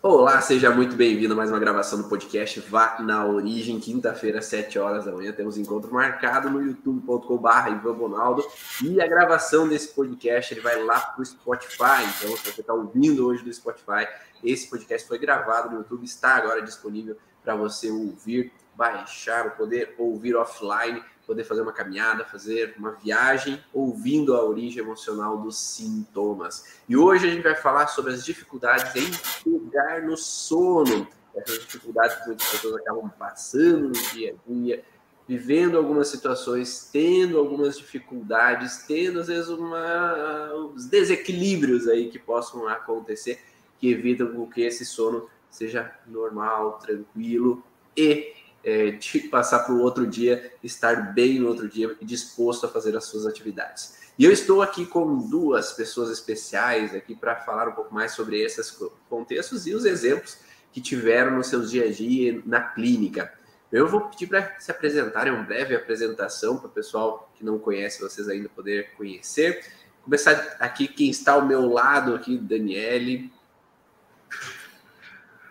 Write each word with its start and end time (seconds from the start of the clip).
Olá, 0.00 0.40
seja 0.40 0.70
muito 0.70 0.94
bem-vindo 0.94 1.34
a 1.34 1.36
mais 1.36 1.50
uma 1.50 1.58
gravação 1.58 2.00
do 2.00 2.08
podcast 2.08 2.60
Vá 2.60 2.98
na 3.00 3.26
Origem, 3.26 3.80
quinta-feira, 3.80 4.38
às 4.38 4.44
7 4.44 4.78
horas 4.78 5.06
da 5.06 5.10
manhã. 5.10 5.32
Temos 5.32 5.58
encontro 5.58 5.92
marcado 5.92 6.48
no 6.48 6.62
youtube.com.br 6.62 7.68
Ivan 7.72 7.94
Bonaldo. 7.94 8.46
E 8.80 9.00
a 9.00 9.08
gravação 9.08 9.66
desse 9.66 9.88
podcast 9.88 10.54
ele 10.54 10.60
vai 10.60 10.80
lá 10.84 11.00
para 11.00 11.20
o 11.20 11.26
Spotify. 11.26 12.04
Então, 12.16 12.36
se 12.36 12.44
você 12.44 12.60
está 12.60 12.72
ouvindo 12.72 13.26
hoje 13.26 13.42
do 13.42 13.52
Spotify, 13.52 14.06
esse 14.44 14.70
podcast 14.70 15.08
foi 15.08 15.18
gravado 15.18 15.70
no 15.70 15.78
YouTube, 15.78 16.04
está 16.04 16.36
agora 16.36 16.62
disponível 16.62 17.16
para 17.42 17.56
você 17.56 17.90
ouvir, 17.90 18.52
baixar, 18.76 19.56
poder 19.56 19.96
ouvir 19.98 20.36
offline 20.36 21.02
poder 21.28 21.44
fazer 21.44 21.60
uma 21.60 21.74
caminhada, 21.74 22.24
fazer 22.24 22.74
uma 22.78 22.92
viagem, 22.92 23.62
ouvindo 23.70 24.34
a 24.34 24.42
origem 24.42 24.82
emocional 24.82 25.36
dos 25.36 25.58
sintomas. 25.58 26.78
E 26.88 26.96
hoje 26.96 27.28
a 27.28 27.30
gente 27.30 27.42
vai 27.42 27.54
falar 27.54 27.86
sobre 27.88 28.14
as 28.14 28.24
dificuldades 28.24 28.96
em 28.96 29.10
pegar 29.44 30.02
no 30.02 30.16
sono, 30.16 31.06
essas 31.36 31.60
dificuldades 31.60 32.16
que 32.16 32.28
muitas 32.28 32.48
pessoas 32.48 32.76
acabam 32.76 33.10
passando 33.10 33.88
no 33.88 33.92
dia 33.92 34.34
a 34.34 34.50
dia, 34.50 34.84
vivendo 35.28 35.76
algumas 35.76 36.08
situações, 36.08 36.88
tendo 36.90 37.38
algumas 37.38 37.76
dificuldades, 37.76 38.84
tendo 38.88 39.20
às 39.20 39.26
vezes 39.26 39.50
uma, 39.50 40.54
uns 40.54 40.86
desequilíbrios 40.86 41.86
aí 41.86 42.08
que 42.08 42.18
possam 42.18 42.66
acontecer, 42.66 43.38
que 43.78 43.90
evitam 43.90 44.46
que 44.46 44.62
esse 44.62 44.86
sono 44.86 45.28
seja 45.50 45.94
normal, 46.06 46.78
tranquilo 46.78 47.62
e 47.94 48.37
é, 48.64 48.90
de 48.90 49.20
passar 49.20 49.60
para 49.60 49.74
o 49.74 49.80
outro 49.80 50.06
dia, 50.06 50.52
estar 50.62 51.12
bem 51.12 51.38
no 51.38 51.48
outro 51.48 51.68
dia 51.68 51.96
e 52.00 52.04
disposto 52.04 52.66
a 52.66 52.68
fazer 52.68 52.96
as 52.96 53.04
suas 53.04 53.26
atividades. 53.26 53.96
E 54.18 54.24
eu 54.24 54.32
estou 54.32 54.62
aqui 54.62 54.84
com 54.84 55.16
duas 55.28 55.72
pessoas 55.72 56.10
especiais 56.10 56.94
aqui 56.94 57.14
para 57.14 57.36
falar 57.36 57.68
um 57.68 57.72
pouco 57.72 57.94
mais 57.94 58.12
sobre 58.12 58.40
esses 58.40 58.76
contextos 59.08 59.66
e 59.66 59.74
os 59.74 59.84
exemplos 59.84 60.38
que 60.72 60.80
tiveram 60.80 61.36
no 61.36 61.44
seus 61.44 61.70
dia 61.70 61.84
a 61.84 61.90
dia 61.90 62.42
na 62.44 62.60
clínica. 62.60 63.32
Eu 63.70 63.86
vou 63.86 64.00
pedir 64.02 64.26
para 64.26 64.58
se 64.58 64.70
apresentarem 64.70 65.32
uma 65.32 65.44
breve 65.44 65.76
apresentação 65.76 66.56
para 66.56 66.66
o 66.66 66.70
pessoal 66.70 67.30
que 67.36 67.44
não 67.44 67.58
conhece 67.58 68.00
vocês 68.00 68.28
ainda 68.28 68.48
poder 68.48 68.90
conhecer. 68.96 69.64
Começar 70.02 70.56
aqui 70.58 70.88
quem 70.88 71.10
está 71.10 71.34
ao 71.34 71.46
meu 71.46 71.68
lado 71.68 72.14
aqui, 72.14 72.36
Daniele. 72.36 73.30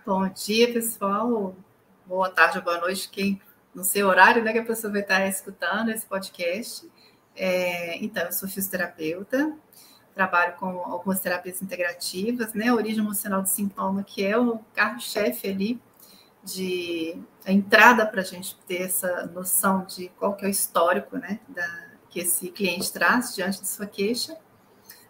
Bom 0.05 0.27
dia, 0.29 0.73
pessoal 0.73 1.55
boa 2.07 2.29
tarde, 2.29 2.61
boa 2.61 2.79
noite, 2.79 3.09
quem 3.09 3.41
no 3.75 3.83
seu 3.83 4.07
horário, 4.07 4.41
né, 4.41 4.53
que 4.53 4.59
a 4.59 4.65
pessoa 4.65 4.91
vai 4.91 5.01
estar 5.01 5.27
escutando 5.27 5.89
esse 5.89 6.05
podcast. 6.05 6.89
É, 7.35 7.97
então, 7.97 8.23
eu 8.23 8.31
sou 8.31 8.47
fisioterapeuta, 8.47 9.53
trabalho 10.15 10.55
com 10.55 10.67
algumas 10.67 11.19
terapias 11.19 11.61
integrativas, 11.61 12.53
né, 12.53 12.71
origem 12.71 13.03
emocional 13.03 13.41
do 13.41 13.49
sintoma, 13.49 14.03
que 14.03 14.25
é 14.25 14.37
o 14.37 14.59
carro-chefe 14.73 15.49
ali 15.49 15.81
de 16.41 17.21
a 17.45 17.51
entrada 17.51 18.05
para 18.05 18.21
a 18.21 18.23
gente 18.23 18.57
ter 18.65 18.83
essa 18.83 19.25
noção 19.25 19.83
de 19.83 20.07
qual 20.17 20.33
que 20.33 20.45
é 20.45 20.47
o 20.47 20.51
histórico, 20.51 21.17
né, 21.17 21.41
da, 21.49 21.89
que 22.09 22.21
esse 22.21 22.49
cliente 22.51 22.91
traz 22.91 23.35
diante 23.35 23.61
de 23.61 23.67
sua 23.67 23.85
queixa. 23.85 24.37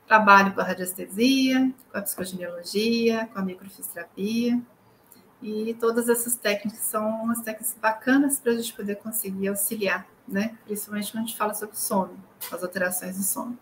Trabalho 0.08 0.52
com 0.54 0.62
a 0.62 0.64
radiestesia, 0.64 1.72
com 1.92 1.98
a 2.00 2.02
psicogenealogia, 2.02 3.30
com 3.32 3.38
a 3.38 3.44
microfisioterapia, 3.44 4.60
e 5.42 5.76
todas 5.80 6.10
essas 6.10 6.36
técnicas 6.36 6.80
são 6.80 7.08
umas 7.24 7.42
técnicas 7.42 7.76
bacanas 7.80 8.40
para 8.40 8.54
a 8.54 8.56
gente 8.56 8.74
poder 8.74 8.96
conseguir 8.96 9.50
auxiliar, 9.50 10.08
né? 10.28 10.58
Principalmente 10.66 11.12
quando 11.12 11.24
a 11.24 11.28
gente 11.28 11.38
fala 11.38 11.54
sobre 11.54 11.76
sono, 11.76 12.18
as 12.52 12.64
alterações 12.64 13.18
do 13.18 13.24
sono. 13.24 13.58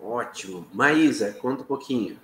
Ótimo. 0.00 0.66
Maísa, 0.72 1.32
conta 1.32 1.62
um 1.62 1.66
pouquinho. 1.66 2.18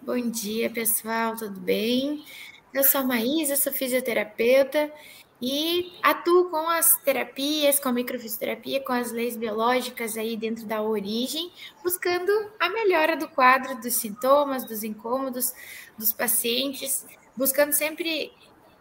Bom 0.00 0.20
dia, 0.30 0.70
pessoal, 0.70 1.36
tudo 1.36 1.58
bem? 1.58 2.24
Eu 2.72 2.84
sou 2.84 3.00
a 3.00 3.04
Maísa, 3.04 3.56
sou 3.56 3.72
fisioterapeuta 3.72 4.90
e 5.42 5.92
atuo 6.00 6.48
com 6.50 6.68
as 6.68 6.96
terapias, 6.98 7.80
com 7.80 7.88
a 7.88 7.92
microfisioterapia, 7.92 8.80
com 8.80 8.92
as 8.92 9.10
leis 9.10 9.36
biológicas 9.36 10.16
aí 10.16 10.36
dentro 10.36 10.64
da 10.64 10.80
origem, 10.80 11.50
buscando 11.82 12.30
a 12.60 12.68
melhora 12.68 13.16
do 13.16 13.28
quadro 13.28 13.74
dos 13.80 13.94
sintomas, 13.94 14.64
dos 14.64 14.84
incômodos 14.84 15.52
dos 15.98 16.12
pacientes, 16.12 17.04
buscando 17.36 17.72
sempre 17.72 18.32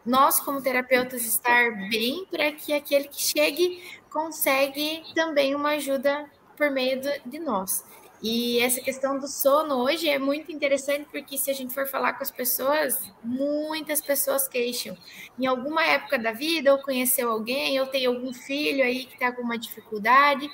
nós 0.05 0.39
como 0.39 0.61
terapeutas 0.61 1.25
estar 1.25 1.89
bem 1.89 2.27
para 2.29 2.51
que 2.51 2.73
aquele 2.73 3.07
que 3.07 3.22
chegue 3.22 3.83
consegue 4.11 5.03
também 5.16 5.55
uma 5.55 5.72
ajuda 5.72 6.29
por 6.55 6.69
meio 6.69 7.01
de 7.25 7.39
nós. 7.39 7.83
E 8.23 8.59
essa 8.59 8.79
questão 8.79 9.17
do 9.17 9.27
sono 9.27 9.77
hoje 9.77 10.07
é 10.07 10.19
muito 10.19 10.51
interessante 10.51 11.07
porque 11.11 11.39
se 11.39 11.49
a 11.49 11.53
gente 11.55 11.73
for 11.73 11.87
falar 11.87 12.13
com 12.13 12.21
as 12.21 12.29
pessoas, 12.29 13.11
muitas 13.23 13.99
pessoas 13.99 14.47
queixam. 14.47 14.95
Em 15.39 15.47
alguma 15.47 15.83
época 15.83 16.19
da 16.19 16.31
vida, 16.31 16.71
ou 16.71 16.79
conheceu 16.83 17.31
alguém, 17.31 17.79
ou 17.79 17.87
tem 17.87 18.05
algum 18.05 18.31
filho 18.31 18.83
aí 18.83 19.05
que 19.05 19.15
está 19.15 19.31
com 19.31 19.41
uma 19.41 19.57
dificuldade, 19.57 20.47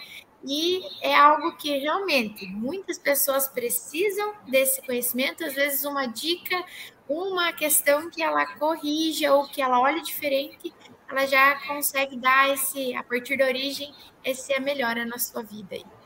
e 0.45 0.81
é 1.01 1.13
algo 1.13 1.57
que 1.57 1.77
realmente 1.77 2.47
muitas 2.47 2.97
pessoas 2.97 3.49
precisam 3.49 4.33
desse 4.47 4.81
conhecimento, 4.83 5.43
às 5.43 5.53
vezes 5.53 5.83
uma 5.83 6.05
dica, 6.05 6.63
uma 7.09 7.51
questão 7.51 8.09
que 8.09 8.23
ela 8.23 8.45
corrija 8.55 9.33
ou 9.33 9.45
que 9.45 9.61
ela 9.61 9.81
olhe 9.81 10.01
diferente, 10.01 10.73
ela 11.09 11.25
já 11.25 11.59
consegue 11.67 12.15
dar 12.15 12.49
esse, 12.53 12.95
a 12.95 13.03
partir 13.03 13.37
da 13.37 13.45
origem, 13.45 13.93
essa 14.23 14.57
melhora 14.61 15.05
na 15.05 15.17
sua 15.17 15.43
vida 15.43 15.75
aí 15.75 15.96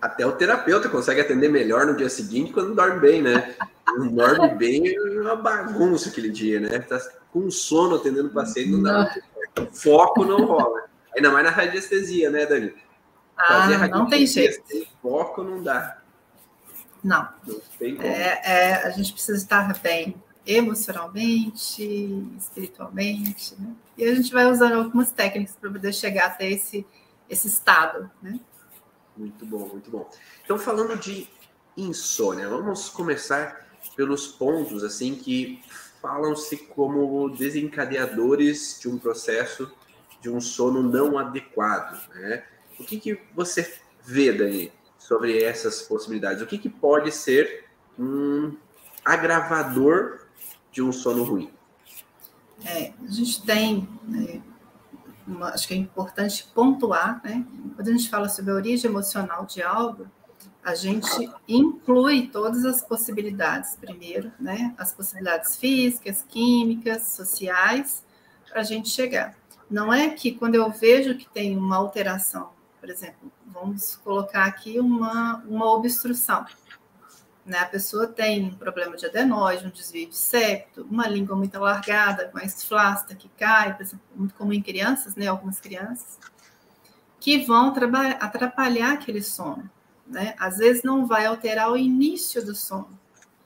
até 0.00 0.26
o 0.26 0.32
terapeuta 0.32 0.88
consegue 0.88 1.20
atender 1.20 1.48
melhor 1.48 1.86
no 1.86 1.96
dia 1.96 2.08
seguinte 2.08 2.52
quando 2.52 2.74
dorme 2.74 3.00
bem, 3.00 3.22
né? 3.22 3.54
Não 3.96 4.08
dorme 4.08 4.48
bem 4.54 4.94
é 4.94 5.20
uma 5.20 5.36
bagunça 5.36 6.08
aquele 6.08 6.28
dia, 6.28 6.60
né? 6.60 6.78
Tá 6.80 6.98
com 7.32 7.50
sono 7.50 7.96
atendendo 7.96 8.28
o 8.28 8.32
paciente, 8.32 8.70
não 8.70 8.82
dá 8.82 9.14
não. 9.56 9.66
foco 9.72 10.24
não 10.24 10.44
rola. 10.44 10.84
Ainda 11.14 11.30
mais 11.30 11.44
na 11.44 11.50
radiestesia, 11.50 12.30
né, 12.30 12.44
Dani? 12.46 12.74
Ah, 13.36 13.88
não 13.88 14.08
tem 14.08 14.26
jeito. 14.26 14.62
Sem 14.66 14.86
foco 15.02 15.42
não 15.42 15.62
dá. 15.62 15.98
Não. 17.02 17.28
não 17.46 17.60
é, 18.02 18.40
é, 18.44 18.74
a 18.86 18.90
gente 18.90 19.12
precisa 19.12 19.36
estar 19.36 19.78
bem 19.80 20.16
emocionalmente, 20.46 21.84
espiritualmente, 22.38 23.54
né? 23.58 23.72
E 23.96 24.04
a 24.04 24.14
gente 24.14 24.32
vai 24.32 24.46
usando 24.46 24.74
algumas 24.74 25.10
técnicas 25.10 25.56
para 25.56 25.70
poder 25.70 25.92
chegar 25.92 26.26
até 26.26 26.50
esse, 26.50 26.86
esse 27.28 27.48
estado, 27.48 28.10
né? 28.22 28.38
Muito 29.16 29.46
bom, 29.46 29.68
muito 29.68 29.90
bom. 29.90 30.10
Então, 30.44 30.58
falando 30.58 30.98
de 30.98 31.28
insônia, 31.76 32.48
vamos 32.48 32.88
começar 32.88 33.66
pelos 33.94 34.26
pontos 34.26 34.84
assim 34.84 35.14
que 35.14 35.62
falam-se 36.00 36.56
como 36.56 37.28
desencadeadores 37.30 38.78
de 38.80 38.88
um 38.88 38.98
processo 38.98 39.70
de 40.20 40.30
um 40.30 40.40
sono 40.40 40.82
não 40.82 41.18
adequado. 41.18 42.08
Né? 42.14 42.44
O 42.78 42.84
que, 42.84 42.98
que 42.98 43.20
você 43.34 43.78
vê, 44.04 44.32
Dani, 44.32 44.72
sobre 44.98 45.42
essas 45.42 45.82
possibilidades? 45.82 46.42
O 46.42 46.46
que, 46.46 46.58
que 46.58 46.68
pode 46.68 47.12
ser 47.12 47.64
um 47.98 48.56
agravador 49.04 50.26
de 50.70 50.82
um 50.82 50.92
sono 50.92 51.24
ruim? 51.24 51.50
É, 52.64 52.92
a 53.02 53.10
gente 53.10 53.44
tem 53.44 53.88
né, 54.04 54.42
uma, 55.26 55.48
acho 55.50 55.66
que 55.66 55.74
é 55.74 55.76
importante 55.76 56.46
pontuar, 56.54 57.20
né? 57.24 57.44
Quando 57.74 57.88
a 57.88 57.92
gente 57.92 58.08
fala 58.08 58.28
sobre 58.28 58.52
a 58.52 58.54
origem 58.54 58.90
emocional 58.90 59.44
de 59.44 59.62
algo, 59.62 60.06
a 60.62 60.74
gente 60.74 61.30
inclui 61.46 62.28
todas 62.28 62.64
as 62.64 62.82
possibilidades, 62.82 63.76
primeiro, 63.76 64.32
né? 64.38 64.74
As 64.76 64.92
possibilidades 64.92 65.56
físicas, 65.56 66.24
químicas, 66.28 67.08
sociais, 67.08 68.04
para 68.48 68.60
a 68.60 68.64
gente 68.64 68.88
chegar. 68.88 69.36
Não 69.70 69.92
é 69.92 70.10
que 70.10 70.32
quando 70.32 70.54
eu 70.54 70.70
vejo 70.70 71.16
que 71.16 71.28
tem 71.28 71.56
uma 71.56 71.76
alteração, 71.76 72.50
por 72.80 72.88
exemplo, 72.88 73.32
vamos 73.46 73.96
colocar 73.96 74.44
aqui 74.44 74.78
uma, 74.78 75.42
uma 75.48 75.72
obstrução. 75.72 76.44
Né? 77.46 77.58
A 77.58 77.66
pessoa 77.66 78.08
tem 78.08 78.46
um 78.46 78.54
problema 78.54 78.96
de 78.96 79.06
adenoide, 79.06 79.64
um 79.64 79.70
desvio 79.70 80.08
de 80.08 80.16
septo, 80.16 80.84
uma 80.90 81.06
língua 81.06 81.36
muito 81.36 81.54
alargada, 81.56 82.28
mais 82.34 82.64
flácida, 82.64 83.14
que 83.14 83.28
cai, 83.38 83.76
muito 84.16 84.34
comum 84.34 84.52
em 84.52 84.60
crianças, 84.60 85.14
né? 85.14 85.28
algumas 85.28 85.60
crianças, 85.60 86.18
que 87.20 87.46
vão 87.46 87.72
atrapalhar 88.18 88.94
aquele 88.94 89.22
sono. 89.22 89.70
Né? 90.04 90.34
Às 90.40 90.58
vezes 90.58 90.82
não 90.82 91.06
vai 91.06 91.26
alterar 91.26 91.70
o 91.70 91.76
início 91.76 92.44
do 92.44 92.52
sono, 92.52 92.98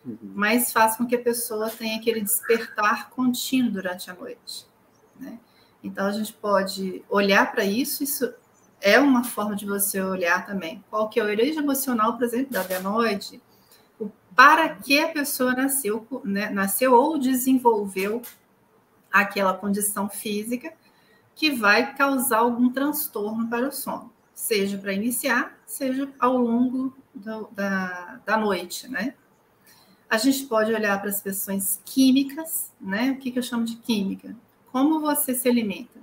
uhum. 0.03 0.17
mas 0.35 0.73
faz 0.73 0.97
com 0.97 1.07
que 1.07 1.17
a 1.17 1.23
pessoa 1.23 1.69
tenha 1.69 1.99
aquele 1.99 2.23
despertar 2.23 3.11
contínuo 3.11 3.71
durante 3.71 4.11
a 4.11 4.15
noite. 4.15 4.67
Né? 5.19 5.39
Então 5.85 6.07
a 6.07 6.13
gente 6.13 6.33
pode 6.33 7.05
olhar 7.11 7.53
para 7.53 7.65
isso, 7.65 8.03
isso 8.03 8.33
é 8.81 8.99
uma 8.99 9.25
forma 9.25 9.55
de 9.55 9.67
você 9.67 10.01
olhar 10.01 10.47
também. 10.47 10.83
Qual 10.89 11.11
que 11.11 11.21
é 11.21 11.23
a 11.23 11.27
origem 11.27 11.59
emocional, 11.59 12.15
por 12.17 12.25
exemplo, 12.25 12.53
da 12.53 12.61
adenoide, 12.61 13.43
para 14.35 14.69
que 14.77 14.99
a 15.01 15.09
pessoa 15.09 15.53
nasceu, 15.53 16.07
né, 16.25 16.51
nasceu 16.51 16.95
ou 16.95 17.19
desenvolveu 17.19 18.23
aquela 19.13 19.55
condição 19.55 20.09
física 20.09 20.73
que 21.35 21.51
vai 21.51 21.95
causar 21.95 22.39
algum 22.39 22.71
transtorno 22.71 23.49
para 23.49 23.69
o 23.69 23.73
sono, 23.73 24.13
seja 24.35 24.79
para 24.79 24.93
iniciar, 24.93 25.59
seja 25.67 26.09
ao 26.19 26.37
longo 26.37 26.95
do, 27.15 27.49
da, 27.53 28.21
da 28.25 28.37
noite, 28.37 28.89
né? 28.89 29.15
A 30.09 30.19
gente 30.19 30.45
pode 30.47 30.73
olhar 30.73 31.01
para 31.01 31.09
as 31.09 31.23
questões 31.23 31.81
químicas, 31.85 32.73
né? 32.81 33.13
O 33.13 33.17
que, 33.17 33.31
que 33.31 33.39
eu 33.39 33.43
chamo 33.43 33.65
de 33.65 33.77
química? 33.77 34.37
Como 34.73 35.01
você 35.01 35.35
se 35.35 35.49
alimenta? 35.49 36.01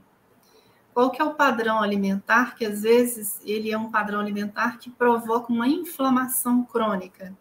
Qual 0.94 1.12
que 1.12 1.22
é 1.22 1.26
o 1.26 1.36
padrão 1.36 1.84
alimentar 1.84 2.56
que 2.56 2.66
às 2.66 2.82
vezes 2.82 3.40
ele 3.44 3.72
é 3.72 3.78
um 3.78 3.92
padrão 3.92 4.20
alimentar 4.20 4.80
que 4.80 4.90
provoca 4.90 5.54
uma 5.54 5.68
inflamação 5.68 6.64
crônica? 6.64 7.38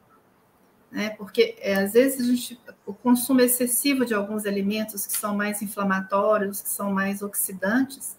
Né? 0.96 1.10
Porque 1.10 1.58
é, 1.60 1.75
às 1.75 1.93
vezes 1.93 2.26
gente, 2.26 2.58
o 2.87 2.94
consumo 2.94 3.43
excessivo 3.43 4.06
de 4.06 4.14
alguns 4.14 4.46
alimentos 4.46 5.06
que 5.06 5.12
são 5.12 5.37
mais 5.37 5.60
inflamatórios, 5.60 6.62
que 6.62 6.70
são 6.70 6.90
mais 6.90 7.20
oxidantes, 7.20 8.16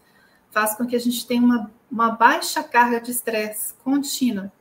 faz 0.51 0.75
com 0.75 0.85
que 0.85 0.95
a 0.95 0.99
gente 0.99 1.25
tenha 1.25 1.41
uma, 1.41 1.71
uma 1.89 2.11
baixa 2.11 2.63
carga 2.63 3.01
de 3.01 3.09
estresse 3.09 3.73
contínua. 3.83 4.51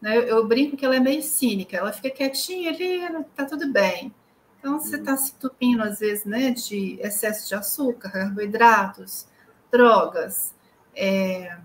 Né? 0.00 0.16
Eu, 0.16 0.22
eu, 0.22 0.46
brinco 0.46 0.76
que 0.76 0.84
ela 0.84 0.94
é 0.94 1.00
meio 1.00 1.24
cínica, 1.24 1.76
ela 1.76 1.92
fica 1.92 2.08
quietinha 2.08 2.70
ali, 2.70 3.24
tá 3.34 3.44
tudo 3.44 3.66
bem. 3.72 4.14
Então, 4.60 4.78
você 4.78 4.94
está 4.94 5.16
se 5.16 5.32
entupindo, 5.32 5.82
às 5.82 5.98
vezes, 5.98 6.24
né, 6.24 6.52
de 6.52 7.00
excesso 7.00 7.48
de 7.48 7.56
açúcar, 7.56 8.12
carboidratos, 8.12 9.26
drogas, 9.72 10.54
é, 10.94 11.58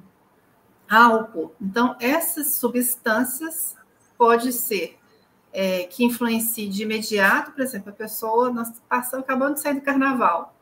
álcool. 0.89 1.54
Então, 1.62 1.95
essas 2.00 2.56
substâncias 2.56 3.75
pode 4.18 4.51
ser 4.51 4.99
é, 5.61 5.83
que 5.83 6.06
influencie 6.06 6.69
de 6.69 6.83
imediato, 6.83 7.51
por 7.51 7.59
exemplo, 7.59 7.89
a 7.89 7.94
pessoa, 7.94 8.50
nós 8.50 8.81
passamos, 8.88 9.25
acabamos 9.25 9.56
de 9.56 9.59
sair 9.59 9.73
do 9.73 9.81
carnaval, 9.81 10.56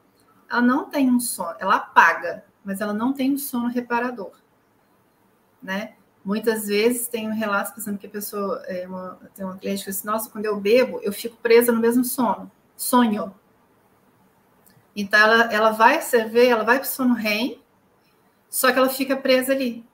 ela 0.49 0.59
não 0.59 0.89
tem 0.89 1.07
um 1.07 1.19
sono, 1.19 1.55
ela 1.59 1.75
apaga, 1.75 2.43
mas 2.65 2.81
ela 2.81 2.93
não 2.93 3.13
tem 3.13 3.31
um 3.31 3.37
sono 3.37 3.67
reparador, 3.67 4.31
né? 5.61 5.93
Muitas 6.25 6.65
vezes 6.65 7.07
tem 7.07 7.29
um 7.29 7.33
relato, 7.33 7.75
por 7.75 7.79
exemplo, 7.79 7.99
que 7.99 8.07
a 8.07 8.09
pessoa, 8.09 8.63
é 8.65 8.87
uma, 8.87 9.19
tem 9.35 9.45
uma 9.45 9.55
cliente 9.55 9.83
que 9.83 9.91
diz, 9.91 10.03
nossa, 10.03 10.31
quando 10.31 10.45
eu 10.45 10.59
bebo, 10.59 10.99
eu 11.03 11.13
fico 11.13 11.37
presa 11.37 11.71
no 11.71 11.79
mesmo 11.79 12.03
sono, 12.03 12.51
sonho. 12.75 13.35
Então, 14.95 15.19
ela, 15.19 15.53
ela 15.53 15.69
vai 15.69 16.01
server, 16.01 16.49
ela 16.49 16.63
vai 16.63 16.79
para 16.79 16.87
o 16.87 16.89
sono 16.89 17.13
REM, 17.13 17.61
só 18.49 18.71
que 18.71 18.79
ela 18.79 18.89
fica 18.89 19.15
presa 19.15 19.53
ali. 19.53 19.86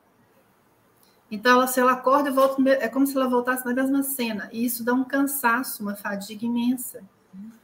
Então, 1.34 1.54
ela, 1.54 1.66
se 1.66 1.80
ela 1.80 1.94
acorda 1.94 2.32
volta, 2.32 2.62
é 2.74 2.88
como 2.88 3.08
se 3.08 3.18
ela 3.18 3.28
voltasse 3.28 3.66
na 3.66 3.74
mesma 3.74 4.04
cena. 4.04 4.48
E 4.52 4.64
isso 4.64 4.84
dá 4.84 4.94
um 4.94 5.04
cansaço, 5.04 5.82
uma 5.82 5.96
fadiga 5.96 6.46
imensa. 6.46 7.04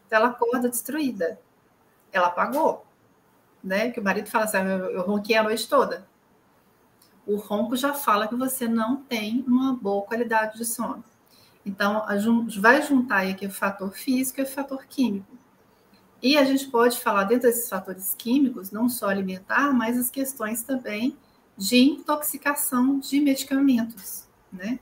Então, 0.07 0.17
ela 0.17 0.29
acorda 0.29 0.67
destruída. 0.67 1.39
Ela 2.11 2.29
apagou. 2.29 2.83
Né? 3.63 3.91
Que 3.91 3.99
o 3.99 4.03
marido 4.03 4.27
fala 4.27 4.45
assim, 4.45 4.57
ah, 4.57 4.63
eu, 4.63 4.85
eu 4.89 5.01
ronquei 5.03 5.37
a 5.37 5.43
noite 5.43 5.69
toda. 5.69 6.07
O 7.27 7.35
ronco 7.35 7.75
já 7.75 7.93
fala 7.93 8.27
que 8.27 8.33
você 8.33 8.67
não 8.67 9.03
tem 9.03 9.45
uma 9.47 9.75
boa 9.75 10.01
qualidade 10.01 10.57
de 10.57 10.65
sono. 10.65 11.03
Então, 11.63 12.07
vai 12.59 12.81
juntar 12.81 13.27
aqui 13.27 13.45
o 13.45 13.51
fator 13.51 13.91
físico 13.91 14.41
e 14.41 14.45
o 14.45 14.47
fator 14.47 14.83
químico. 14.87 15.37
E 16.23 16.39
a 16.39 16.43
gente 16.43 16.65
pode 16.69 16.97
falar 16.99 17.25
dentro 17.25 17.47
desses 17.47 17.69
fatores 17.69 18.15
químicos, 18.17 18.71
não 18.71 18.89
só 18.89 19.09
alimentar, 19.09 19.71
mas 19.71 19.95
as 19.95 20.09
questões 20.09 20.63
também 20.63 21.15
de 21.59 21.77
intoxicação 21.77 22.99
de 22.99 23.19
medicamentos, 23.19 24.25
né? 24.51 24.79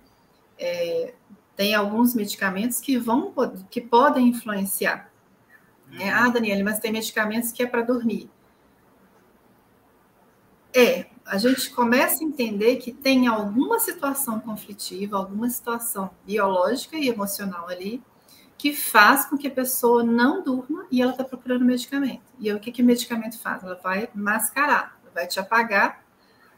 É, 0.59 1.15
tem 1.55 1.73
alguns 1.73 2.13
medicamentos 2.13 2.79
que 2.79 2.99
vão 2.99 3.33
que 3.67 3.81
podem 3.81 4.27
influenciar. 4.27 5.11
É, 5.99 6.09
ah, 6.11 6.29
Daniela, 6.29 6.63
mas 6.63 6.79
tem 6.79 6.91
medicamentos 6.91 7.51
que 7.51 7.63
é 7.63 7.65
para 7.65 7.81
dormir. 7.81 8.29
É, 10.71 11.07
a 11.25 11.39
gente 11.39 11.71
começa 11.71 12.23
a 12.23 12.27
entender 12.27 12.75
que 12.75 12.91
tem 12.91 13.25
alguma 13.25 13.79
situação 13.79 14.39
conflitiva, 14.39 15.17
alguma 15.17 15.49
situação 15.49 16.11
biológica 16.27 16.95
e 16.95 17.09
emocional 17.09 17.67
ali 17.67 18.03
que 18.55 18.73
faz 18.73 19.25
com 19.25 19.37
que 19.37 19.47
a 19.47 19.51
pessoa 19.51 20.03
não 20.03 20.43
durma 20.43 20.85
e 20.91 21.01
ela 21.01 21.11
está 21.11 21.23
procurando 21.23 21.65
medicamento. 21.65 22.21
E 22.39 22.49
aí, 22.49 22.55
o 22.55 22.59
que, 22.59 22.71
que 22.71 22.81
o 22.83 22.85
medicamento 22.85 23.39
faz? 23.39 23.63
Ela 23.63 23.79
vai 23.81 24.09
mascarar, 24.13 24.99
vai 25.13 25.25
te 25.25 25.39
apagar 25.39 26.06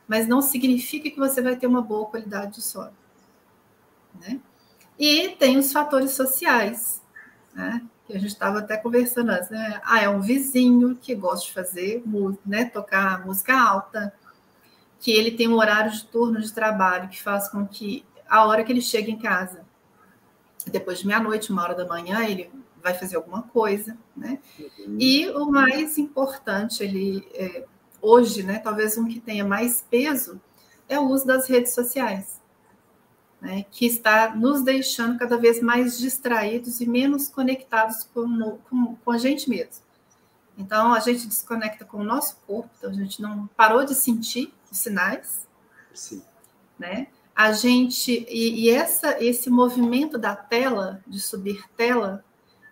mas 0.10 0.28
não 0.28 0.42
significa 0.42 1.10
que 1.12 1.20
você 1.20 1.40
vai 1.40 1.56
ter 1.56 1.68
uma 1.68 1.84
boa 1.84 2.08
qualidade 2.08 2.56
de 2.56 2.62
sono. 2.64 2.92
Né? 4.20 4.42
E 4.98 5.30
tem 5.30 5.58
os 5.58 5.72
fatores 5.72 6.12
sociais, 6.12 7.02
né? 7.54 7.82
que 8.08 8.14
a 8.14 8.20
gente 8.20 8.32
estava 8.32 8.58
até 8.58 8.76
conversando 8.76 9.30
antes, 9.30 9.52
né? 9.52 9.80
Ah, 9.86 10.02
é 10.02 10.10
um 10.10 10.20
vizinho 10.20 10.98
que 11.00 11.14
gosta 11.14 11.46
de 11.46 11.54
fazer, 11.54 12.04
né, 12.44 12.66
tocar 12.66 13.24
música 13.24 13.56
alta, 13.56 14.12
que 15.00 15.12
ele 15.12 15.30
tem 15.30 15.48
um 15.48 15.54
horário 15.54 15.92
de 15.92 16.04
turno 16.06 16.42
de 16.42 16.52
trabalho 16.52 17.08
que 17.08 17.22
faz 17.22 17.48
com 17.50 17.68
que 17.68 18.04
a 18.28 18.46
hora 18.46 18.64
que 18.64 18.72
ele 18.72 18.82
chega 18.82 19.12
em 19.12 19.20
casa, 19.20 19.62
depois 20.66 21.00
de 21.00 21.08
meia-noite, 21.08 21.52
uma 21.52 21.62
hora 21.62 21.76
da 21.76 21.86
manhã, 21.86 22.26
ele 22.26 22.50
vai 22.82 22.96
fazer 22.96 23.16
alguma 23.16 23.44
coisa, 23.44 23.96
né? 24.18 24.40
Uhum. 24.60 24.98
E 25.00 25.30
o 25.30 25.46
mais 25.46 26.00
importante, 26.00 26.84
ele 26.84 27.28
é, 27.36 27.66
hoje, 28.02 28.44
né, 28.44 28.60
talvez 28.60 28.98
um 28.98 29.08
que 29.08 29.20
tenha 29.20 29.46
mais 29.46 29.86
peso, 29.90 30.40
é 30.88 31.00
o 31.00 31.08
uso 31.08 31.26
das 31.26 31.48
redes 31.48 31.74
sociais, 31.74 32.42
né, 33.42 33.66
que 33.72 33.86
está 33.86 34.36
nos 34.36 34.62
deixando 34.62 35.18
cada 35.18 35.38
vez 35.38 35.62
mais 35.62 35.98
distraídos 35.98 36.82
e 36.82 36.88
menos 36.88 37.28
conectados 37.28 38.04
com, 38.14 38.58
com, 38.70 38.96
com 38.96 39.12
a 39.12 39.18
gente 39.18 39.50
mesmo. 39.50 39.84
Então, 40.58 40.94
a 40.94 41.00
gente 41.00 41.26
desconecta 41.26 41.86
com 41.86 42.00
o 42.00 42.04
nosso 42.04 42.36
corpo, 42.46 42.70
então 42.78 42.90
a 42.90 42.94
gente 42.94 43.22
não 43.22 43.48
parou 43.56 43.86
de 43.86 43.96
sentir 43.96 44.54
os 44.70 44.78
sinais. 44.78 45.48
Sim. 45.94 46.22
Né? 46.78 47.08
A 47.34 47.54
gente, 47.54 48.26
e, 48.30 48.66
e 48.66 48.70
essa, 48.70 49.24
esse 49.24 49.50
movimento 49.50 50.18
da 50.18 50.36
tela, 50.36 51.02
de 51.08 51.18
subir 51.22 51.64
tela, 51.78 52.26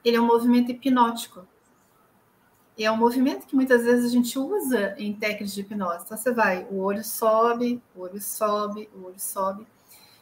ele 0.03 0.17
é 0.17 0.21
um 0.21 0.25
movimento 0.25 0.69
hipnótico. 0.69 1.47
E 2.77 2.85
é 2.85 2.91
um 2.91 2.97
movimento 2.97 3.47
que 3.47 3.55
muitas 3.55 3.83
vezes 3.83 4.05
a 4.05 4.09
gente 4.09 4.37
usa 4.37 4.93
em 4.99 5.11
técnicas 5.11 5.53
de 5.53 5.61
hipnose. 5.61 6.03
Então 6.05 6.15
você 6.15 6.31
vai, 6.31 6.67
o 6.69 6.79
olho 6.79 7.03
sobe, 7.03 7.81
o 7.95 8.01
olho 8.01 8.21
sobe, 8.21 8.87
o 8.95 9.05
olho 9.05 9.19
sobe, 9.19 9.65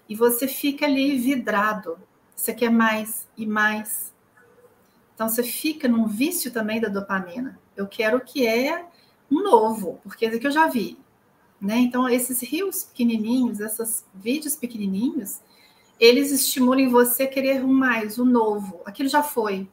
e 0.08 0.16
você 0.16 0.48
fica 0.48 0.86
ali 0.86 1.18
vidrado. 1.18 2.00
Você 2.34 2.54
quer 2.54 2.70
mais 2.70 3.28
e 3.36 3.46
mais. 3.46 4.14
Então 5.14 5.28
você 5.28 5.44
fica 5.44 5.88
num 5.88 6.08
vício 6.08 6.52
também 6.52 6.80
da 6.80 6.88
dopamina. 6.88 7.60
Eu 7.76 7.88
quero 7.88 8.18
o 8.18 8.22
que 8.22 8.48
é 8.48 8.86
um 9.30 9.44
novo, 9.44 10.00
porque 10.04 10.26
é 10.26 10.40
que 10.40 10.48
eu 10.48 10.52
já 10.52 10.68
vi. 10.68 10.98
Né? 11.60 11.78
Então, 11.78 12.08
esses 12.08 12.42
rios 12.42 12.84
pequenininhos, 12.84 13.60
esses 13.60 14.06
vídeos 14.14 14.56
pequenininhos, 14.56 15.42
eles 16.00 16.32
estimulam 16.32 16.90
você 16.90 17.26
querer 17.26 17.64
um 17.64 17.74
mais, 17.74 18.18
o 18.18 18.24
um 18.24 18.26
novo. 18.26 18.82
Aquilo 18.86 19.10
já 19.10 19.24
foi. 19.24 19.68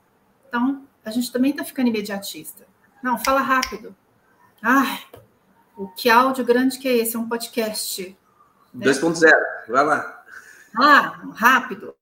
Então, 0.49 0.85
a 1.05 1.11
gente 1.11 1.31
também 1.33 1.51
está 1.51 1.65
ficando 1.65 1.89
imediatista. 1.89 2.72
Não, 3.03 3.19
fala 3.19 3.41
rápido. 3.41 3.95
Ai, 4.63 5.01
o 5.77 5.89
que 5.89 6.09
áudio 6.09 6.45
grande 6.45 6.79
que 6.79 6.89
é 6.89 6.97
esse? 6.99 7.17
É 7.17 7.19
um 7.19 7.29
podcast. 7.29 8.17
Né? 8.73 8.87
2.0, 8.87 9.31
vai 9.69 9.85
lá. 9.85 10.25
Ah, 10.77 11.21
rápido. 11.35 11.95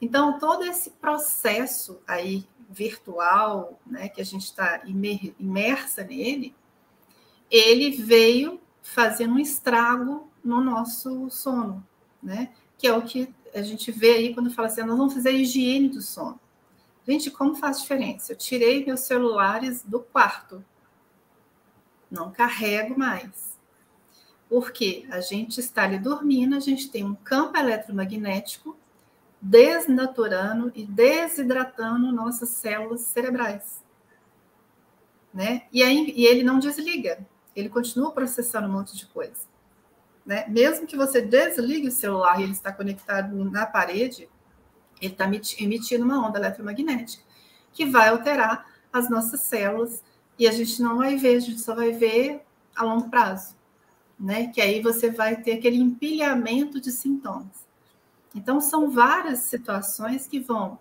Então, 0.00 0.38
todo 0.38 0.64
esse 0.64 0.90
processo 0.90 2.00
aí 2.06 2.46
virtual, 2.70 3.80
né, 3.86 4.08
que 4.08 4.20
a 4.20 4.24
gente 4.24 4.44
está 4.44 4.82
imersa 4.84 6.04
nele, 6.04 6.54
ele 7.50 7.90
veio 7.90 8.60
fazendo 8.82 9.34
um 9.34 9.38
estrago 9.38 10.30
no 10.44 10.60
nosso 10.60 11.28
sono, 11.30 11.84
né? 12.22 12.50
Que 12.76 12.86
é 12.86 12.92
o 12.92 13.02
que 13.02 13.34
a 13.54 13.62
gente 13.62 13.90
vê 13.90 14.12
aí 14.12 14.34
quando 14.34 14.50
fala 14.50 14.68
assim, 14.68 14.82
nós 14.82 14.96
vamos 14.96 15.14
fazer 15.14 15.30
a 15.30 15.32
higiene 15.32 15.88
do 15.88 16.00
sono. 16.00 16.38
Gente, 17.08 17.30
como 17.30 17.54
faz 17.54 17.80
diferença? 17.80 18.32
Eu 18.32 18.36
tirei 18.36 18.84
meus 18.84 19.00
celulares 19.00 19.82
do 19.82 20.00
quarto. 20.00 20.62
Não 22.10 22.30
carrego 22.30 22.98
mais. 22.98 23.56
Porque 24.46 25.06
a 25.10 25.18
gente 25.22 25.58
está 25.58 25.84
ali 25.84 25.98
dormindo, 25.98 26.54
a 26.54 26.60
gente 26.60 26.90
tem 26.90 27.04
um 27.04 27.14
campo 27.14 27.56
eletromagnético 27.56 28.76
desnaturando 29.40 30.70
e 30.74 30.84
desidratando 30.84 32.12
nossas 32.12 32.50
células 32.50 33.00
cerebrais. 33.00 33.82
Né? 35.32 35.62
E, 35.72 35.82
aí, 35.82 36.12
e 36.14 36.26
ele 36.26 36.42
não 36.42 36.58
desliga, 36.58 37.26
ele 37.56 37.70
continua 37.70 38.10
processando 38.10 38.68
um 38.68 38.72
monte 38.72 38.94
de 38.94 39.06
coisa. 39.06 39.46
Né? 40.26 40.44
Mesmo 40.46 40.86
que 40.86 40.96
você 40.96 41.22
desligue 41.22 41.88
o 41.88 41.92
celular 41.92 42.38
e 42.38 42.42
ele 42.42 42.52
está 42.52 42.70
conectado 42.70 43.34
na 43.46 43.64
parede, 43.64 44.28
ele 45.00 45.12
está 45.12 45.24
emitindo 45.58 46.04
uma 46.04 46.26
onda 46.26 46.38
eletromagnética 46.38 47.22
que 47.72 47.84
vai 47.84 48.08
alterar 48.08 48.66
as 48.92 49.08
nossas 49.08 49.40
células 49.40 50.02
e 50.38 50.46
a 50.48 50.52
gente 50.52 50.80
não 50.82 50.98
vai 50.98 51.16
ver, 51.16 51.36
a 51.36 51.40
gente 51.40 51.60
só 51.60 51.74
vai 51.74 51.92
ver 51.92 52.42
a 52.74 52.84
longo 52.84 53.08
prazo, 53.08 53.56
né? 54.18 54.48
Que 54.48 54.60
aí 54.60 54.80
você 54.80 55.10
vai 55.10 55.36
ter 55.36 55.52
aquele 55.52 55.76
empilhamento 55.76 56.80
de 56.80 56.92
sintomas. 56.92 57.66
Então, 58.34 58.60
são 58.60 58.90
várias 58.90 59.40
situações 59.40 60.26
que 60.26 60.38
vão 60.38 60.78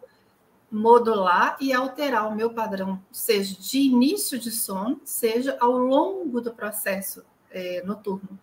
modular 0.70 1.58
e 1.62 1.72
alterar 1.72 2.28
o 2.28 2.36
meu 2.36 2.54
padrão, 2.54 3.02
seja 3.12 3.56
de 3.60 3.80
início 3.80 4.38
de 4.38 4.52
sono, 4.52 5.00
seja 5.04 5.58
ao 5.60 5.72
longo 5.72 6.42
do 6.42 6.54
processo 6.54 7.24
é, 7.50 7.82
noturno, 7.84 8.38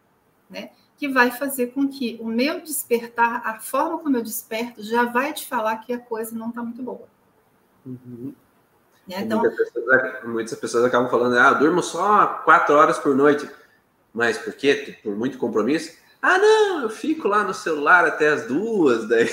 né? 0.48 0.70
Que 1.04 1.08
vai 1.08 1.30
fazer 1.30 1.66
com 1.68 1.86
que 1.86 2.18
o 2.18 2.26
meu 2.26 2.62
despertar, 2.62 3.42
a 3.44 3.60
forma 3.60 3.98
como 3.98 4.16
eu 4.16 4.22
desperto, 4.22 4.82
já 4.82 5.04
vai 5.04 5.34
te 5.34 5.46
falar 5.46 5.76
que 5.78 5.92
a 5.92 5.98
coisa 5.98 6.34
não 6.34 6.48
está 6.48 6.62
muito 6.62 6.82
boa. 6.82 7.06
Uhum. 7.84 8.34
Né? 9.06 9.16
Então, 9.20 9.40
muitas 9.40 9.70
pessoas, 9.70 10.24
muitas 10.24 10.58
pessoas, 10.58 10.84
acabam 10.84 11.10
falando, 11.10 11.38
ah, 11.38 11.52
durmo 11.52 11.82
só 11.82 12.26
quatro 12.42 12.74
horas 12.74 12.98
por 12.98 13.14
noite. 13.14 13.46
Mas 14.14 14.38
por 14.38 14.54
quê? 14.54 14.96
Por 15.02 15.14
muito 15.14 15.36
compromisso? 15.36 15.94
Ah, 16.22 16.38
não, 16.38 16.82
eu 16.82 16.88
fico 16.88 17.28
lá 17.28 17.44
no 17.44 17.52
celular 17.52 18.06
até 18.06 18.28
as 18.28 18.46
duas, 18.46 19.04
daí, 19.10 19.28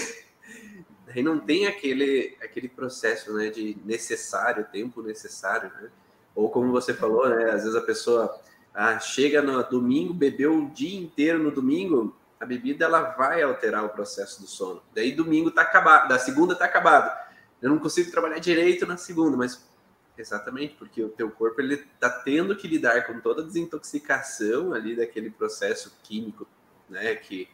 daí 1.07 1.23
não 1.23 1.39
tem 1.39 1.67
aquele, 1.67 2.37
aquele 2.43 2.67
processo 2.67 3.31
né, 3.31 3.49
de 3.49 3.77
necessário, 3.85 4.67
tempo 4.69 5.01
necessário, 5.01 5.71
né? 5.81 5.89
Ou 6.35 6.49
como 6.49 6.69
você 6.69 6.93
falou, 6.93 7.29
né? 7.29 7.45
Às 7.51 7.63
vezes 7.63 7.75
a 7.75 7.81
pessoa 7.81 8.37
ah, 8.73 8.99
chega 8.99 9.41
no 9.41 9.61
domingo, 9.63 10.13
bebeu 10.13 10.57
o 10.57 10.69
dia 10.69 10.99
inteiro 10.99 11.39
no 11.39 11.51
domingo, 11.51 12.15
a 12.39 12.45
bebida 12.45 12.85
ela 12.85 13.01
vai 13.11 13.41
alterar 13.43 13.85
o 13.85 13.89
processo 13.89 14.41
do 14.41 14.47
sono. 14.47 14.81
Daí 14.95 15.11
domingo 15.11 15.51
tá 15.51 15.61
acabado, 15.61 16.07
da 16.07 16.17
segunda 16.17 16.55
tá 16.55 16.65
acabado. 16.65 17.15
Eu 17.61 17.69
não 17.69 17.77
consigo 17.77 18.09
trabalhar 18.09 18.39
direito 18.39 18.87
na 18.87 18.97
segunda, 18.97 19.37
mas 19.37 19.69
exatamente 20.17 20.75
porque 20.75 21.03
o 21.03 21.09
teu 21.09 21.29
corpo 21.29 21.61
ele 21.61 21.77
tá 21.99 22.09
tendo 22.09 22.55
que 22.55 22.67
lidar 22.67 23.05
com 23.05 23.19
toda 23.19 23.41
a 23.41 23.45
desintoxicação 23.45 24.73
ali 24.73 24.95
daquele 24.95 25.29
processo 25.29 25.95
químico, 26.03 26.47
né, 26.89 27.15
que 27.15 27.47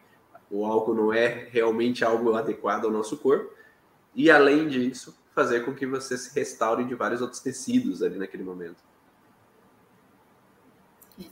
o 0.49 0.65
álcool 0.65 0.93
não 0.93 1.13
é 1.13 1.47
realmente 1.51 2.05
algo 2.05 2.33
adequado 2.35 2.85
ao 2.85 2.91
nosso 2.91 3.17
corpo. 3.17 3.53
E 4.15 4.31
além 4.31 4.67
disso, 4.67 5.17
fazer 5.35 5.65
com 5.65 5.73
que 5.73 5.85
você 5.85 6.17
se 6.17 6.33
restaure 6.33 6.85
de 6.85 6.95
vários 6.95 7.21
outros 7.21 7.41
tecidos 7.41 8.01
ali 8.01 8.17
naquele 8.17 8.43
momento. 8.43 8.86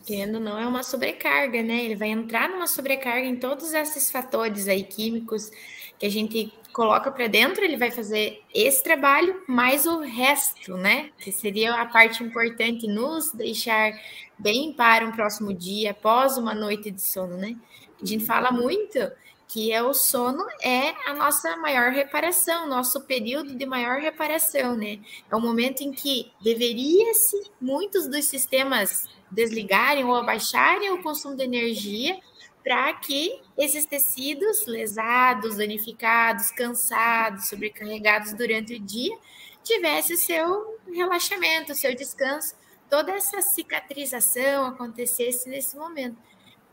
Querendo 0.05 0.39
não 0.39 0.57
é 0.57 0.67
uma 0.67 0.81
sobrecarga, 0.81 1.61
né? 1.61 1.83
Ele 1.85 1.95
vai 1.95 2.09
entrar 2.09 2.49
numa 2.49 2.65
sobrecarga 2.65 3.27
em 3.27 3.35
todos 3.35 3.73
esses 3.73 4.09
fatores 4.09 4.67
aí 4.67 4.83
químicos 4.83 5.51
que 5.99 6.05
a 6.05 6.09
gente 6.09 6.51
coloca 6.73 7.09
para 7.09 7.27
dentro, 7.27 7.63
ele 7.63 7.77
vai 7.77 7.89
fazer 7.89 8.41
esse 8.53 8.83
trabalho, 8.83 9.43
mais 9.47 9.85
o 9.85 9.99
resto, 9.99 10.75
né? 10.75 11.09
Que 11.17 11.31
seria 11.31 11.73
a 11.75 11.85
parte 11.85 12.21
importante, 12.21 12.85
nos 12.85 13.31
deixar 13.31 13.93
bem 14.37 14.73
para 14.73 15.05
um 15.05 15.11
próximo 15.11 15.53
dia, 15.53 15.91
após 15.91 16.37
uma 16.37 16.53
noite 16.53 16.91
de 16.91 17.01
sono, 17.01 17.37
né? 17.37 17.55
A 18.01 18.05
gente 18.05 18.25
fala 18.25 18.51
muito 18.51 18.99
que 19.47 19.71
é 19.71 19.81
o 19.81 19.93
sono 19.93 20.45
é 20.61 20.89
a 21.09 21.13
nossa 21.13 21.55
maior 21.57 21.91
reparação, 21.91 22.67
nosso 22.67 23.01
período 23.01 23.55
de 23.55 23.65
maior 23.65 23.99
reparação, 23.99 24.75
né? 24.75 24.99
É 25.31 25.35
o 25.35 25.41
momento 25.41 25.81
em 25.81 25.91
que 25.91 26.31
deveria-se 26.41 27.51
muitos 27.61 28.07
dos 28.07 28.25
sistemas 28.25 29.07
desligarem 29.29 30.03
ou 30.03 30.15
abaixarem 30.15 30.91
o 30.91 31.01
consumo 31.01 31.35
de 31.35 31.43
energia 31.43 32.19
para 32.63 32.93
que 32.93 33.39
esses 33.55 33.85
tecidos 33.85 34.65
lesados, 34.65 35.57
danificados, 35.57 36.49
cansados, 36.49 37.47
sobrecarregados 37.47 38.33
durante 38.33 38.73
o 38.73 38.79
dia 38.79 39.15
tivesse 39.63 40.17
seu 40.17 40.79
relaxamento, 40.91 41.75
seu 41.75 41.95
descanso, 41.95 42.55
toda 42.89 43.11
essa 43.11 43.41
cicatrização 43.41 44.65
acontecesse 44.65 45.47
nesse 45.49 45.75
momento. 45.77 46.17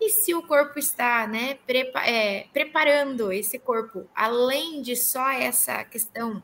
E 0.05 0.11
se 0.11 0.35
o 0.35 0.43
corpo 0.43 0.81
está 0.81 1.29
né, 1.29 1.59
prepa 1.65 2.01
é, 2.01 2.49
preparando 2.53 3.31
esse 3.31 3.57
corpo, 3.57 4.05
além 4.13 4.83
de 4.83 4.97
só 4.97 5.31
essa 5.31 5.85
questão 5.85 6.43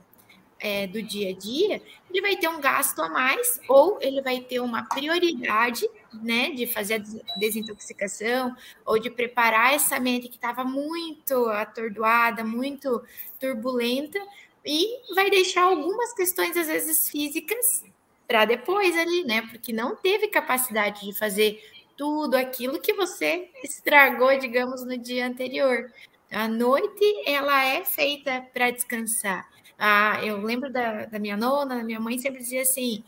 é, 0.61 0.87
do 0.87 1.03
dia 1.03 1.31
a 1.31 1.33
dia, 1.37 1.83
ele 2.09 2.21
vai 2.21 2.37
ter 2.37 2.47
um 2.47 2.61
gasto 2.61 3.03
a 3.03 3.09
mais 3.09 3.61
ou 3.69 3.99
ele 4.01 4.23
vai 4.23 4.39
ter 4.41 4.61
uma 4.61 4.85
prioridade 4.85 5.89
né, 6.23 6.51
de 6.51 6.69
fazer 6.69 7.03
a 7.35 7.39
desintoxicação 7.39 8.55
ou 8.87 8.97
de 8.97 9.11
preparar 9.11 9.75
essa 9.75 9.99
mente 9.99 10.29
que 10.29 10.37
estava 10.37 10.63
muito 10.63 11.47
atordoada, 11.47 12.45
muito 12.45 13.03
turbulenta 13.41 14.21
e 14.65 15.15
vai 15.17 15.31
deixar 15.31 15.65
algumas 15.65 16.13
questões 16.13 16.57
às 16.57 16.69
vezes 16.69 17.09
físicas 17.09 17.83
para 18.29 18.45
depois 18.45 18.97
ali, 18.97 19.25
né? 19.25 19.43
Porque 19.51 19.73
não 19.73 19.97
teve 19.97 20.29
capacidade 20.29 21.05
de 21.07 21.19
fazer 21.19 21.61
tudo 21.99 22.37
aquilo 22.37 22.81
que 22.81 22.95
você 22.95 23.51
estragou, 23.63 24.39
digamos, 24.39 24.85
no 24.87 24.97
dia 24.97 25.27
anterior. 25.27 25.93
A 26.31 26.47
noite 26.47 27.23
ela 27.27 27.65
é 27.65 27.85
feita 27.85 28.47
para 28.55 28.71
descansar. 28.71 29.49
Ah, 29.77 30.21
eu 30.25 30.41
lembro 30.41 30.73
da, 30.73 31.07
da 31.07 31.19
minha 31.19 31.37
nona, 31.37 31.77
da 31.77 31.85
minha 31.85 31.99
mãe 31.99 32.17
sempre 32.19 32.39
dizia 32.39 32.63
assim: 32.63 33.03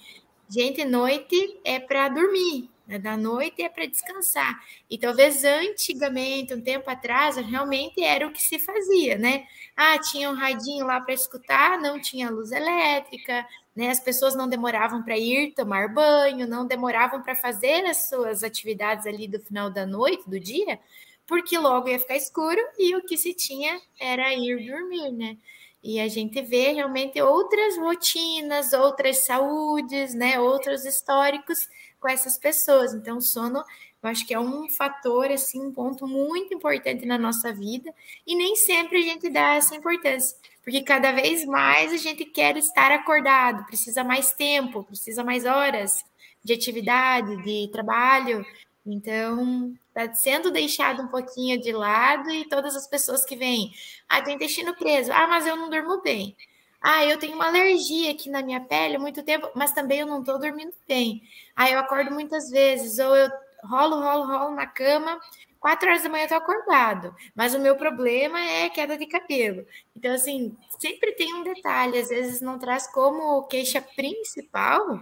gente, 0.49 0.85
noite 0.85 1.61
é 1.64 1.78
para 1.78 2.09
dormir, 2.09 2.68
né? 2.87 2.99
da 2.99 3.16
noite 3.16 3.62
é 3.62 3.68
para 3.68 3.87
descansar. 3.87 4.59
E 4.90 4.99
talvez 4.99 5.44
antigamente, 5.44 6.52
um 6.52 6.61
tempo 6.61 6.90
atrás, 6.90 7.37
realmente 7.37 8.02
era 8.02 8.26
o 8.26 8.32
que 8.32 8.42
se 8.42 8.59
fazia, 8.59 9.16
né? 9.16 9.47
Ah, 9.76 9.99
tinha 9.99 10.30
um 10.30 10.35
radinho 10.35 10.85
lá 10.87 11.00
para 11.00 11.14
escutar, 11.14 11.78
não 11.78 12.00
tinha 12.00 12.30
luz 12.30 12.50
elétrica, 12.50 13.47
né? 13.75 13.91
As 13.91 14.00
pessoas 14.00 14.35
não 14.35 14.49
demoravam 14.49 15.03
para 15.03 15.19
ir 15.19 15.53
tomar 15.55 15.93
banho, 15.93 16.47
não 16.47 16.67
demoravam 16.67 17.23
para 17.23 17.35
fazer 17.35 17.85
as 17.87 18.09
suas 18.09 18.43
atividades 18.43 19.07
ali 19.07 19.29
do 19.29 19.41
final 19.41 19.71
da 19.71 19.87
noite, 19.87 20.29
do 20.29 20.39
dia, 20.39 20.79
porque 21.27 21.57
logo 21.59 21.89
ia 21.89 21.99
ficar 21.99 22.17
escuro 22.17 22.61
e 22.79 22.97
o 22.97 23.03
que 23.03 23.17
se 23.17 23.33
tinha 23.35 23.81
era 23.99 24.33
ir 24.35 24.67
dormir, 24.67 25.12
né? 25.12 25.37
E 25.83 25.99
a 25.99 26.09
gente 26.09 26.43
vê 26.43 26.73
realmente 26.73 27.23
outras 27.23 27.79
rotinas, 27.79 28.73
outras 28.73 29.25
saúdes, 29.25 30.15
né? 30.15 30.39
Outros 30.39 30.85
históricos 30.85 31.69
com 31.99 32.09
essas 32.09 32.37
pessoas. 32.37 32.93
Então, 32.93 33.19
o 33.19 33.23
sono, 33.23 33.65
eu 34.03 34.09
acho 34.11 34.27
que 34.27 34.35
é 34.35 34.41
um 34.41 34.69
fator, 34.69 35.31
assim, 35.31 35.61
um 35.61 35.73
ponto 35.73 36.07
muito 36.07 36.53
importante 36.53 37.07
na 37.07 37.17
nossa 37.17 37.53
vida, 37.53 37.95
e 38.27 38.35
nem 38.35 38.57
sempre 38.57 38.99
a 38.99 39.03
gente 39.03 39.31
dá 39.31 39.55
essa 39.55 39.77
importância 39.77 40.37
porque 40.62 40.83
cada 40.83 41.12
vez 41.12 41.45
mais 41.45 41.93
a 41.93 41.97
gente 41.97 42.25
quer 42.25 42.57
estar 42.57 42.93
acordado, 42.93 43.64
precisa 43.67 44.05
mais 44.05 44.33
tempo, 44.33 44.85
precisa 44.85 45.25
mais 45.25 45.45
horas 45.45 46.05
de 46.45 46.52
atividade, 46.52 47.43
de 47.43 47.69
trabalho. 47.73 48.45
Então, 48.85 49.75
está 49.88 50.12
sendo 50.14 50.50
deixado 50.50 51.02
um 51.02 51.09
pouquinho 51.09 51.61
de 51.61 51.73
lado 51.73 52.31
e 52.31 52.49
todas 52.49 52.76
as 52.76 52.87
pessoas 52.87 53.25
que 53.25 53.37
vêm, 53.37 53.73
ah, 54.09 54.23
tem 54.23 54.37
intestino 54.37 54.75
preso, 54.75 55.12
ah, 55.12 55.26
mas 55.26 55.47
eu 55.47 55.57
não 55.57 55.71
durmo 55.71 56.00
bem. 56.02 56.37
Ah, 56.81 57.05
eu 57.05 57.19
tenho 57.19 57.35
uma 57.35 57.49
alergia 57.49 58.11
aqui 58.11 58.31
na 58.31 58.43
minha 58.43 58.61
pele 58.61 58.97
muito 58.97 59.23
tempo, 59.23 59.50
mas 59.55 59.73
também 59.73 60.00
eu 60.00 60.07
não 60.07 60.21
estou 60.21 60.38
dormindo 60.38 60.73
bem. 60.88 61.23
Ah, 61.55 61.71
eu 61.71 61.79
acordo 61.79 62.11
muitas 62.11 62.49
vezes, 62.50 62.99
ou 62.99 63.14
eu 63.14 63.31
rolo, 63.64 64.00
rolo, 64.00 64.26
rolo 64.26 64.55
na 64.55 64.67
cama 64.67 65.21
quatro 65.61 65.88
horas 65.88 66.02
da 66.02 66.09
manhã 66.09 66.25
eu 66.25 66.29
tô 66.29 66.35
acordado, 66.35 67.14
mas 67.35 67.55
o 67.55 67.61
meu 67.61 67.76
problema 67.76 68.40
é 68.40 68.69
queda 68.71 68.97
de 68.97 69.07
cabelo. 69.07 69.64
Então, 69.95 70.12
assim, 70.12 70.57
sempre 70.79 71.12
tem 71.12 71.35
um 71.35 71.45
detalhe, 71.45 71.99
às 71.99 72.09
vezes 72.09 72.40
não 72.40 72.59
traz 72.59 72.90
como 72.90 73.47
queixa 73.47 73.81
principal, 73.81 75.00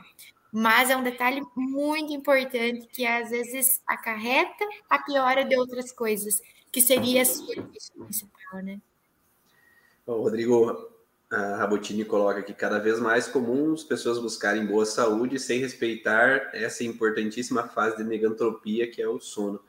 mas 0.53 0.91
é 0.91 0.97
um 0.97 1.03
detalhe 1.03 1.41
muito 1.57 2.12
importante 2.12 2.87
que 2.88 3.07
às 3.07 3.31
vezes 3.31 3.81
acarreta 3.87 4.67
a 4.91 4.99
piora 4.99 5.45
de 5.45 5.57
outras 5.57 5.93
coisas, 5.93 6.43
que 6.73 6.83
seria 6.83 7.23
a 7.23 7.25
sua 7.25 7.55
queixa 7.55 7.93
principal, 7.97 8.62
né? 8.62 8.81
Rodrigo 10.07 10.88
a 11.31 11.57
Rabotini 11.57 12.05
coloca 12.07 12.43
que 12.43 12.55
cada 12.55 12.79
vez 12.79 12.99
mais 12.99 13.29
comum 13.29 13.75
as 13.75 13.85
pessoas 13.85 14.19
buscarem 14.19 14.65
boa 14.65 14.87
saúde 14.87 15.38
sem 15.38 15.61
respeitar 15.61 16.50
essa 16.55 16.83
importantíssima 16.85 17.69
fase 17.69 17.99
de 17.99 18.05
negantropia 18.05 18.91
que 18.91 19.03
é 19.03 19.09
o 19.09 19.21
sono. 19.21 19.61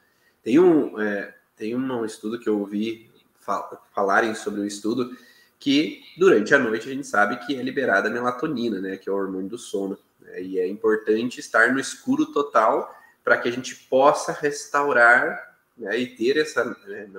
Tem 0.44 0.60
um, 0.60 1.00
é, 1.00 1.36
tem 1.56 1.76
um 1.76 2.06
estudo 2.06 2.40
que 2.40 2.48
eu 2.48 2.60
ouvi 2.60 3.10
fal 3.40 3.86
falarem 3.94 4.34
sobre 4.36 4.62
o 4.62 4.66
estudo 4.66 5.16
que 5.60 6.02
durante 6.18 6.56
a 6.56 6.60
noite 6.60 6.88
a 6.88 6.94
gente 6.94 7.06
sabe 7.06 7.46
que 7.46 7.56
é 7.56 7.62
liberada 7.62 8.08
a 8.08 8.12
melatonina, 8.12 8.80
né, 8.80 8.96
que 8.96 9.10
é 9.10 9.12
o 9.12 9.16
hormônio 9.16 9.50
do 9.50 9.58
sono. 9.58 10.00
Né, 10.22 10.42
e 10.42 10.60
é 10.60 10.68
importante 10.68 11.40
estar 11.40 11.74
no 11.74 11.80
escuro 11.80 12.28
total 12.28 12.96
para 13.24 13.38
que 13.38 13.50
a 13.50 13.52
gente 13.52 13.76
possa 13.76 14.32
restaurar 14.32 15.58
né, 15.78 15.98
e 16.00 16.16
ter 16.16 16.38
essa, 16.38 16.64
né, 16.64 17.10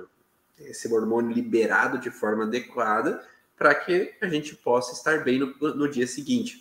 esse 0.59 0.91
hormônio 0.91 1.31
liberado 1.31 1.99
de 1.99 2.09
forma 2.09 2.43
adequada 2.43 3.23
para 3.55 3.75
que 3.75 4.15
a 4.19 4.27
gente 4.27 4.55
possa 4.55 4.93
estar 4.93 5.23
bem 5.23 5.37
no, 5.37 5.53
no 5.75 5.87
dia 5.87 6.07
seguinte. 6.07 6.59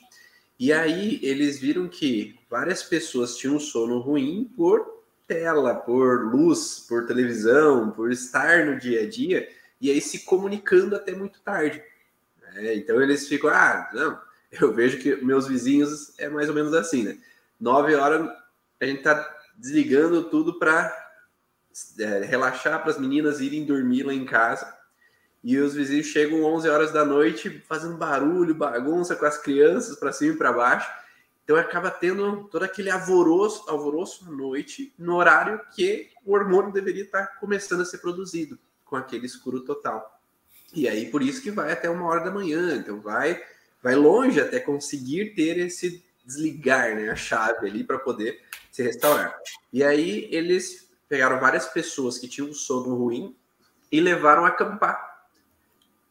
E 0.58 0.70
aí 0.70 1.18
eles 1.22 1.58
viram 1.58 1.88
que 1.88 2.38
várias 2.50 2.82
pessoas 2.82 3.36
tinham 3.36 3.58
sono 3.58 3.98
ruim 3.98 4.52
por 4.54 4.99
tela, 5.30 5.76
por 5.76 6.26
luz, 6.26 6.84
por 6.88 7.06
televisão, 7.06 7.92
por 7.92 8.10
estar 8.10 8.66
no 8.66 8.76
dia 8.76 9.02
a 9.02 9.08
dia, 9.08 9.48
e 9.80 9.88
aí 9.88 10.00
se 10.00 10.24
comunicando 10.24 10.96
até 10.96 11.14
muito 11.14 11.40
tarde. 11.40 11.80
É, 12.56 12.74
então 12.74 13.00
eles 13.00 13.28
ficam, 13.28 13.48
ah, 13.48 13.88
não, 13.94 14.20
eu 14.60 14.74
vejo 14.74 14.98
que 14.98 15.14
meus 15.24 15.46
vizinhos 15.46 16.18
é 16.18 16.28
mais 16.28 16.48
ou 16.48 16.54
menos 16.56 16.74
assim, 16.74 17.04
né? 17.04 17.16
Nove 17.60 17.94
horas 17.94 18.28
a 18.80 18.84
gente 18.84 19.02
tá 19.02 19.38
desligando 19.56 20.24
tudo 20.24 20.58
para 20.58 20.92
é, 22.00 22.24
relaxar 22.24 22.80
para 22.80 22.90
as 22.90 22.98
meninas 22.98 23.40
irem 23.40 23.64
dormir 23.64 24.02
lá 24.02 24.12
em 24.12 24.24
casa. 24.24 24.76
E 25.44 25.56
os 25.58 25.74
vizinhos 25.74 26.06
chegam 26.06 26.42
11 26.42 26.68
horas 26.68 26.92
da 26.92 27.04
noite 27.04 27.62
fazendo 27.68 27.96
barulho, 27.96 28.54
bagunça 28.54 29.14
com 29.14 29.26
as 29.26 29.38
crianças 29.38 29.96
para 29.96 30.12
cima 30.12 30.34
e 30.34 30.36
para 30.36 30.52
baixo. 30.52 30.90
Então 31.50 31.58
acaba 31.58 31.90
tendo 31.90 32.44
todo 32.44 32.62
aquele 32.62 32.90
alvoroço, 32.90 33.68
alvoroço 33.68 34.24
à 34.24 34.30
noite, 34.30 34.94
no 34.96 35.16
horário 35.16 35.60
que 35.74 36.08
o 36.24 36.32
hormônio 36.32 36.72
deveria 36.72 37.02
estar 37.02 37.26
começando 37.40 37.80
a 37.80 37.84
ser 37.84 37.98
produzido, 37.98 38.56
com 38.84 38.94
aquele 38.94 39.26
escuro 39.26 39.58
total. 39.64 40.22
E 40.72 40.88
aí 40.88 41.10
por 41.10 41.20
isso 41.20 41.42
que 41.42 41.50
vai 41.50 41.72
até 41.72 41.90
uma 41.90 42.06
hora 42.06 42.22
da 42.22 42.30
manhã, 42.30 42.76
então 42.76 43.00
vai 43.00 43.42
vai 43.82 43.96
longe 43.96 44.40
até 44.40 44.60
conseguir 44.60 45.34
ter 45.34 45.58
esse 45.58 46.04
desligar, 46.24 46.94
né, 46.94 47.10
a 47.10 47.16
chave 47.16 47.66
ali 47.66 47.82
para 47.82 47.98
poder 47.98 48.40
se 48.70 48.84
restaurar. 48.84 49.36
E 49.72 49.82
aí 49.82 50.28
eles 50.30 50.88
pegaram 51.08 51.40
várias 51.40 51.66
pessoas 51.66 52.16
que 52.16 52.28
tinham 52.28 52.52
sono 52.52 52.94
ruim 52.94 53.34
e 53.90 54.00
levaram 54.00 54.44
a 54.44 54.50
acampar. 54.50 55.26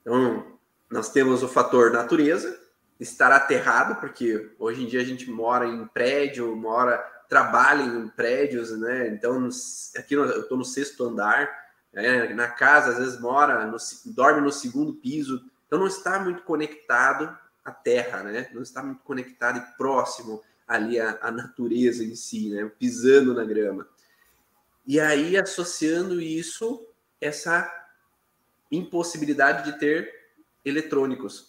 Então, 0.01 0.46
nós 0.89 1.10
temos 1.13 1.43
o 1.43 1.48
fator 1.48 1.93
natureza, 1.93 2.59
estar 3.00 3.32
aterrado, 3.32 3.96
porque 4.00 4.51
hoje 4.60 4.84
em 4.84 4.88
dia 4.88 5.01
a 5.01 5.06
gente 5.06 5.29
mora 5.29 5.65
em 5.65 5.88
prédio, 5.88 6.56
mora, 6.56 6.98
trabalha 7.29 7.84
em 7.84 8.08
prédios, 8.10 8.77
né? 8.77 9.08
Então, 9.08 9.48
aqui 9.96 10.15
eu 10.15 10.41
estou 10.41 10.58
no 10.58 10.65
sexto 10.65 11.06
andar, 11.06 11.50
né? 11.94 12.34
na 12.34 12.48
casa, 12.48 12.91
às 12.91 12.98
vezes 12.98 13.20
mora, 13.20 13.65
no, 13.65 13.77
dorme 14.08 14.41
no 14.41 14.51
segundo 14.51 14.94
piso, 14.94 15.44
então 15.65 15.79
não 15.79 15.88
está 15.88 16.20
muito 16.20 16.44
conectado 16.44 17.36
à 17.63 17.72
terra, 17.72 18.24
né? 18.24 18.50
Não 18.53 18.62
está 18.62 18.84
muito 18.84 19.01
conectado 19.03 19.60
e 19.60 19.77
próximo 19.77 20.41
ali 20.68 21.00
à, 21.00 21.18
à 21.22 21.32
natureza 21.32 22.03
em 22.03 22.15
si, 22.15 22.50
né? 22.50 22.70
Pisando 22.77 23.34
na 23.34 23.46
grama. 23.46 23.88
E 24.86 25.00
aí, 25.00 25.38
associando 25.38 26.20
isso, 26.20 26.86
essa 27.22 27.72
impossibilidade 28.72 29.72
de 29.72 29.79
ter 29.79 30.12
eletrônicos. 30.65 31.49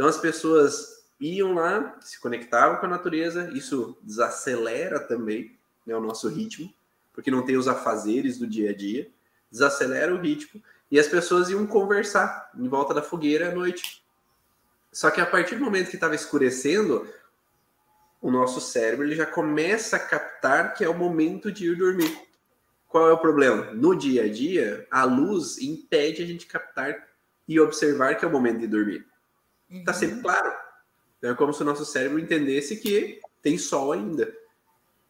Então 0.00 0.08
as 0.08 0.16
pessoas 0.16 1.04
iam 1.20 1.52
lá, 1.52 1.94
se 2.00 2.18
conectavam 2.18 2.78
com 2.78 2.86
a 2.86 2.88
natureza, 2.88 3.50
isso 3.52 3.98
desacelera 4.00 4.98
também 4.98 5.58
né, 5.84 5.94
o 5.94 6.00
nosso 6.00 6.26
ritmo, 6.26 6.72
porque 7.12 7.30
não 7.30 7.44
tem 7.44 7.58
os 7.58 7.68
afazeres 7.68 8.38
do 8.38 8.46
dia 8.46 8.70
a 8.70 8.74
dia, 8.74 9.10
desacelera 9.50 10.14
o 10.14 10.18
ritmo, 10.18 10.62
e 10.90 10.98
as 10.98 11.06
pessoas 11.06 11.50
iam 11.50 11.66
conversar 11.66 12.50
em 12.56 12.66
volta 12.66 12.94
da 12.94 13.02
fogueira 13.02 13.50
à 13.50 13.54
noite. 13.54 14.02
Só 14.90 15.10
que 15.10 15.20
a 15.20 15.26
partir 15.26 15.56
do 15.56 15.64
momento 15.66 15.90
que 15.90 15.96
estava 15.96 16.14
escurecendo, 16.14 17.06
o 18.22 18.30
nosso 18.30 18.58
cérebro 18.58 19.04
ele 19.04 19.14
já 19.14 19.26
começa 19.26 19.96
a 19.96 20.00
captar 20.00 20.72
que 20.72 20.82
é 20.82 20.88
o 20.88 20.96
momento 20.96 21.52
de 21.52 21.70
ir 21.70 21.76
dormir. 21.76 22.18
Qual 22.88 23.06
é 23.06 23.12
o 23.12 23.18
problema? 23.18 23.70
No 23.74 23.94
dia 23.94 24.24
a 24.24 24.32
dia, 24.32 24.88
a 24.90 25.04
luz 25.04 25.58
impede 25.58 26.22
a 26.22 26.26
gente 26.26 26.46
captar 26.46 27.06
e 27.46 27.60
observar 27.60 28.14
que 28.14 28.24
é 28.24 28.28
o 28.28 28.32
momento 28.32 28.60
de 28.60 28.66
dormir. 28.66 29.09
Está 29.70 29.92
uhum. 29.92 29.98
sempre 29.98 30.20
claro. 30.22 30.52
É 31.22 31.34
como 31.34 31.52
se 31.52 31.62
o 31.62 31.64
nosso 31.64 31.84
cérebro 31.84 32.18
entendesse 32.18 32.76
que 32.76 33.20
tem 33.42 33.58
sol 33.58 33.92
ainda. 33.92 34.32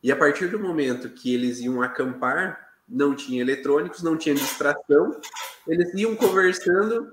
E 0.02 0.10
a 0.10 0.16
partir 0.16 0.48
do 0.48 0.58
momento 0.58 1.10
que 1.10 1.32
eles 1.34 1.60
iam 1.60 1.82
acampar, 1.82 2.70
não 2.88 3.14
tinha 3.14 3.40
eletrônicos, 3.40 4.02
não 4.02 4.16
tinha 4.16 4.34
distração, 4.34 5.20
eles 5.66 5.94
iam 5.94 6.16
conversando 6.16 7.12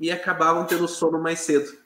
e 0.00 0.10
acabavam 0.10 0.64
tendo 0.64 0.88
sono 0.88 1.20
mais 1.20 1.40
cedo. 1.40 1.76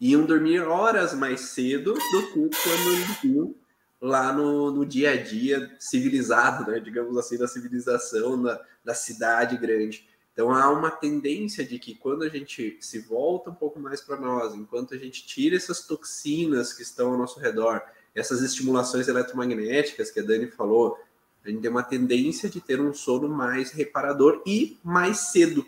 Iam 0.00 0.26
dormir 0.26 0.60
horas 0.60 1.14
mais 1.14 1.40
cedo 1.40 1.94
do 1.94 2.22
que 2.32 2.50
quando 2.62 2.92
eles 2.92 3.24
iam 3.24 3.54
lá 4.00 4.32
no, 4.32 4.70
no 4.70 4.84
dia 4.84 5.12
a 5.12 5.16
dia 5.16 5.74
civilizado, 5.78 6.70
né? 6.70 6.78
digamos 6.78 7.16
assim, 7.16 7.38
da 7.38 7.48
civilização, 7.48 8.42
da 8.84 8.94
cidade 8.94 9.56
grande. 9.56 10.06
Então 10.34 10.52
há 10.52 10.68
uma 10.68 10.90
tendência 10.90 11.64
de 11.64 11.78
que 11.78 11.94
quando 11.94 12.24
a 12.24 12.28
gente 12.28 12.76
se 12.80 12.98
volta 12.98 13.50
um 13.50 13.54
pouco 13.54 13.78
mais 13.78 14.00
para 14.00 14.16
nós, 14.16 14.52
enquanto 14.52 14.92
a 14.92 14.98
gente 14.98 15.24
tira 15.24 15.54
essas 15.54 15.86
toxinas 15.86 16.72
que 16.72 16.82
estão 16.82 17.12
ao 17.12 17.18
nosso 17.18 17.38
redor, 17.38 17.80
essas 18.12 18.42
estimulações 18.42 19.06
eletromagnéticas 19.06 20.10
que 20.10 20.18
a 20.18 20.24
Dani 20.24 20.48
falou, 20.48 20.98
a 21.44 21.48
gente 21.48 21.62
tem 21.62 21.70
uma 21.70 21.84
tendência 21.84 22.48
de 22.48 22.60
ter 22.60 22.80
um 22.80 22.92
sono 22.92 23.28
mais 23.28 23.70
reparador 23.70 24.42
e 24.44 24.76
mais 24.82 25.18
cedo, 25.18 25.64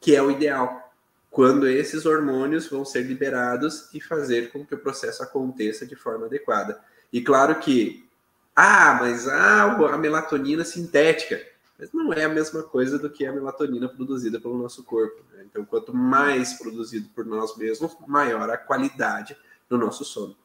que 0.00 0.14
é 0.14 0.20
o 0.20 0.30
ideal, 0.30 0.92
quando 1.30 1.68
esses 1.68 2.04
hormônios 2.04 2.66
vão 2.68 2.84
ser 2.84 3.02
liberados 3.02 3.88
e 3.94 4.00
fazer 4.00 4.50
com 4.50 4.66
que 4.66 4.74
o 4.74 4.78
processo 4.78 5.22
aconteça 5.22 5.86
de 5.86 5.94
forma 5.94 6.26
adequada. 6.26 6.80
E 7.12 7.20
claro 7.20 7.60
que, 7.60 8.08
ah, 8.56 8.98
mas 9.00 9.28
ah, 9.28 9.64
a 9.92 9.98
melatonina 9.98 10.64
sintética 10.64 11.40
mas 11.78 11.92
não 11.92 12.12
é 12.12 12.24
a 12.24 12.28
mesma 12.28 12.62
coisa 12.62 12.98
do 12.98 13.08
que 13.08 13.24
a 13.24 13.32
melatonina 13.32 13.88
produzida 13.88 14.40
pelo 14.40 14.58
nosso 14.58 14.82
corpo. 14.82 15.22
Né? 15.32 15.44
Então, 15.48 15.64
quanto 15.64 15.94
mais 15.94 16.54
produzido 16.54 17.08
por 17.10 17.24
nós 17.24 17.56
mesmos, 17.56 17.96
maior 18.06 18.50
a 18.50 18.58
qualidade 18.58 19.36
do 19.68 19.78
nosso 19.78 20.04
sono. 20.04 20.36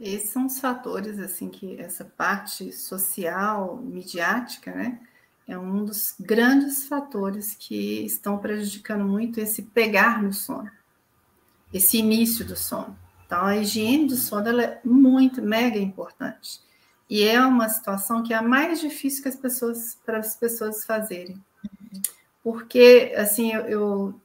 Esses 0.00 0.30
são 0.30 0.46
os 0.46 0.58
fatores, 0.58 1.18
assim, 1.18 1.48
que 1.48 1.78
essa 1.80 2.04
parte 2.04 2.72
social, 2.72 3.76
midiática, 3.76 4.72
né, 4.72 5.00
é 5.46 5.58
um 5.58 5.84
dos 5.84 6.14
grandes 6.18 6.86
fatores 6.86 7.54
que 7.54 8.04
estão 8.04 8.38
prejudicando 8.38 9.04
muito 9.04 9.40
esse 9.40 9.62
pegar 9.62 10.22
no 10.22 10.32
sono, 10.32 10.70
esse 11.72 11.98
início 11.98 12.44
do 12.44 12.56
sono. 12.56 12.96
Então, 13.26 13.44
a 13.44 13.56
higiene 13.56 14.06
do 14.06 14.16
sono 14.16 14.60
é 14.60 14.80
muito, 14.84 15.42
mega 15.42 15.78
importante. 15.78 16.60
E 17.08 17.22
é 17.22 17.40
uma 17.44 17.68
situação 17.68 18.22
que 18.22 18.32
é 18.32 18.36
a 18.36 18.42
mais 18.42 18.80
difícil 18.80 19.22
que 19.22 19.28
as 19.28 19.36
pessoas 19.36 19.98
para 20.04 20.18
as 20.18 20.36
pessoas 20.36 20.84
fazerem. 20.84 21.42
Porque 22.42 23.14
assim, 23.16 23.52
eu, 23.52 23.62
eu 23.66 24.20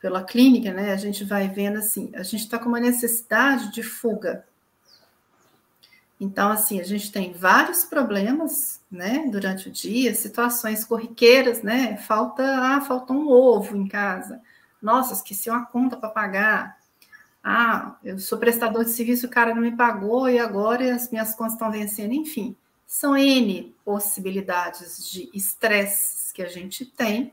pela 0.00 0.22
clínica, 0.22 0.72
né, 0.72 0.92
a 0.92 0.96
gente 0.96 1.24
vai 1.24 1.48
vendo 1.48 1.78
assim, 1.78 2.10
a 2.14 2.22
gente 2.22 2.42
está 2.44 2.58
com 2.58 2.68
uma 2.68 2.80
necessidade 2.80 3.72
de 3.72 3.82
fuga. 3.82 4.44
Então, 6.20 6.50
assim, 6.50 6.80
a 6.80 6.84
gente 6.84 7.12
tem 7.12 7.32
vários 7.32 7.84
problemas, 7.84 8.80
né, 8.90 9.28
durante 9.30 9.68
o 9.68 9.72
dia, 9.72 10.14
situações 10.14 10.84
corriqueiras, 10.84 11.62
né, 11.62 11.96
falta, 11.96 12.42
ah, 12.42 12.80
falta 12.80 13.12
um 13.12 13.28
ovo 13.28 13.76
em 13.76 13.86
casa. 13.86 14.40
Nossa, 14.80 15.14
esqueci 15.14 15.48
uma 15.50 15.66
conta 15.66 15.96
para 15.96 16.08
pagar. 16.08 16.77
Ah, 17.42 17.96
eu 18.04 18.18
sou 18.18 18.38
prestador 18.38 18.84
de 18.84 18.90
serviço, 18.90 19.26
o 19.26 19.30
cara 19.30 19.54
não 19.54 19.62
me 19.62 19.76
pagou 19.76 20.28
e 20.28 20.38
agora 20.38 20.94
as 20.94 21.10
minhas 21.10 21.34
contas 21.34 21.54
estão 21.54 21.70
vencendo. 21.70 22.12
Enfim, 22.12 22.56
são 22.86 23.16
N 23.16 23.74
possibilidades 23.84 25.10
de 25.10 25.30
estresses 25.32 26.32
que 26.32 26.42
a 26.42 26.48
gente 26.48 26.84
tem 26.84 27.32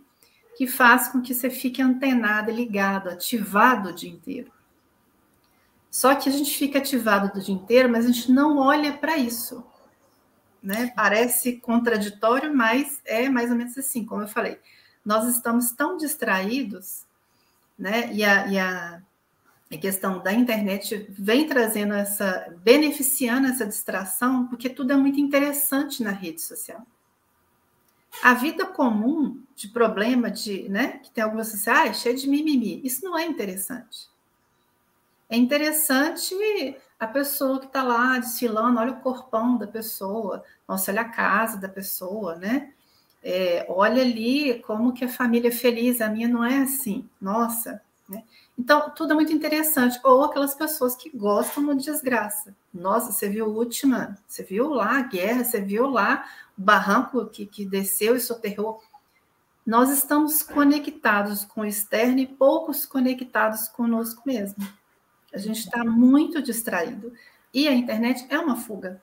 que 0.55 0.67
faz 0.67 1.09
com 1.09 1.21
que 1.21 1.33
você 1.33 1.49
fique 1.49 1.81
antenado, 1.81 2.49
ligado, 2.49 3.09
ativado 3.09 3.89
o 3.89 3.93
dia 3.93 4.09
inteiro. 4.09 4.51
Só 5.91 6.15
que 6.15 6.29
a 6.29 6.31
gente 6.31 6.57
fica 6.57 6.79
ativado 6.79 7.33
do 7.33 7.41
dia 7.41 7.55
inteiro, 7.55 7.89
mas 7.89 8.05
a 8.05 8.11
gente 8.11 8.31
não 8.31 8.57
olha 8.57 8.93
para 8.93 9.17
isso. 9.17 9.65
Né? 10.63 10.91
Parece 10.95 11.57
contraditório, 11.57 12.55
mas 12.55 13.01
é 13.05 13.29
mais 13.29 13.51
ou 13.51 13.57
menos 13.57 13.77
assim, 13.77 14.05
como 14.05 14.23
eu 14.23 14.27
falei. 14.27 14.59
Nós 15.05 15.27
estamos 15.27 15.71
tão 15.71 15.95
distraídos, 15.97 17.05
né? 17.77 18.11
E 18.11 18.23
a, 18.23 18.47
e 18.47 18.57
a 18.57 19.01
a 19.71 19.77
questão 19.77 20.19
da 20.19 20.31
internet 20.31 21.07
vem 21.09 21.47
trazendo 21.47 21.93
essa, 21.93 22.53
beneficiando 22.63 23.47
essa 23.47 23.65
distração, 23.65 24.47
porque 24.47 24.69
tudo 24.69 24.93
é 24.93 24.95
muito 24.95 25.19
interessante 25.19 26.03
na 26.03 26.11
rede 26.11 26.41
social. 26.41 26.85
A 28.23 28.33
vida 28.33 28.65
comum 28.65 29.41
de 29.55 29.67
problema 29.67 30.29
de, 30.29 30.69
né, 30.69 30.99
que 30.99 31.11
tem 31.11 31.23
algumas 31.23 31.49
sociais, 31.49 31.79
ah, 31.79 31.89
é 31.89 31.93
cheia 31.93 32.15
de 32.15 32.29
mimimi, 32.29 32.79
isso 32.83 33.03
não 33.03 33.17
é 33.17 33.25
interessante. 33.25 34.07
É 35.29 35.35
interessante 35.35 36.35
a 36.99 37.07
pessoa 37.07 37.59
que 37.59 37.65
está 37.65 37.83
lá 37.83 38.17
desfilando, 38.19 38.79
olha 38.79 38.91
o 38.93 39.01
corpão 39.01 39.57
da 39.57 39.67
pessoa, 39.67 40.43
nossa, 40.67 40.91
olha 40.91 41.01
a 41.01 41.09
casa 41.09 41.57
da 41.57 41.67
pessoa, 41.67 42.35
né? 42.35 42.71
É, 43.23 43.65
olha 43.67 44.03
ali 44.03 44.59
como 44.61 44.93
que 44.93 45.03
a 45.03 45.09
família 45.09 45.47
é 45.49 45.51
feliz, 45.51 45.99
a 45.99 46.07
minha 46.07 46.27
não 46.27 46.45
é 46.45 46.59
assim, 46.59 47.09
nossa, 47.19 47.81
né? 48.07 48.23
Então, 48.57 48.89
tudo 48.91 49.11
é 49.11 49.15
muito 49.15 49.33
interessante. 49.33 49.99
Ou 50.03 50.23
aquelas 50.23 50.55
pessoas 50.55 50.95
que 50.95 51.09
gostam 51.09 51.75
de 51.75 51.85
desgraça. 51.85 52.55
Nossa, 52.73 53.11
você 53.11 53.27
viu 53.27 53.45
a 53.45 53.49
última, 53.49 54.17
você 54.27 54.43
viu 54.43 54.69
lá 54.69 54.97
a 54.97 55.01
guerra, 55.01 55.43
você 55.43 55.61
viu 55.61 55.87
lá 55.87 56.25
o 56.57 56.61
barranco 56.61 57.25
que, 57.27 57.45
que 57.45 57.65
desceu 57.65 58.15
e 58.15 58.19
soterrou. 58.19 58.81
Nós 59.65 59.89
estamos 59.89 60.43
conectados 60.43 61.43
com 61.43 61.61
o 61.61 61.65
externo 61.65 62.19
e 62.19 62.27
poucos 62.27 62.85
conectados 62.85 63.67
conosco 63.67 64.21
mesmo. 64.25 64.65
A 65.33 65.37
gente 65.37 65.59
está 65.59 65.83
muito 65.83 66.41
distraído. 66.41 67.11
E 67.53 67.67
a 67.67 67.73
internet 67.73 68.25
é 68.29 68.37
uma 68.37 68.57
fuga, 68.57 69.01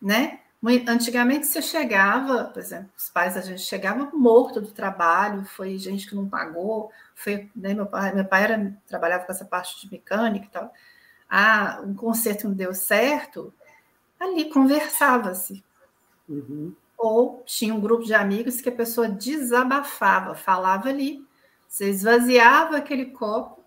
né? 0.00 0.40
Antigamente 0.86 1.46
você 1.46 1.60
chegava, 1.60 2.44
por 2.44 2.58
exemplo, 2.58 2.90
os 2.96 3.10
pais 3.10 3.34
da 3.34 3.42
gente 3.42 3.60
chegava 3.60 4.10
morto 4.14 4.62
do 4.62 4.70
trabalho, 4.70 5.44
foi 5.44 5.76
gente 5.76 6.08
que 6.08 6.14
não 6.14 6.26
pagou, 6.26 6.90
foi, 7.14 7.50
né, 7.54 7.74
meu 7.74 7.86
pai, 7.86 8.14
meu 8.14 8.24
pai 8.24 8.44
era, 8.44 8.78
trabalhava 8.86 9.24
com 9.24 9.32
essa 9.32 9.44
parte 9.44 9.80
de 9.80 9.92
mecânica 9.92 10.46
e 10.46 10.48
tal. 10.48 10.72
Ah, 11.28 11.82
um 11.84 11.94
concerto 11.94 12.48
não 12.48 12.54
deu 12.54 12.72
certo, 12.72 13.52
ali 14.18 14.48
conversava-se. 14.48 15.62
Uhum. 16.26 16.74
Ou 16.96 17.42
tinha 17.44 17.74
um 17.74 17.80
grupo 17.80 18.04
de 18.04 18.14
amigos 18.14 18.60
que 18.62 18.68
a 18.70 18.72
pessoa 18.72 19.08
desabafava, 19.08 20.34
falava 20.34 20.88
ali, 20.88 21.26
você 21.68 21.90
esvaziava 21.90 22.78
aquele 22.78 23.06
copo, 23.06 23.62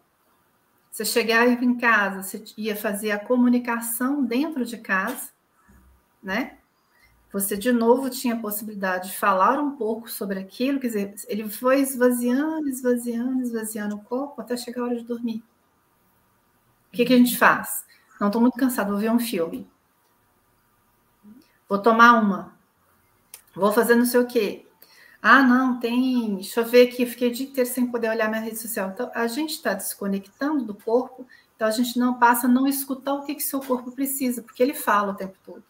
você 0.89 1.05
chegava 1.05 1.51
em 1.51 1.77
casa, 1.77 2.23
você 2.23 2.43
ia 2.57 2.75
fazer 2.75 3.11
a 3.11 3.19
comunicação 3.19 4.23
dentro 4.23 4.65
de 4.65 4.77
casa, 4.79 5.29
né? 6.23 6.56
Você 7.31 7.57
de 7.57 7.71
novo 7.71 8.09
tinha 8.09 8.35
a 8.35 8.39
possibilidade 8.39 9.09
de 9.09 9.17
falar 9.17 9.59
um 9.59 9.75
pouco 9.75 10.09
sobre 10.09 10.39
aquilo, 10.39 10.79
quer 10.79 10.87
dizer, 10.87 11.15
ele 11.27 11.49
foi 11.49 11.81
esvaziando, 11.81 12.69
esvaziando, 12.69 13.41
esvaziando 13.41 13.95
o 13.95 14.01
corpo 14.01 14.41
até 14.41 14.55
chegar 14.55 14.81
a 14.81 14.85
hora 14.85 14.95
de 14.95 15.03
dormir. 15.03 15.43
O 16.87 16.95
que, 16.95 17.05
que 17.05 17.13
a 17.13 17.17
gente 17.17 17.37
faz? 17.37 17.85
Não 18.19 18.27
estou 18.27 18.41
muito 18.41 18.57
cansado, 18.57 18.91
vou 18.91 18.99
ver 18.99 19.11
um 19.11 19.19
filme. 19.19 19.69
Vou 21.67 21.79
tomar 21.79 22.13
uma. 22.13 22.55
Vou 23.53 23.73
fazer 23.73 23.95
não 23.95 24.05
sei 24.05 24.21
o 24.21 24.27
quê. 24.27 24.65
Ah, 25.21 25.43
não, 25.43 25.79
tem. 25.79 26.35
Deixa 26.35 26.61
eu 26.61 26.65
ver 26.65 26.87
aqui, 26.87 27.05
fiquei 27.05 27.29
o 27.29 27.33
dia 27.33 27.47
inteiro 27.47 27.69
sem 27.69 27.87
poder 27.87 28.09
olhar 28.09 28.29
minha 28.29 28.41
rede 28.41 28.57
social. 28.57 28.91
Então, 28.91 29.11
a 29.13 29.27
gente 29.27 29.51
está 29.51 29.73
desconectando 29.73 30.63
do 30.63 30.73
corpo, 30.73 31.27
então 31.55 31.67
a 31.67 31.71
gente 31.71 31.99
não 31.99 32.17
passa 32.17 32.47
a 32.47 32.49
não 32.49 32.67
escutar 32.67 33.15
o 33.15 33.25
que, 33.25 33.35
que 33.35 33.43
seu 33.43 33.59
corpo 33.59 33.91
precisa, 33.91 34.41
porque 34.41 34.63
ele 34.63 34.73
fala 34.73 35.11
o 35.11 35.15
tempo 35.15 35.35
todo 35.43 35.63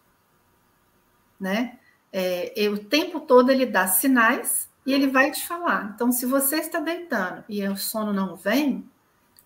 né? 1.40 1.78
É, 2.12 2.54
o 2.70 2.78
tempo 2.78 3.20
todo 3.20 3.52
ele 3.52 3.66
dá 3.66 3.88
sinais 3.88 4.70
e 4.86 4.94
ele 4.94 5.08
vai 5.08 5.32
te 5.32 5.46
falar. 5.48 5.92
Então, 5.94 6.12
se 6.12 6.26
você 6.26 6.58
está 6.58 6.80
deitando 6.80 7.44
e 7.50 7.66
o 7.68 7.76
sono 7.76 8.14
não 8.14 8.36
vem, 8.36 8.90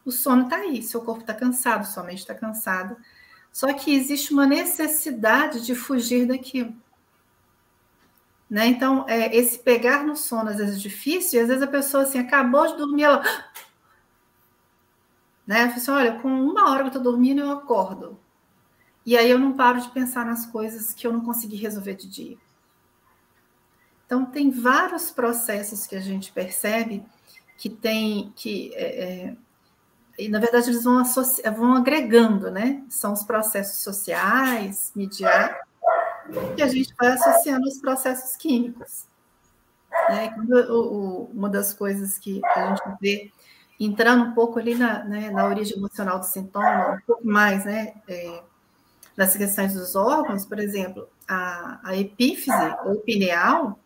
o 0.06 0.12
sono 0.12 0.44
está 0.44 0.58
aí, 0.58 0.82
seu 0.84 1.02
corpo 1.02 1.22
está 1.22 1.34
cansado, 1.34 1.86
sua 1.86 2.04
mente 2.04 2.20
está 2.20 2.36
cansada. 2.36 2.96
Só 3.52 3.74
que 3.74 3.94
existe 3.94 4.34
uma 4.34 4.46
necessidade 4.46 5.66
de 5.66 5.76
fugir 5.76 6.28
daquilo. 6.28 6.74
Né? 8.50 8.68
Então, 8.68 9.06
é, 9.08 9.36
esse 9.36 9.58
pegar 9.60 10.04
no 10.04 10.16
sono 10.16 10.50
às 10.50 10.58
vezes 10.58 10.76
é 10.76 10.80
difícil, 10.80 11.40
e 11.40 11.44
às 11.44 11.48
vezes 11.48 11.64
a 11.64 11.68
pessoa 11.68 12.04
assim, 12.04 12.20
acabou 12.20 12.68
de 12.68 12.78
dormir, 12.78 13.04
ela. 13.04 13.24
Né? 15.48 15.66
Fala 15.66 15.76
assim, 15.76 15.92
olha, 15.92 16.20
com 16.20 16.30
uma 16.30 16.70
hora 16.70 16.80
que 16.80 16.84
eu 16.84 16.88
estou 16.88 17.02
dormindo, 17.02 17.42
eu 17.42 17.52
acordo. 17.52 18.18
E 19.06 19.18
aí 19.18 19.30
eu 19.30 19.40
não 19.40 19.54
paro 19.54 19.82
de 19.82 19.90
pensar 19.90 20.26
nas 20.26 20.46
coisas 20.46 20.94
que 20.94 21.08
eu 21.08 21.14
não 21.14 21.22
consegui 21.22 21.56
resolver 21.56 21.96
de 21.96 22.08
dia. 22.08 22.38
Então 24.06 24.26
tem 24.26 24.52
vários 24.52 25.10
processos 25.10 25.88
que 25.88 25.96
a 25.96 26.02
gente 26.02 26.32
percebe 26.32 27.04
que 27.58 27.70
tem 27.70 28.34
que 28.36 28.74
é, 28.76 29.04
é, 29.04 29.36
e 30.18 30.28
na 30.28 30.40
verdade 30.40 30.70
eles 30.70 30.84
vão, 30.84 31.04
vão 31.56 31.74
agregando, 31.74 32.52
né? 32.52 32.84
São 32.90 33.14
os 33.14 33.24
processos 33.24 33.82
sociais, 33.82 34.92
midiáticos, 34.96 35.66
que 36.56 36.62
a 36.62 36.68
gente 36.68 36.94
vai 37.00 37.14
associando 37.14 37.68
os 37.68 37.80
processos 37.80 38.36
químicos. 38.36 39.06
Né? 40.10 40.36
Uma 41.34 41.50
das 41.50 41.74
coisas 41.74 42.18
que 42.18 42.42
a 42.44 42.68
gente 42.68 42.98
vê 43.02 43.32
entrando 43.80 44.26
um 44.26 44.34
pouco 44.34 44.60
ali 44.60 44.76
na, 44.76 45.04
né, 45.04 45.32
na 45.32 45.48
origem 45.48 45.78
emocional 45.78 46.20
do 46.20 46.26
sintoma, 46.26 46.92
um 46.92 47.06
pouco 47.06 47.26
mais, 47.26 47.66
né? 47.66 47.94
É, 48.08 48.44
nas 49.22 49.38
questões 49.38 49.76
dos 49.76 49.96
órgãos, 49.96 50.46
por 50.46 50.58
exemplo, 50.58 51.08
a, 51.28 51.80
a 51.84 51.96
epífise 51.96 52.76
ou 52.86 52.96
pineal 53.02 53.78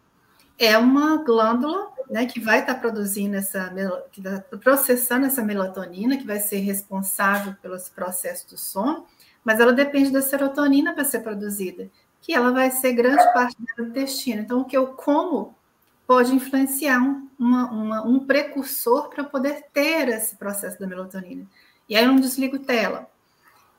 é 0.57 0.77
uma 0.77 1.17
glândula 1.17 1.89
né, 2.09 2.25
que 2.25 2.39
vai 2.39 2.61
estar 2.61 2.75
produzindo 2.75 3.35
essa, 3.35 3.69
que 4.13 4.21
está 4.21 4.41
processando 4.57 5.25
essa 5.25 5.43
melatonina, 5.43 6.15
que 6.15 6.25
vai 6.25 6.39
ser 6.39 6.59
responsável 6.59 7.53
pelos 7.61 7.89
processos 7.89 8.49
do 8.49 8.57
sono, 8.57 9.05
mas 9.43 9.59
ela 9.59 9.73
depende 9.73 10.09
da 10.09 10.21
serotonina 10.21 10.93
para 10.93 11.03
ser 11.03 11.19
produzida, 11.19 11.89
que 12.21 12.33
ela 12.33 12.53
vai 12.53 12.71
ser 12.71 12.93
grande 12.93 13.23
parte 13.33 13.57
do 13.75 13.87
intestino. 13.87 14.41
Então, 14.41 14.61
o 14.61 14.65
que 14.65 14.77
eu 14.77 14.87
como 14.87 15.53
pode 16.07 16.33
influenciar 16.33 17.01
um, 17.01 17.27
uma, 17.37 17.69
uma, 17.71 18.07
um 18.07 18.25
precursor 18.25 19.09
para 19.09 19.25
poder 19.25 19.65
ter 19.73 20.07
esse 20.07 20.37
processo 20.37 20.79
da 20.79 20.87
melatonina. 20.87 21.45
E 21.89 21.95
aí 21.95 22.05
eu 22.05 22.13
não 22.13 22.21
desligo 22.21 22.57
tela. 22.59 23.09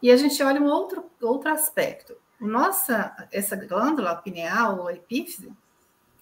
E 0.02 0.10
a 0.10 0.16
gente 0.16 0.42
olha 0.42 0.60
um 0.60 0.66
outro, 0.66 1.04
outro 1.20 1.50
aspecto. 1.50 2.16
Nossa, 2.40 3.28
essa 3.32 3.56
glândula 3.56 4.14
pineal 4.16 4.80
ou 4.80 4.90
epífise, 4.90 5.52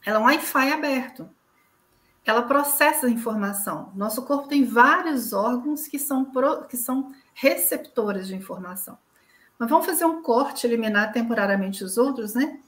ela 0.04 0.18
é 0.18 0.20
um 0.20 0.24
Wi-Fi 0.24 0.72
aberto. 0.72 1.28
Ela 2.24 2.42
processa 2.42 3.06
a 3.06 3.10
informação. 3.10 3.92
Nosso 3.94 4.24
corpo 4.24 4.48
tem 4.48 4.64
vários 4.64 5.32
órgãos 5.32 5.86
que 5.86 5.98
são, 5.98 6.24
pro, 6.24 6.64
que 6.66 6.76
são 6.76 7.12
receptores 7.34 8.26
de 8.28 8.34
informação. 8.34 8.96
Mas 9.58 9.68
vamos 9.68 9.86
fazer 9.86 10.04
um 10.04 10.22
corte, 10.22 10.66
eliminar 10.66 11.12
temporariamente 11.12 11.84
os 11.84 11.98
outros, 11.98 12.34
né? 12.34 12.60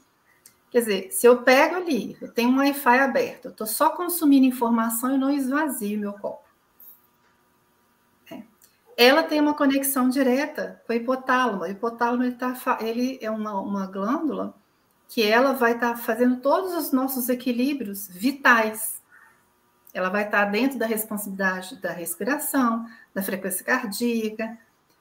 Quer 0.69 0.79
dizer, 0.79 1.11
se 1.11 1.25
eu 1.25 1.43
pego 1.43 1.75
ali, 1.75 2.17
eu 2.21 2.31
tenho 2.31 2.49
um 2.49 2.57
Wi-Fi 2.57 2.99
aberto, 2.99 3.45
eu 3.45 3.51
estou 3.51 3.65
só 3.65 3.89
consumindo 3.89 4.45
informação 4.45 5.15
e 5.15 5.17
não 5.17 5.31
esvazio 5.31 5.99
meu 5.99 6.13
copo 6.13 6.46
ela 8.97 9.21
tem 9.21 9.39
uma 9.39 9.53
conexão 9.53 10.09
direta 10.09 10.81
com 10.87 10.91
o 10.91 10.95
hipotálamo. 10.95 11.61
O 11.61 11.67
hipotálamo 11.67 12.23
ele, 12.23 12.35
tá, 12.35 12.57
ele 12.81 13.19
é 13.21 13.29
uma, 13.29 13.61
uma 13.61 13.85
glândula 13.85 14.55
que 15.07 15.21
ela 15.21 15.53
vai 15.53 15.73
estar 15.73 15.91
tá 15.91 15.97
fazendo 15.97 16.41
todos 16.41 16.73
os 16.73 16.91
nossos 16.91 17.29
equilíbrios 17.29 18.07
vitais. 18.07 18.99
Ela 19.93 20.09
vai 20.09 20.25
estar 20.25 20.45
tá 20.45 20.51
dentro 20.51 20.79
da 20.79 20.87
responsabilidade 20.87 21.79
da 21.79 21.91
respiração, 21.91 22.87
da 23.13 23.21
frequência 23.21 23.63
cardíaca, 23.63 24.57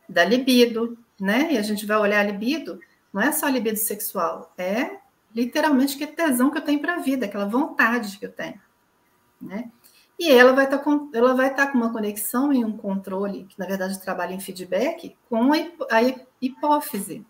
da 0.07 0.25
libido, 0.27 0.99
né? 1.19 1.55
E 1.55 1.59
a 1.59 1.63
gente 1.63 1.87
vai 1.87 1.97
olhar 1.97 2.21
a 2.21 2.31
libido, 2.31 2.79
não 3.11 3.23
é 3.23 3.33
só 3.33 3.47
a 3.47 3.51
libido 3.51 3.79
sexual, 3.79 4.53
é 4.59 4.99
literalmente 5.35 5.97
que 5.97 6.07
tesão 6.07 6.51
que 6.51 6.59
eu 6.59 6.63
tenho 6.63 6.81
para 6.81 6.95
a 6.95 6.99
vida, 6.99 7.27
aquela 7.27 7.47
vontade 7.47 8.19
que 8.19 8.27
eu 8.27 8.33
tenho, 8.33 8.61
né? 9.41 9.71
E 10.19 10.31
ela 10.31 10.53
vai 10.53 10.65
estar 10.65 10.79
tá 10.79 10.85
com, 10.85 11.11
ela 11.13 11.35
vai 11.35 11.51
estar 11.51 11.67
tá 11.67 11.73
com 11.73 11.79
uma 11.79 11.93
conexão 11.93 12.53
e 12.53 12.65
um 12.65 12.77
controle, 12.77 13.45
que 13.45 13.59
na 13.59 13.67
verdade 13.67 14.01
trabalha 14.01 14.33
em 14.33 14.41
feedback, 14.41 15.17
com 15.29 15.53
a, 15.53 15.57
hipófise. 16.41 17.25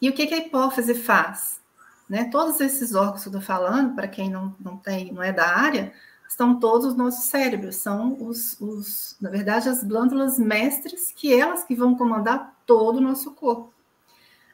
E 0.00 0.08
o 0.08 0.12
que, 0.12 0.26
que 0.26 0.34
a 0.34 0.38
hipófise 0.38 0.94
faz? 0.94 1.60
Né? 2.08 2.24
Todos 2.30 2.60
esses 2.60 2.94
órgãos 2.94 3.22
que 3.22 3.28
eu 3.28 3.32
estou 3.32 3.42
falando, 3.42 3.94
para 3.94 4.06
quem 4.06 4.30
não, 4.30 4.54
não 4.60 4.76
tem, 4.76 5.12
não 5.12 5.22
é 5.22 5.32
da 5.32 5.48
área, 5.48 5.92
estão 6.28 6.60
todos 6.60 6.86
os 6.86 6.96
nossos 6.96 7.24
cérebros, 7.24 7.76
são 7.76 8.16
os, 8.22 8.60
os, 8.60 9.16
na 9.20 9.30
verdade, 9.30 9.68
as 9.68 9.82
glândulas 9.82 10.38
mestres, 10.38 11.12
que 11.12 11.34
elas 11.34 11.64
que 11.64 11.74
vão 11.74 11.96
comandar 11.96 12.56
todo 12.64 12.96
o 12.96 13.00
nosso 13.00 13.32
corpo. 13.32 13.72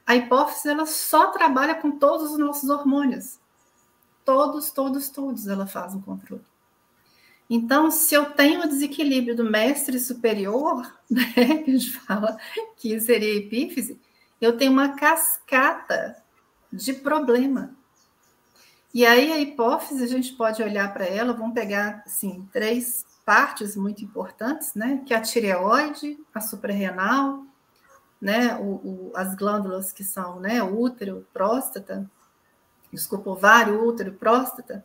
A 0.06 0.16
hipófise 0.16 0.68
ela 0.68 0.86
só 0.86 1.30
trabalha 1.30 1.74
com 1.74 1.98
todos 1.98 2.32
os 2.32 2.38
nossos 2.38 2.70
hormônios. 2.70 3.38
Todos, 4.24 4.70
todos, 4.70 5.10
todos 5.10 5.46
ela 5.46 5.66
faz 5.66 5.94
um 5.94 6.00
controle. 6.00 6.51
Então, 7.54 7.90
se 7.90 8.14
eu 8.14 8.30
tenho 8.30 8.62
o 8.62 8.66
desequilíbrio 8.66 9.36
do 9.36 9.44
mestre 9.44 10.00
superior, 10.00 10.90
né, 11.10 11.34
que 11.62 11.70
a 11.70 11.78
gente 11.78 11.90
fala 11.98 12.38
que 12.78 12.98
seria 12.98 13.30
a 13.30 13.36
epífise, 13.36 14.00
eu 14.40 14.56
tenho 14.56 14.72
uma 14.72 14.96
cascata 14.96 16.16
de 16.72 16.94
problema. 16.94 17.76
E 18.94 19.04
aí 19.04 19.30
a 19.30 19.38
hipófise, 19.38 20.02
a 20.02 20.06
gente 20.06 20.32
pode 20.32 20.62
olhar 20.62 20.94
para 20.94 21.04
ela, 21.04 21.34
vamos 21.34 21.52
pegar 21.52 22.02
assim, 22.06 22.48
três 22.50 23.04
partes 23.22 23.76
muito 23.76 24.02
importantes, 24.02 24.72
né? 24.74 25.02
Que 25.04 25.12
é 25.12 25.18
a 25.18 25.20
tireoide, 25.20 26.18
a 26.34 26.40
suprarrenal, 26.40 27.44
né? 28.18 28.56
O, 28.56 28.64
o, 28.64 29.12
as 29.14 29.34
glândulas 29.34 29.92
que 29.92 30.02
são, 30.02 30.40
né? 30.40 30.62
Útero, 30.62 31.26
próstata, 31.34 32.10
desculpa, 32.90 33.28
ovário, 33.28 33.86
útero, 33.86 34.14
próstata. 34.14 34.82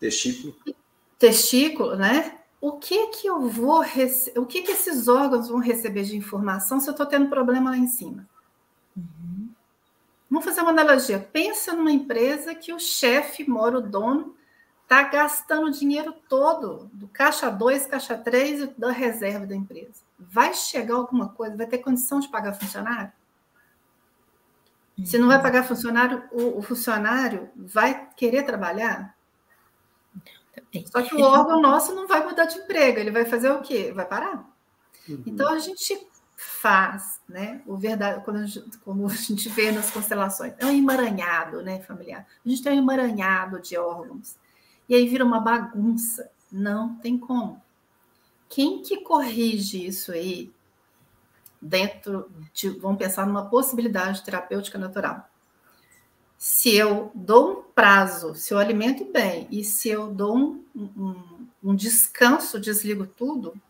Testículo 0.00 0.56
testículo, 1.20 1.94
né? 1.94 2.38
O 2.60 2.72
que 2.72 3.08
que 3.08 3.26
eu 3.26 3.46
vou 3.48 3.84
o 4.36 4.46
que 4.46 4.62
que 4.62 4.72
esses 4.72 5.06
órgãos 5.06 5.48
vão 5.48 5.58
receber 5.58 6.02
de 6.02 6.16
informação 6.16 6.80
se 6.80 6.88
eu 6.88 6.92
estou 6.92 7.06
tendo 7.06 7.28
problema 7.28 7.70
lá 7.70 7.76
em 7.76 7.86
cima? 7.86 8.26
Uhum. 8.96 9.50
Vamos 10.30 10.44
fazer 10.44 10.62
uma 10.62 10.70
analogia. 10.70 11.18
Pensa 11.18 11.74
numa 11.74 11.92
empresa 11.92 12.54
que 12.54 12.72
o 12.72 12.78
chefe, 12.78 13.48
mora 13.48 13.78
o 13.78 13.82
dono, 13.82 14.34
está 14.82 15.02
gastando 15.02 15.66
o 15.66 15.70
dinheiro 15.70 16.12
todo 16.28 16.90
do 16.92 17.06
caixa 17.08 17.50
2, 17.50 17.86
caixa 17.86 18.16
3 18.16 18.62
e 18.62 18.66
da 18.78 18.90
reserva 18.90 19.46
da 19.46 19.54
empresa. 19.54 20.02
Vai 20.18 20.54
chegar 20.54 20.94
alguma 20.94 21.28
coisa? 21.28 21.56
Vai 21.56 21.66
ter 21.66 21.78
condição 21.78 22.18
de 22.18 22.28
pagar 22.28 22.54
funcionário? 22.54 23.12
Se 25.04 25.18
não 25.18 25.28
vai 25.28 25.36
uhum. 25.36 25.42
pagar 25.42 25.64
funcionário, 25.64 26.24
o, 26.30 26.58
o 26.58 26.62
funcionário 26.62 27.50
vai 27.56 28.08
querer 28.16 28.42
trabalhar? 28.42 29.14
Só 30.86 31.02
que 31.02 31.14
o 31.14 31.20
órgão 31.20 31.60
nosso 31.60 31.94
não 31.94 32.06
vai 32.06 32.24
mudar 32.24 32.44
de 32.44 32.58
emprego, 32.58 32.98
ele 32.98 33.10
vai 33.10 33.24
fazer 33.24 33.50
o 33.50 33.62
quê? 33.62 33.92
Vai 33.94 34.06
parar. 34.06 34.48
Uhum. 35.08 35.22
Então 35.26 35.52
a 35.52 35.58
gente 35.58 36.08
faz, 36.36 37.20
né? 37.28 37.62
O 37.66 37.76
verdade, 37.76 38.24
quando 38.24 38.38
a 38.38 38.46
gente, 38.46 38.78
como 38.78 39.06
a 39.06 39.14
gente 39.14 39.48
vê 39.48 39.70
nas 39.70 39.90
constelações, 39.90 40.54
é 40.58 40.66
um 40.66 40.70
emaranhado, 40.70 41.62
né, 41.62 41.80
familiar. 41.80 42.26
A 42.44 42.48
gente 42.48 42.62
tem 42.62 42.72
um 42.72 42.82
emaranhado 42.82 43.60
de 43.60 43.76
órgãos. 43.76 44.36
E 44.88 44.94
aí 44.94 45.06
vira 45.06 45.24
uma 45.24 45.40
bagunça. 45.40 46.30
Não 46.50 46.96
tem 46.96 47.16
como. 47.16 47.62
Quem 48.48 48.82
que 48.82 49.02
corrige 49.02 49.86
isso 49.86 50.10
aí 50.10 50.52
dentro 51.62 52.28
de, 52.52 52.68
vamos 52.70 52.98
pensar 52.98 53.26
numa 53.26 53.48
possibilidade 53.48 54.24
terapêutica 54.24 54.76
natural? 54.76 55.29
Se 56.40 56.74
eu 56.74 57.12
dou 57.14 57.50
um 57.50 57.62
prazo, 57.74 58.34
se 58.34 58.54
eu 58.54 58.58
alimento 58.58 59.04
bem 59.12 59.46
e 59.50 59.62
se 59.62 59.90
eu 59.90 60.10
dou 60.10 60.38
um, 60.38 60.64
um, 60.74 61.46
um 61.62 61.76
descanso, 61.76 62.58
desligo 62.58 63.06
tudo, 63.06 63.60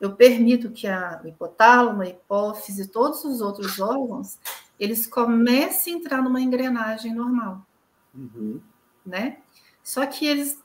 eu 0.00 0.16
permito 0.16 0.70
que 0.70 0.86
a, 0.86 1.20
hipotálamo, 1.22 2.00
a 2.00 2.08
hipófise, 2.08 2.88
todos 2.88 3.22
os 3.26 3.42
outros 3.42 3.78
órgãos, 3.78 4.38
eles 4.80 5.06
comecem 5.06 5.92
a 5.92 5.98
entrar 5.98 6.22
numa 6.22 6.40
engrenagem 6.40 7.14
normal. 7.14 7.66
Uhum. 8.14 8.58
Né? 9.04 9.42
Só 9.82 10.06
que 10.06 10.26
eles, 10.26 10.58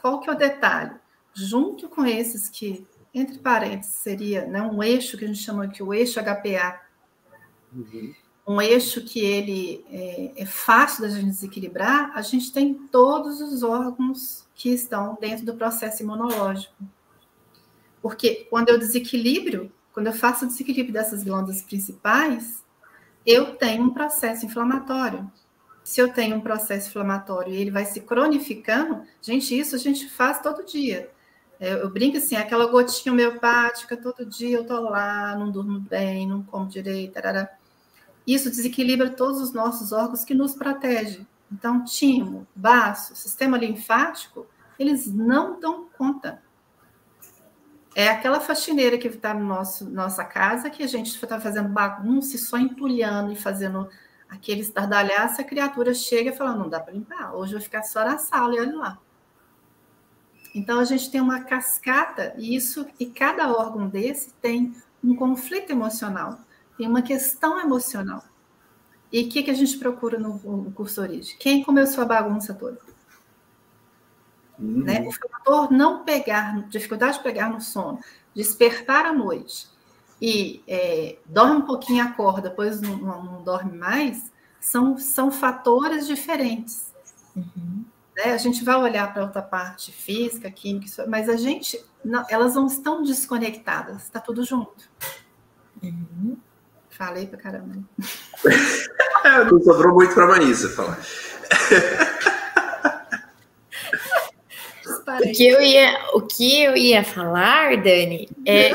qual 0.00 0.18
que 0.20 0.30
é 0.30 0.32
o 0.32 0.38
detalhe? 0.38 0.94
Junto 1.34 1.90
com 1.90 2.06
esses 2.06 2.48
que, 2.48 2.86
entre 3.12 3.38
parênteses, 3.38 3.96
seria 3.96 4.46
né, 4.46 4.62
um 4.62 4.82
eixo 4.82 5.18
que 5.18 5.26
a 5.26 5.28
gente 5.28 5.40
chama 5.40 5.64
aqui 5.64 5.82
o 5.82 5.92
eixo 5.92 6.18
HPA, 6.18 6.80
uhum. 7.70 8.14
Um 8.50 8.60
eixo 8.60 9.04
que 9.04 9.20
ele 9.20 9.84
é, 9.88 10.42
é 10.42 10.44
fácil 10.44 11.02
da 11.02 11.08
gente 11.08 11.26
desequilibrar, 11.26 12.10
a 12.16 12.20
gente 12.20 12.52
tem 12.52 12.74
todos 12.74 13.40
os 13.40 13.62
órgãos 13.62 14.44
que 14.56 14.70
estão 14.70 15.16
dentro 15.20 15.46
do 15.46 15.54
processo 15.54 16.02
imunológico. 16.02 16.74
Porque 18.02 18.48
quando 18.50 18.70
eu 18.70 18.78
desequilibro, 18.78 19.70
quando 19.92 20.08
eu 20.08 20.12
faço 20.12 20.44
o 20.44 20.48
desequilíbrio 20.48 20.92
dessas 20.92 21.22
glândulas 21.22 21.62
principais, 21.62 22.64
eu 23.24 23.54
tenho 23.54 23.84
um 23.84 23.94
processo 23.94 24.44
inflamatório. 24.44 25.30
Se 25.84 26.00
eu 26.00 26.12
tenho 26.12 26.34
um 26.34 26.40
processo 26.40 26.88
inflamatório 26.88 27.54
e 27.54 27.56
ele 27.56 27.70
vai 27.70 27.84
se 27.84 28.00
cronificando, 28.00 29.04
gente, 29.22 29.56
isso 29.56 29.76
a 29.76 29.78
gente 29.78 30.08
faz 30.08 30.40
todo 30.40 30.66
dia. 30.66 31.08
É, 31.60 31.74
eu 31.74 31.88
brinco 31.88 32.16
assim, 32.16 32.34
aquela 32.34 32.66
gotinha 32.66 33.12
homeopática, 33.12 33.96
todo 33.96 34.26
dia 34.26 34.56
eu 34.56 34.66
tô 34.66 34.80
lá, 34.80 35.36
não 35.36 35.52
durmo 35.52 35.78
bem, 35.78 36.26
não 36.26 36.42
como 36.42 36.66
direito, 36.66 37.12
tarará. 37.12 37.59
Isso 38.32 38.48
desequilibra 38.48 39.10
todos 39.10 39.40
os 39.40 39.52
nossos 39.52 39.90
órgãos 39.90 40.24
que 40.24 40.34
nos 40.34 40.54
protegem. 40.54 41.26
Então, 41.50 41.84
timo, 41.84 42.46
baço, 42.54 43.16
sistema 43.16 43.58
linfático, 43.58 44.46
eles 44.78 45.12
não 45.12 45.58
dão 45.58 45.86
conta. 45.98 46.40
É 47.92 48.08
aquela 48.08 48.38
faxineira 48.38 48.96
que 48.96 49.08
está 49.08 49.34
no 49.34 49.44
nosso 49.44 49.90
nossa 49.90 50.24
casa 50.24 50.70
que 50.70 50.84
a 50.84 50.86
gente 50.86 51.08
está 51.08 51.40
fazendo 51.40 51.68
bagunça 51.70 52.36
e 52.36 52.38
só 52.38 52.56
entulhando 52.56 53.32
e 53.32 53.36
fazendo 53.36 53.88
aquele 54.28 54.60
estardalhaço, 54.60 55.40
a 55.40 55.44
criatura 55.44 55.92
chega 55.92 56.30
e 56.30 56.36
fala: 56.36 56.54
não 56.54 56.68
dá 56.68 56.78
para 56.78 56.92
limpar, 56.92 57.34
hoje 57.34 57.54
eu 57.54 57.58
vou 57.58 57.64
ficar 57.64 57.82
só 57.82 58.04
na 58.04 58.16
sala 58.16 58.54
e 58.54 58.60
olha 58.60 58.76
lá. 58.76 58.98
Então 60.54 60.78
a 60.78 60.84
gente 60.84 61.10
tem 61.10 61.20
uma 61.20 61.40
cascata 61.40 62.32
e 62.38 62.54
isso 62.54 62.86
e 62.98 63.06
cada 63.06 63.50
órgão 63.52 63.88
desse 63.88 64.32
tem 64.34 64.72
um 65.02 65.16
conflito 65.16 65.70
emocional, 65.70 66.38
tem 66.80 66.88
uma 66.88 67.02
questão 67.02 67.60
emocional. 67.60 68.24
E 69.12 69.20
o 69.20 69.28
que, 69.28 69.42
que 69.42 69.50
a 69.50 69.54
gente 69.54 69.76
procura 69.76 70.18
no, 70.18 70.38
no 70.38 70.72
curso 70.72 71.02
Origem? 71.02 71.36
Quem 71.38 71.62
começou 71.62 72.02
a 72.02 72.06
bagunça 72.06 72.54
toda? 72.54 72.78
Uhum. 74.58 74.84
Né? 74.84 75.06
O 75.06 75.12
fator 75.12 75.70
não 75.70 76.04
pegar, 76.04 76.66
dificuldade 76.70 77.18
de 77.18 77.22
pegar 77.22 77.50
no 77.50 77.60
sono, 77.60 78.00
despertar 78.34 79.04
à 79.04 79.12
noite 79.12 79.68
e 80.22 80.64
é, 80.66 81.18
dorme 81.26 81.56
um 81.56 81.66
pouquinho, 81.66 82.02
acorda, 82.02 82.48
depois 82.48 82.80
não, 82.80 82.96
não, 82.96 83.24
não, 83.24 83.42
dorme 83.42 83.76
mais, 83.76 84.32
são, 84.58 84.96
são 84.96 85.30
fatores 85.30 86.06
diferentes. 86.06 86.94
Uhum. 87.36 87.84
Né? 88.16 88.32
A 88.32 88.38
gente 88.38 88.64
vai 88.64 88.76
olhar 88.76 89.12
para 89.12 89.24
outra 89.24 89.42
parte 89.42 89.92
física, 89.92 90.50
química, 90.50 91.06
mas 91.06 91.28
a 91.28 91.36
gente, 91.36 91.78
não, 92.02 92.24
elas 92.30 92.54
não 92.54 92.66
estão 92.66 93.02
desconectadas, 93.02 94.04
está 94.04 94.18
tudo 94.18 94.42
junto. 94.44 94.88
Uhum. 95.82 96.38
Falei 97.00 97.26
para 97.26 97.38
caramba. 97.38 97.76
não 99.50 99.62
sobrou 99.62 99.94
muito 99.94 100.12
para 100.12 100.24
a 100.24 100.28
Maísa 100.28 100.68
falar. 100.68 101.00
O 105.06 105.32
que 105.32 105.48
eu 105.48 105.62
ia, 105.62 105.98
o 106.12 106.20
que 106.20 106.62
eu 106.62 106.76
ia 106.76 107.02
falar, 107.02 107.78
Dani, 107.78 108.28
é, 108.44 108.72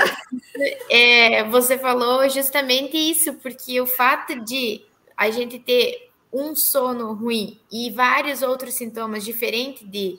é, 0.90 1.44
você 1.44 1.78
falou 1.78 2.28
justamente 2.28 2.98
isso, 2.98 3.36
porque 3.36 3.80
o 3.80 3.86
fato 3.86 4.44
de 4.44 4.82
a 5.16 5.30
gente 5.30 5.60
ter 5.60 6.10
um 6.34 6.56
sono 6.56 7.14
ruim 7.14 7.60
e 7.72 7.92
vários 7.92 8.42
outros 8.42 8.74
sintomas 8.74 9.24
diferentes 9.24 9.88
de 9.88 10.18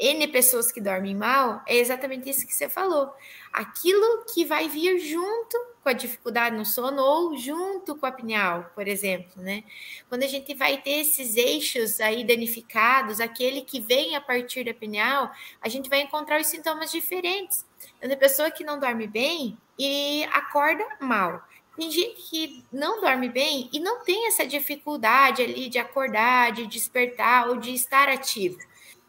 N 0.00 0.26
pessoas 0.28 0.72
que 0.72 0.80
dormem 0.80 1.14
mal, 1.14 1.62
é 1.68 1.76
exatamente 1.76 2.30
isso 2.30 2.46
que 2.46 2.54
você 2.54 2.70
falou. 2.70 3.12
Aquilo 3.52 4.24
que 4.32 4.46
vai 4.46 4.66
vir 4.66 4.98
junto 4.98 5.58
com 5.82 5.90
a 5.90 5.92
dificuldade 5.92 6.56
no 6.56 6.64
sono 6.64 7.02
ou 7.02 7.36
junto 7.36 7.94
com 7.96 8.06
a 8.06 8.08
apneal, 8.08 8.70
por 8.74 8.88
exemplo, 8.88 9.42
né? 9.42 9.62
Quando 10.08 10.22
a 10.22 10.26
gente 10.26 10.54
vai 10.54 10.80
ter 10.80 11.00
esses 11.00 11.36
eixos 11.36 12.00
aí 12.00 12.24
danificados, 12.24 13.20
aquele 13.20 13.60
que 13.60 13.78
vem 13.78 14.16
a 14.16 14.22
partir 14.22 14.64
da 14.64 14.70
apneal, 14.70 15.30
a 15.60 15.68
gente 15.68 15.90
vai 15.90 16.00
encontrar 16.00 16.40
os 16.40 16.46
sintomas 16.46 16.90
diferentes. 16.90 17.66
Então, 17.98 18.10
a 18.10 18.16
pessoa 18.16 18.50
que 18.50 18.64
não 18.64 18.80
dorme 18.80 19.06
bem 19.06 19.58
e 19.78 20.24
acorda 20.32 20.84
mal. 20.98 21.42
Tem 21.76 21.90
gente 21.90 22.22
que 22.28 22.64
não 22.72 23.00
dorme 23.00 23.28
bem 23.28 23.68
e 23.72 23.80
não 23.80 24.02
tem 24.02 24.26
essa 24.26 24.46
dificuldade 24.46 25.42
ali 25.42 25.68
de 25.68 25.78
acordar, 25.78 26.52
de 26.52 26.66
despertar 26.66 27.48
ou 27.48 27.56
de 27.56 27.72
estar 27.72 28.08
ativo. 28.08 28.58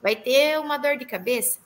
Vai 0.02 0.16
ter 0.16 0.60
uma 0.60 0.78
dor 0.78 0.98
de 0.98 1.06
cabeça, 1.06 1.60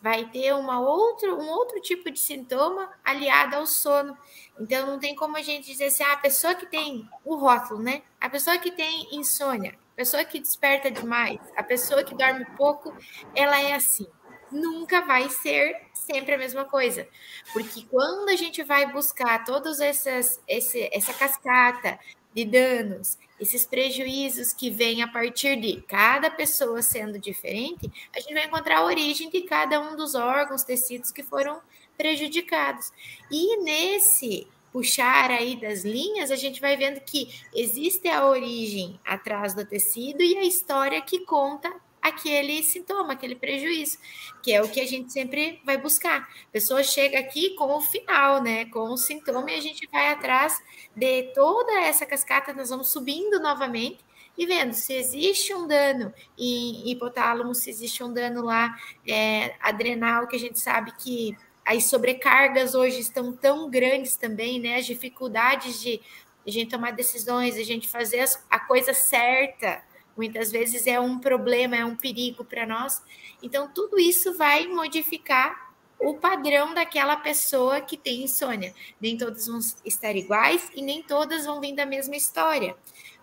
vai 0.00 0.24
ter 0.24 0.52
uma 0.54 0.80
outra, 0.80 1.34
um 1.34 1.48
outro 1.48 1.80
tipo 1.80 2.10
de 2.10 2.18
sintoma 2.18 2.90
aliado 3.04 3.56
ao 3.56 3.66
sono. 3.66 4.16
Então, 4.58 4.86
não 4.86 4.98
tem 4.98 5.14
como 5.14 5.36
a 5.36 5.42
gente 5.42 5.66
dizer 5.66 5.86
assim, 5.86 6.02
ah, 6.02 6.12
a 6.12 6.16
pessoa 6.16 6.54
que 6.54 6.66
tem 6.66 7.08
o 7.24 7.36
rótulo, 7.36 7.82
né? 7.82 8.02
A 8.20 8.28
pessoa 8.28 8.58
que 8.58 8.70
tem 8.70 9.14
insônia, 9.14 9.78
a 9.92 9.96
pessoa 9.96 10.24
que 10.24 10.40
desperta 10.40 10.90
demais, 10.90 11.38
a 11.56 11.62
pessoa 11.62 12.02
que 12.02 12.14
dorme 12.14 12.44
pouco, 12.56 12.94
ela 13.34 13.60
é 13.60 13.74
assim. 13.74 14.06
Nunca 14.50 15.00
vai 15.00 15.30
ser 15.30 15.80
sempre 15.94 16.34
a 16.34 16.38
mesma 16.38 16.64
coisa. 16.64 17.08
Porque 17.52 17.86
quando 17.86 18.28
a 18.28 18.36
gente 18.36 18.62
vai 18.62 18.90
buscar 18.92 19.44
todas 19.44 19.80
essas, 19.80 20.42
esse, 20.46 20.90
essa 20.92 21.14
cascata 21.14 21.98
de 22.34 22.44
danos, 22.44 23.18
esses 23.38 23.66
prejuízos 23.66 24.52
que 24.52 24.70
vêm 24.70 25.02
a 25.02 25.08
partir 25.08 25.60
de 25.60 25.82
cada 25.82 26.30
pessoa 26.30 26.80
sendo 26.80 27.18
diferente, 27.18 27.90
a 28.14 28.20
gente 28.20 28.34
vai 28.34 28.46
encontrar 28.46 28.78
a 28.78 28.84
origem 28.84 29.28
de 29.28 29.42
cada 29.42 29.80
um 29.80 29.96
dos 29.96 30.14
órgãos, 30.14 30.62
tecidos 30.62 31.10
que 31.10 31.22
foram 31.22 31.60
prejudicados. 31.96 32.92
E 33.30 33.58
nesse 33.58 34.46
puxar 34.72 35.30
aí 35.30 35.56
das 35.56 35.84
linhas, 35.84 36.30
a 36.30 36.36
gente 36.36 36.60
vai 36.60 36.76
vendo 36.76 37.00
que 37.00 37.28
existe 37.54 38.08
a 38.08 38.26
origem 38.26 38.98
atrás 39.04 39.54
do 39.54 39.66
tecido 39.66 40.22
e 40.22 40.38
a 40.38 40.44
história 40.44 41.00
que 41.02 41.20
conta 41.26 41.70
aquele 42.02 42.62
sintoma, 42.62 43.12
aquele 43.12 43.36
prejuízo, 43.36 43.98
que 44.42 44.52
é 44.52 44.60
o 44.60 44.68
que 44.68 44.80
a 44.80 44.86
gente 44.86 45.12
sempre 45.12 45.62
vai 45.64 45.78
buscar. 45.78 46.22
A 46.22 46.50
pessoa 46.50 46.82
chega 46.82 47.18
aqui 47.18 47.54
com 47.54 47.76
o 47.76 47.80
final, 47.80 48.42
né, 48.42 48.64
com 48.66 48.90
o 48.90 48.96
sintoma 48.96 49.50
e 49.50 49.54
a 49.54 49.60
gente 49.60 49.88
vai 49.90 50.08
atrás 50.08 50.60
de 50.94 51.32
toda 51.34 51.72
essa 51.80 52.04
cascata, 52.04 52.52
nós 52.52 52.70
vamos 52.70 52.90
subindo 52.90 53.40
novamente 53.40 54.04
e 54.36 54.46
vendo 54.46 54.72
se 54.72 54.92
existe 54.94 55.54
um 55.54 55.66
dano 55.66 56.12
em 56.36 56.90
hipotálamo, 56.90 57.54
se 57.54 57.70
existe 57.70 58.02
um 58.02 58.12
dano 58.12 58.42
lá 58.42 58.76
é, 59.06 59.54
adrenal, 59.60 60.26
que 60.26 60.36
a 60.36 60.40
gente 60.40 60.58
sabe 60.58 60.92
que 60.98 61.36
as 61.64 61.84
sobrecargas 61.84 62.74
hoje 62.74 62.98
estão 63.00 63.32
tão 63.32 63.70
grandes 63.70 64.16
também, 64.16 64.58
né? 64.58 64.76
As 64.76 64.86
dificuldades 64.86 65.80
de 65.80 66.00
a 66.46 66.50
gente 66.50 66.70
tomar 66.70 66.92
decisões, 66.92 67.56
a 67.56 67.62
gente 67.62 67.88
fazer 67.88 68.24
a 68.50 68.58
coisa 68.58 68.92
certa, 68.92 69.80
muitas 70.16 70.50
vezes 70.50 70.86
é 70.86 70.98
um 70.98 71.18
problema, 71.18 71.76
é 71.76 71.84
um 71.84 71.96
perigo 71.96 72.44
para 72.44 72.66
nós. 72.66 73.02
Então, 73.42 73.68
tudo 73.68 73.98
isso 73.98 74.36
vai 74.36 74.66
modificar 74.66 75.72
o 75.98 76.14
padrão 76.14 76.74
daquela 76.74 77.16
pessoa 77.16 77.80
que 77.80 77.96
tem 77.96 78.24
insônia. 78.24 78.74
Nem 79.00 79.16
todas 79.16 79.46
vão 79.46 79.60
estar 79.84 80.14
iguais 80.16 80.70
e 80.74 80.82
nem 80.82 81.02
todas 81.02 81.46
vão 81.46 81.60
vir 81.60 81.74
da 81.74 81.86
mesma 81.86 82.16
história. 82.16 82.76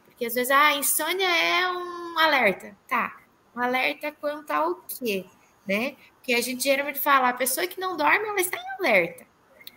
Porque 0.06 0.26
às 0.26 0.36
vezes, 0.36 0.52
ah, 0.52 0.76
insônia 0.76 1.28
é 1.28 1.72
um 1.72 2.20
alerta. 2.20 2.76
Tá, 2.88 3.18
um 3.56 3.62
alerta 3.62 4.12
quanto 4.12 4.52
ao 4.52 4.76
quê? 4.76 5.26
Né? 5.68 5.96
que 6.30 6.36
a 6.36 6.42
gente 6.42 6.64
geralmente 6.64 7.00
fala, 7.00 7.30
a 7.30 7.34
pessoa 7.34 7.66
que 7.66 7.80
não 7.80 7.98
dorme, 7.98 8.28
ela 8.28 8.40
está 8.40 8.56
em 8.56 8.70
alerta. 8.78 9.26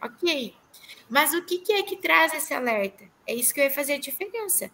Ok. 0.02 0.54
Mas 1.08 1.32
o 1.32 1.40
que, 1.40 1.56
que 1.56 1.72
é 1.72 1.82
que 1.82 1.96
traz 1.96 2.34
esse 2.34 2.52
alerta? 2.52 3.04
É 3.26 3.34
isso 3.34 3.54
que 3.54 3.60
vai 3.62 3.70
fazer 3.70 3.94
a 3.94 3.98
diferença. 3.98 4.70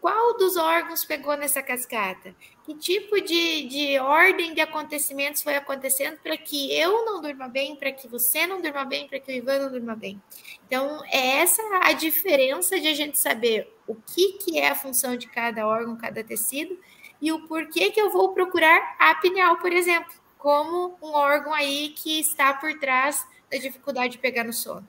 Qual 0.00 0.36
dos 0.38 0.56
órgãos 0.56 1.04
pegou 1.04 1.36
nessa 1.36 1.62
cascata? 1.62 2.34
Que 2.64 2.74
tipo 2.74 3.20
de, 3.20 3.64
de 3.64 3.98
ordem 3.98 4.54
de 4.54 4.60
acontecimentos 4.60 5.42
foi 5.42 5.56
acontecendo 5.56 6.18
para 6.22 6.36
que 6.36 6.74
eu 6.74 7.04
não 7.04 7.20
durma 7.20 7.48
bem, 7.48 7.76
para 7.76 7.92
que 7.92 8.08
você 8.08 8.46
não 8.46 8.62
durma 8.62 8.84
bem, 8.84 9.06
para 9.06 9.20
que 9.20 9.30
o 9.30 9.34
Ivan 9.34 9.58
não 9.58 9.70
durma 9.70 9.94
bem? 9.94 10.20
Então, 10.66 11.02
é 11.06 11.38
essa 11.38 11.62
a 11.82 11.92
diferença 11.92 12.80
de 12.80 12.88
a 12.88 12.94
gente 12.94 13.18
saber 13.18 13.70
o 13.86 13.94
que, 13.94 14.34
que 14.38 14.58
é 14.58 14.70
a 14.70 14.74
função 14.74 15.16
de 15.16 15.28
cada 15.28 15.66
órgão, 15.66 15.96
cada 15.96 16.24
tecido, 16.24 16.78
e 17.20 17.30
o 17.32 17.46
porquê 17.46 17.90
que 17.90 18.00
eu 18.00 18.10
vou 18.10 18.32
procurar 18.32 18.96
a 18.98 19.14
pineal, 19.16 19.58
por 19.58 19.72
exemplo 19.72 20.20
como 20.40 20.96
um 21.02 21.12
órgão 21.12 21.54
aí 21.54 21.90
que 21.90 22.18
está 22.18 22.54
por 22.54 22.72
trás 22.78 23.26
da 23.50 23.58
dificuldade 23.58 24.12
de 24.12 24.18
pegar 24.18 24.42
no 24.42 24.52
sono. 24.52 24.86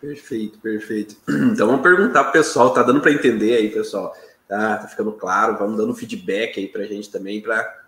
Perfeito, 0.00 0.58
perfeito. 0.58 1.16
Então 1.52 1.66
vamos 1.66 1.82
perguntar 1.82 2.22
para 2.24 2.30
o 2.30 2.32
pessoal, 2.32 2.72
tá 2.72 2.82
dando 2.82 3.00
para 3.00 3.12
entender 3.12 3.56
aí, 3.56 3.68
pessoal? 3.70 4.14
Tá, 4.46 4.78
tá 4.78 4.88
ficando 4.88 5.12
claro, 5.12 5.58
vamos 5.58 5.76
dando 5.76 5.94
feedback 5.94 6.58
aí 6.58 6.68
para 6.68 6.82
a 6.82 6.86
gente 6.86 7.10
também, 7.10 7.42
para 7.42 7.84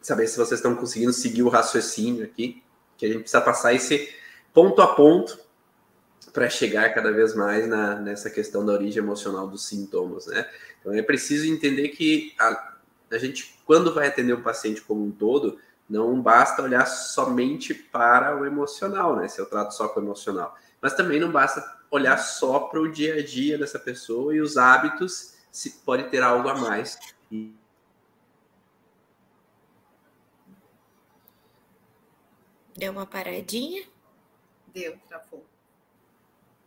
saber 0.00 0.26
se 0.26 0.38
vocês 0.38 0.58
estão 0.58 0.74
conseguindo 0.74 1.12
seguir 1.12 1.42
o 1.42 1.48
raciocínio 1.48 2.24
aqui, 2.24 2.62
que 2.96 3.04
a 3.04 3.08
gente 3.08 3.20
precisa 3.20 3.40
passar 3.40 3.74
esse 3.74 4.08
ponto 4.54 4.80
a 4.80 4.94
ponto 4.94 5.38
para 6.32 6.48
chegar 6.48 6.94
cada 6.94 7.12
vez 7.12 7.34
mais 7.34 7.66
na, 7.68 7.96
nessa 7.96 8.30
questão 8.30 8.64
da 8.64 8.72
origem 8.72 9.02
emocional 9.02 9.48
dos 9.48 9.66
sintomas, 9.66 10.26
né? 10.26 10.48
Então 10.80 10.94
é 10.94 11.02
preciso 11.02 11.46
entender 11.46 11.88
que 11.88 12.32
a, 12.38 12.76
a 13.10 13.18
gente, 13.18 13.58
quando 13.66 13.92
vai 13.92 14.06
atender 14.06 14.32
o 14.32 14.42
paciente 14.42 14.80
como 14.80 15.04
um 15.04 15.10
todo, 15.10 15.58
não 15.88 16.20
basta 16.22 16.62
olhar 16.62 16.86
somente 16.86 17.74
para 17.74 18.40
o 18.40 18.46
emocional, 18.46 19.16
né? 19.16 19.26
Se 19.28 19.40
eu 19.40 19.46
trato 19.46 19.74
só 19.74 19.88
com 19.88 20.00
o 20.00 20.02
emocional. 20.02 20.56
Mas 20.80 20.94
também 20.94 21.20
não 21.20 21.30
basta 21.30 21.62
olhar 21.90 22.16
só 22.16 22.60
para 22.60 22.80
o 22.80 22.90
dia 22.90 23.16
a 23.16 23.24
dia 23.24 23.58
dessa 23.58 23.78
pessoa 23.78 24.34
e 24.34 24.40
os 24.40 24.56
hábitos, 24.56 25.34
se 25.50 25.70
pode 25.84 26.04
ter 26.04 26.22
algo 26.22 26.48
a 26.48 26.54
mais. 26.54 26.98
Deu 32.76 32.92
uma 32.92 33.04
paradinha? 33.04 33.84
Deu, 34.72 34.96
travou. 35.08 35.44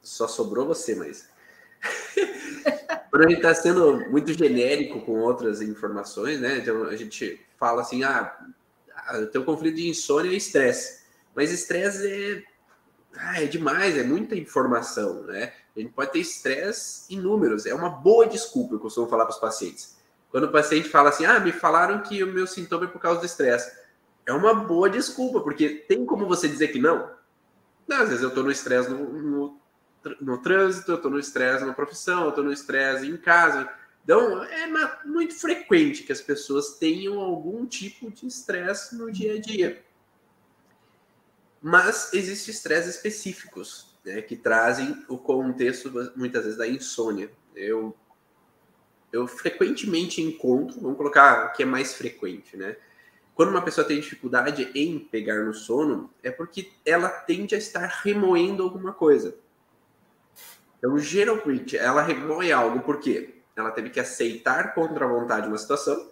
Só 0.02 0.28
sobrou 0.28 0.68
você, 0.68 0.94
mas. 0.96 1.30
Quando 3.10 3.26
a 3.26 3.30
gente 3.30 3.38
está 3.38 3.54
sendo 3.56 4.10
muito 4.10 4.34
genérico 4.34 5.02
com 5.02 5.20
outras 5.20 5.62
informações, 5.62 6.40
né? 6.40 6.58
Então 6.58 6.84
a 6.84 6.96
gente 6.96 7.44
fala 7.58 7.82
assim: 7.82 8.04
ah, 8.04 8.38
tem 9.32 9.42
um 9.42 9.46
conflito 9.46 9.76
de 9.76 9.88
insônia 9.88 10.32
e 10.32 10.38
estresse. 10.38 11.04
Mas 11.36 11.52
estresse 11.52 12.08
é, 12.08 12.44
ah, 13.18 13.42
é 13.42 13.46
demais, 13.46 13.98
é 13.98 14.04
muita 14.04 14.36
informação, 14.36 15.24
né? 15.24 15.54
A 15.76 15.80
gente 15.80 15.92
pode 15.94 16.12
ter 16.12 16.20
estresse 16.20 17.14
em 17.14 17.20
números. 17.20 17.66
É 17.66 17.74
uma 17.74 17.90
boa 17.90 18.28
desculpa, 18.28 18.76
eu 18.76 18.80
costumo 18.80 19.08
falar 19.08 19.26
para 19.26 19.34
os 19.34 19.40
pacientes. 19.40 19.98
Quando 20.30 20.46
o 20.46 20.52
paciente 20.52 20.90
fala 20.90 21.10
assim, 21.10 21.26
ah, 21.26 21.40
me 21.40 21.52
falaram 21.52 22.02
que 22.02 22.24
o 22.24 22.28
meu 22.28 22.48
sintoma 22.48 22.86
é 22.86 22.88
por 22.88 23.00
causa 23.00 23.20
do 23.20 23.26
estresse. 23.26 23.72
É 24.26 24.34
uma 24.34 24.54
boa 24.54 24.90
desculpa, 24.90 25.42
porque 25.42 25.70
tem 25.88 26.06
como 26.06 26.26
você 26.26 26.48
dizer 26.48 26.70
que 26.70 26.80
não? 26.80 27.10
não 27.88 27.98
às 27.98 28.10
vezes 28.10 28.24
eu 28.24 28.30
estou 28.30 28.44
no 28.44 28.52
estresse 28.52 28.90
no, 28.90 28.98
no, 28.98 29.62
no, 30.22 30.38
trânsito, 30.40 30.92
eu 30.92 30.96
estou 30.96 31.12
no 31.12 31.20
estresse 31.20 31.66
na 31.66 31.74
profissão, 31.74 32.24
eu 32.24 32.30
estou 32.30 32.44
no 32.44 32.54
estresse 32.54 33.06
em 33.06 33.18
casa. 33.18 33.70
Então, 34.04 34.44
é 34.44 34.68
muito 35.06 35.36
frequente 35.40 36.04
que 36.04 36.12
as 36.12 36.22
pessoas 36.22 36.78
tenham 36.78 37.20
algum 37.20 37.66
tipo 37.66 38.10
de 38.12 38.26
estresse 38.28 38.96
no 38.96 39.12
dia 39.12 39.36
a 39.36 39.40
dia. 39.40 39.84
Mas 41.66 42.14
existem 42.14 42.54
estresses 42.54 42.96
específicos 42.96 43.98
né, 44.04 44.22
que 44.22 44.36
trazem 44.36 45.02
o 45.08 45.18
contexto, 45.18 45.90
muitas 46.14 46.44
vezes, 46.44 46.58
da 46.58 46.68
insônia. 46.68 47.32
Eu, 47.56 47.96
eu 49.14 49.26
frequentemente 49.26 50.22
encontro, 50.22 50.82
vamos 50.82 50.98
colocar 50.98 51.46
o 51.46 51.54
que 51.54 51.64
é 51.64 51.66
mais 51.66 51.94
frequente, 51.94 52.58
né? 52.58 52.76
Quando 53.34 53.50
uma 53.50 53.62
pessoa 53.62 53.88
tem 53.88 53.98
dificuldade 53.98 54.70
em 54.76 55.00
pegar 55.00 55.42
no 55.46 55.54
sono, 55.54 56.14
é 56.22 56.30
porque 56.30 56.70
ela 56.86 57.08
tende 57.08 57.56
a 57.56 57.58
estar 57.58 57.88
remoendo 58.04 58.62
alguma 58.62 58.92
coisa. 58.92 59.34
Então, 60.78 61.00
geralmente, 61.00 61.78
ela 61.78 62.02
remoe 62.02 62.52
algo 62.52 62.82
porque 62.82 63.42
ela 63.56 63.72
teve 63.72 63.90
que 63.90 64.02
aceitar 64.02 64.76
contra 64.76 65.06
a 65.06 65.08
vontade 65.08 65.48
uma 65.48 65.58
situação. 65.58 66.12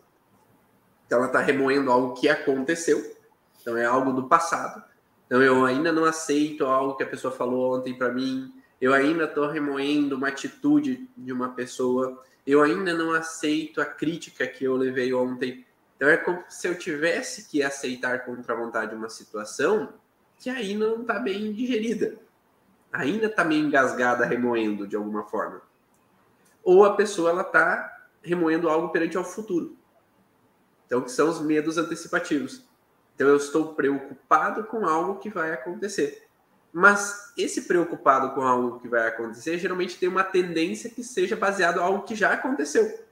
Então, 1.05 1.19
ela 1.19 1.27
está 1.27 1.41
remoendo 1.41 1.91
algo 1.91 2.13
que 2.13 2.29
aconteceu. 2.29 3.17
Então, 3.59 3.75
é 3.75 3.85
algo 3.85 4.13
do 4.13 4.29
passado. 4.29 4.90
Então, 5.31 5.41
eu 5.41 5.63
ainda 5.63 5.93
não 5.93 6.03
aceito 6.03 6.65
algo 6.65 6.97
que 6.97 7.03
a 7.03 7.07
pessoa 7.07 7.33
falou 7.33 7.77
ontem 7.77 7.97
para 7.97 8.11
mim. 8.11 8.53
Eu 8.81 8.93
ainda 8.93 9.23
estou 9.23 9.47
remoendo 9.47 10.17
uma 10.17 10.27
atitude 10.27 11.09
de 11.15 11.31
uma 11.31 11.53
pessoa. 11.53 12.21
Eu 12.45 12.61
ainda 12.61 12.93
não 12.93 13.13
aceito 13.13 13.79
a 13.79 13.85
crítica 13.85 14.45
que 14.45 14.65
eu 14.65 14.75
levei 14.75 15.13
ontem. 15.13 15.65
Então, 15.95 16.09
é 16.09 16.17
como 16.17 16.43
se 16.49 16.67
eu 16.67 16.77
tivesse 16.77 17.47
que 17.49 17.63
aceitar 17.63 18.25
contra 18.25 18.53
a 18.53 18.57
vontade 18.57 18.93
uma 18.93 19.07
situação 19.07 19.93
que 20.37 20.49
aí 20.49 20.75
não 20.75 20.99
está 20.99 21.17
bem 21.17 21.53
digerida. 21.53 22.17
Ainda 22.91 23.27
está 23.27 23.45
meio 23.45 23.65
engasgada, 23.65 24.25
remoendo 24.25 24.85
de 24.85 24.97
alguma 24.97 25.23
forma. 25.23 25.61
Ou 26.61 26.83
a 26.83 26.97
pessoa 26.97 27.29
ela 27.29 27.43
está 27.43 28.09
remoendo 28.21 28.67
algo 28.67 28.89
perante 28.89 29.15
ao 29.15 29.23
futuro. 29.23 29.77
Então, 30.85 31.01
que 31.01 31.09
são 31.09 31.29
os 31.29 31.39
medos 31.39 31.77
antecipativos. 31.77 32.69
Então 33.21 33.29
eu 33.29 33.37
estou 33.37 33.75
preocupado 33.75 34.63
com 34.63 34.83
algo 34.83 35.19
que 35.19 35.29
vai 35.29 35.53
acontecer. 35.53 36.27
Mas 36.73 37.31
esse 37.37 37.67
preocupado 37.67 38.33
com 38.33 38.41
algo 38.41 38.79
que 38.79 38.87
vai 38.87 39.07
acontecer 39.07 39.59
geralmente 39.59 39.99
tem 39.99 40.09
uma 40.09 40.23
tendência 40.23 40.89
que 40.89 41.03
seja 41.03 41.35
baseado 41.35 41.77
em 41.77 41.83
algo 41.83 42.01
que 42.01 42.15
já 42.15 42.33
aconteceu. 42.33 43.05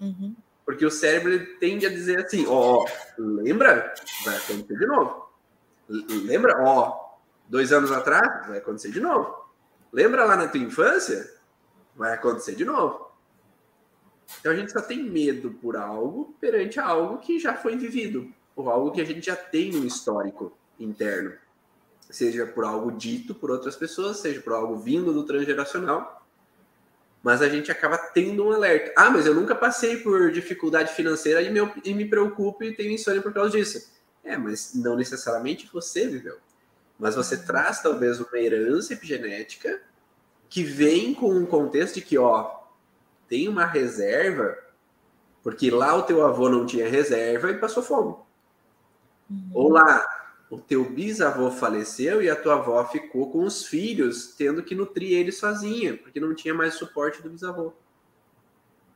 Uhum. 0.00 0.34
Porque 0.64 0.86
o 0.86 0.90
cérebro 0.90 1.58
tende 1.58 1.84
a 1.84 1.90
dizer 1.90 2.24
assim: 2.24 2.46
ó, 2.46 2.78
oh, 2.78 2.86
lembra? 3.18 3.94
Vai 4.24 4.38
acontecer 4.38 4.78
de 4.78 4.86
novo. 4.86 5.30
Lembra? 6.24 6.56
Ó, 6.62 6.88
oh, 6.88 7.18
dois 7.46 7.70
anos 7.70 7.92
atrás? 7.92 8.48
Vai 8.48 8.56
acontecer 8.56 8.90
de 8.90 9.00
novo. 9.00 9.44
Lembra 9.92 10.24
lá 10.24 10.36
na 10.36 10.48
tua 10.48 10.60
infância? 10.60 11.30
Vai 11.94 12.14
acontecer 12.14 12.54
de 12.54 12.64
novo. 12.64 13.10
Então 14.40 14.52
a 14.52 14.56
gente 14.56 14.72
só 14.72 14.80
tem 14.80 15.02
medo 15.02 15.50
por 15.50 15.76
algo 15.76 16.34
perante 16.40 16.80
algo 16.80 17.18
que 17.18 17.38
já 17.38 17.52
foi 17.52 17.76
vivido 17.76 18.32
por 18.62 18.70
algo 18.70 18.92
que 18.92 19.00
a 19.00 19.04
gente 19.04 19.24
já 19.24 19.36
tem 19.36 19.72
no 19.72 19.86
histórico 19.86 20.52
interno, 20.78 21.32
seja 22.10 22.46
por 22.46 22.64
algo 22.64 22.92
dito 22.92 23.34
por 23.34 23.50
outras 23.50 23.74
pessoas, 23.74 24.18
seja 24.18 24.40
por 24.40 24.52
algo 24.52 24.76
vindo 24.76 25.12
do 25.12 25.24
transgeracional, 25.24 26.26
mas 27.22 27.40
a 27.40 27.48
gente 27.48 27.70
acaba 27.70 27.96
tendo 27.98 28.46
um 28.46 28.52
alerta. 28.52 28.92
Ah, 28.96 29.10
mas 29.10 29.26
eu 29.26 29.34
nunca 29.34 29.54
passei 29.54 29.98
por 29.98 30.30
dificuldade 30.30 30.92
financeira 30.92 31.42
e 31.42 31.50
me, 31.50 31.60
e 31.84 31.94
me 31.94 32.04
preocupo 32.04 32.64
e 32.64 32.74
tenho 32.74 32.92
insônia 32.92 33.22
por 33.22 33.32
causa 33.32 33.50
disso. 33.50 33.90
É, 34.22 34.36
mas 34.36 34.74
não 34.74 34.96
necessariamente 34.96 35.68
você 35.72 36.06
viveu. 36.06 36.36
Mas 36.98 37.14
você 37.14 37.36
traz 37.36 37.82
talvez 37.82 38.20
uma 38.20 38.38
herança 38.38 38.92
epigenética 38.92 39.80
que 40.48 40.62
vem 40.62 41.14
com 41.14 41.32
um 41.32 41.46
contexto 41.46 41.94
de 41.94 42.02
que, 42.02 42.18
ó, 42.18 42.58
tem 43.28 43.48
uma 43.48 43.64
reserva, 43.64 44.58
porque 45.42 45.70
lá 45.70 45.94
o 45.94 46.02
teu 46.02 46.26
avô 46.26 46.48
não 46.48 46.66
tinha 46.66 46.88
reserva 46.88 47.50
e 47.50 47.58
passou 47.58 47.82
fome. 47.82 48.14
Uhum. 49.30 49.68
Lá, 49.68 50.04
o 50.50 50.58
teu 50.58 50.84
bisavô 50.84 51.50
faleceu 51.50 52.20
e 52.20 52.28
a 52.28 52.34
tua 52.34 52.54
avó 52.54 52.84
ficou 52.84 53.30
com 53.30 53.44
os 53.44 53.64
filhos, 53.64 54.34
tendo 54.36 54.62
que 54.64 54.74
nutrir 54.74 55.16
eles 55.16 55.38
sozinha, 55.38 55.96
porque 55.96 56.18
não 56.18 56.34
tinha 56.34 56.52
mais 56.52 56.74
suporte 56.74 57.22
do 57.22 57.30
bisavô. 57.30 57.72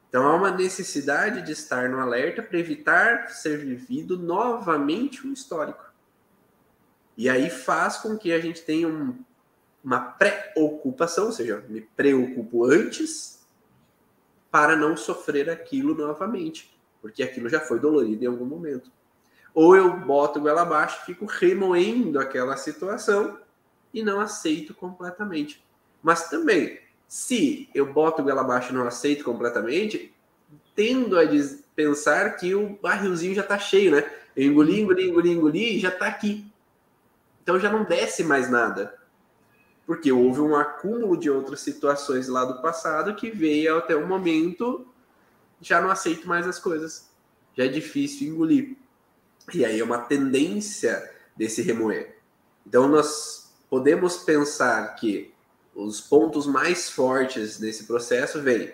Então 0.08 0.26
há 0.26 0.34
uma 0.34 0.50
necessidade 0.50 1.42
de 1.42 1.52
estar 1.52 1.88
no 1.88 2.00
alerta 2.00 2.42
para 2.42 2.58
evitar 2.58 3.28
ser 3.28 3.58
vivido 3.58 4.18
novamente 4.18 5.26
um 5.26 5.32
histórico. 5.32 5.92
E 7.16 7.28
aí 7.28 7.48
faz 7.48 7.98
com 7.98 8.18
que 8.18 8.32
a 8.32 8.40
gente 8.40 8.62
tenha 8.62 8.88
um, 8.88 9.16
uma 9.82 10.00
preocupação, 10.00 11.26
ou 11.26 11.32
seja, 11.32 11.64
me 11.68 11.80
preocupo 11.80 12.64
antes 12.64 13.46
para 14.50 14.74
não 14.74 14.96
sofrer 14.96 15.48
aquilo 15.50 15.94
novamente, 15.94 16.76
porque 17.00 17.22
aquilo 17.22 17.48
já 17.48 17.60
foi 17.60 17.78
dolorido 17.78 18.24
em 18.24 18.28
algum 18.28 18.44
momento 18.44 18.90
ou 19.54 19.76
eu 19.76 19.96
boto 19.96 20.40
goela 20.40 20.62
abaixo, 20.62 21.06
fico 21.06 21.24
remoendo 21.24 22.18
aquela 22.18 22.56
situação 22.56 23.38
e 23.92 24.02
não 24.02 24.18
aceito 24.18 24.74
completamente. 24.74 25.64
Mas 26.02 26.28
também, 26.28 26.80
se 27.06 27.68
eu 27.72 27.92
boto 27.92 28.22
goela 28.22 28.40
abaixo 28.40 28.72
e 28.72 28.74
não 28.74 28.86
aceito 28.86 29.24
completamente, 29.24 30.12
tendo 30.74 31.18
a 31.18 31.22
pensar 31.76 32.36
que 32.36 32.54
o 32.54 32.76
barrilzinho 32.82 33.34
já 33.34 33.42
está 33.42 33.58
cheio, 33.58 33.92
né? 33.92 34.04
Eu 34.36 34.50
engoli, 34.50 34.80
engoli, 34.80 35.08
engoli, 35.08 35.30
engoli 35.30 35.76
e 35.76 35.80
já 35.80 35.90
está 35.90 36.06
aqui. 36.06 36.44
Então 37.42 37.60
já 37.60 37.70
não 37.70 37.84
desce 37.84 38.24
mais 38.24 38.50
nada. 38.50 38.98
Porque 39.86 40.10
houve 40.10 40.40
um 40.40 40.56
acúmulo 40.56 41.16
de 41.16 41.30
outras 41.30 41.60
situações 41.60 42.26
lá 42.26 42.44
do 42.44 42.60
passado 42.60 43.14
que 43.14 43.30
veio 43.30 43.78
até 43.78 43.94
o 43.94 44.06
momento 44.06 44.86
já 45.60 45.80
não 45.80 45.90
aceito 45.90 46.26
mais 46.26 46.46
as 46.46 46.58
coisas. 46.58 47.10
Já 47.56 47.64
é 47.64 47.68
difícil 47.68 48.28
engolir. 48.28 48.76
E 49.52 49.64
aí 49.64 49.80
é 49.80 49.84
uma 49.84 49.98
tendência 49.98 51.10
desse 51.36 51.62
remoer. 51.62 52.16
Então 52.66 52.88
nós 52.88 53.52
podemos 53.68 54.18
pensar 54.18 54.94
que 54.94 55.32
os 55.74 56.00
pontos 56.00 56.46
mais 56.46 56.88
fortes 56.88 57.58
desse 57.58 57.84
processo 57.84 58.40
vêm 58.40 58.72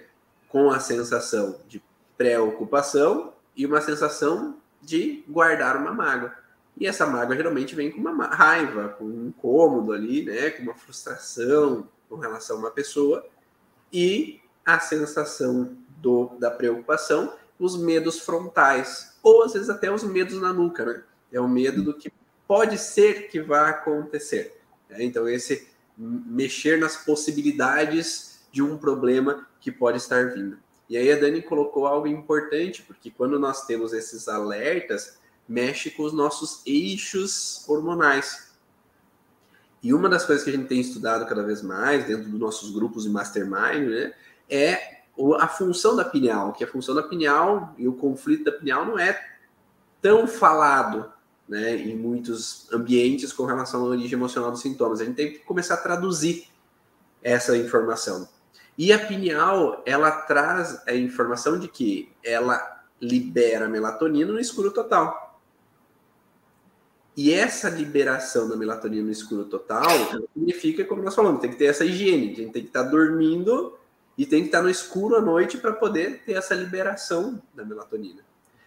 com 0.48 0.70
a 0.70 0.78
sensação 0.78 1.58
de 1.66 1.82
preocupação 2.16 3.32
e 3.56 3.64
uma 3.64 3.80
sensação 3.80 4.56
de 4.82 5.24
guardar 5.28 5.76
uma 5.76 5.92
mágoa. 5.92 6.34
E 6.76 6.86
essa 6.86 7.06
mágoa 7.06 7.36
geralmente 7.36 7.74
vem 7.74 7.90
com 7.90 8.00
uma 8.00 8.26
raiva, 8.26 8.90
com 8.90 9.04
um 9.04 9.28
incômodo 9.28 9.92
ali, 9.92 10.24
né, 10.24 10.50
com 10.50 10.62
uma 10.62 10.74
frustração 10.74 11.88
com 12.10 12.16
relação 12.16 12.56
a 12.56 12.58
uma 12.58 12.70
pessoa 12.70 13.24
e 13.92 14.40
a 14.66 14.80
sensação 14.80 15.76
do, 15.98 16.32
da 16.38 16.50
preocupação, 16.50 17.32
os 17.60 17.76
medos 17.76 18.20
frontais, 18.20 19.14
ou 19.22 19.44
às 19.44 19.52
vezes 19.52 19.68
até 19.68 19.92
os 19.92 20.02
medos 20.02 20.40
na 20.40 20.52
nuca, 20.52 20.84
né? 20.84 21.02
É 21.30 21.40
o 21.40 21.46
medo 21.46 21.82
do 21.82 21.94
que 21.94 22.10
pode 22.48 22.78
ser 22.78 23.28
que 23.28 23.40
vá 23.40 23.68
acontecer. 23.68 24.60
Né? 24.88 25.04
Então, 25.04 25.28
esse 25.28 25.68
mexer 25.96 26.80
nas 26.80 26.96
possibilidades 26.96 28.40
de 28.50 28.62
um 28.62 28.78
problema 28.78 29.46
que 29.60 29.70
pode 29.70 29.98
estar 29.98 30.32
vindo. 30.32 30.58
E 30.88 30.96
aí 30.96 31.12
a 31.12 31.20
Dani 31.20 31.42
colocou 31.42 31.86
algo 31.86 32.08
importante, 32.08 32.82
porque 32.82 33.10
quando 33.10 33.38
nós 33.38 33.66
temos 33.66 33.92
esses 33.92 34.26
alertas, 34.26 35.18
mexe 35.46 35.90
com 35.90 36.02
os 36.02 36.12
nossos 36.12 36.62
eixos 36.66 37.64
hormonais. 37.68 38.50
E 39.82 39.94
uma 39.94 40.08
das 40.08 40.24
coisas 40.24 40.42
que 40.42 40.50
a 40.50 40.52
gente 40.52 40.66
tem 40.66 40.80
estudado 40.80 41.26
cada 41.26 41.42
vez 41.42 41.62
mais 41.62 42.06
dentro 42.06 42.28
dos 42.28 42.40
nossos 42.40 42.72
grupos 42.72 43.04
de 43.04 43.10
mastermind 43.10 43.88
né, 43.88 44.14
é 44.48 44.99
a 45.38 45.46
função 45.46 45.96
da 45.96 46.04
pineal, 46.04 46.52
que 46.52 46.64
a 46.64 46.66
função 46.66 46.94
da 46.94 47.02
pineal 47.02 47.74
e 47.76 47.86
o 47.86 47.92
conflito 47.92 48.44
da 48.44 48.52
pineal 48.52 48.84
não 48.84 48.98
é 48.98 49.20
tão 50.00 50.26
falado 50.26 51.12
né, 51.48 51.76
em 51.76 51.96
muitos 51.96 52.72
ambientes 52.72 53.32
com 53.32 53.44
relação 53.44 53.82
à 53.82 53.84
origem 53.84 54.12
emocional 54.12 54.50
dos 54.50 54.60
sintomas. 54.60 55.00
A 55.00 55.04
gente 55.04 55.16
tem 55.16 55.32
que 55.32 55.38
começar 55.40 55.74
a 55.74 55.78
traduzir 55.82 56.46
essa 57.22 57.56
informação. 57.56 58.28
E 58.78 58.92
a 58.92 58.98
pineal, 58.98 59.82
ela 59.84 60.10
traz 60.10 60.80
a 60.86 60.94
informação 60.94 61.58
de 61.58 61.68
que 61.68 62.10
ela 62.24 62.84
libera 63.00 63.68
melatonina 63.68 64.32
no 64.32 64.38
escuro 64.38 64.70
total. 64.70 65.40
E 67.16 67.32
essa 67.34 67.68
liberação 67.68 68.48
da 68.48 68.56
melatonina 68.56 69.02
no 69.02 69.10
escuro 69.10 69.44
total 69.44 69.88
significa, 70.32 70.84
como 70.84 71.02
nós 71.02 71.14
falamos, 71.14 71.40
tem 71.40 71.50
que 71.50 71.56
ter 71.56 71.66
essa 71.66 71.84
higiene, 71.84 72.32
a 72.32 72.36
gente 72.36 72.52
tem 72.52 72.62
que 72.62 72.68
estar 72.68 72.84
dormindo 72.84 73.76
e 74.20 74.26
tem 74.26 74.42
que 74.42 74.48
estar 74.48 74.60
no 74.60 74.68
escuro 74.68 75.16
à 75.16 75.20
noite 75.22 75.56
para 75.56 75.72
poder 75.72 76.22
ter 76.26 76.34
essa 76.34 76.54
liberação 76.54 77.40
da 77.54 77.64
melatonina. 77.64 78.20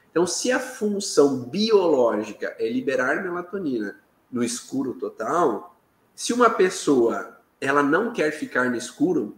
Então, 0.10 0.26
se 0.26 0.52
a 0.52 0.60
função 0.60 1.42
biológica 1.42 2.56
é 2.58 2.68
liberar 2.68 3.22
melatonina 3.22 4.00
no 4.32 4.44
escuro 4.44 4.96
total, 4.96 5.78
se 6.16 6.34
uma 6.34 6.50
pessoa 6.50 7.40
ela 7.62 7.84
não 7.84 8.12
quer 8.12 8.32
ficar 8.32 8.68
no 8.68 8.76
escuro, 8.76 9.38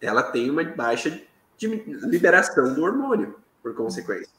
ela 0.00 0.22
tem 0.22 0.48
uma 0.48 0.64
baixa 0.64 1.20
liberação 1.60 2.72
do 2.72 2.82
hormônio, 2.82 3.36
por 3.62 3.74
consequência. 3.74 4.32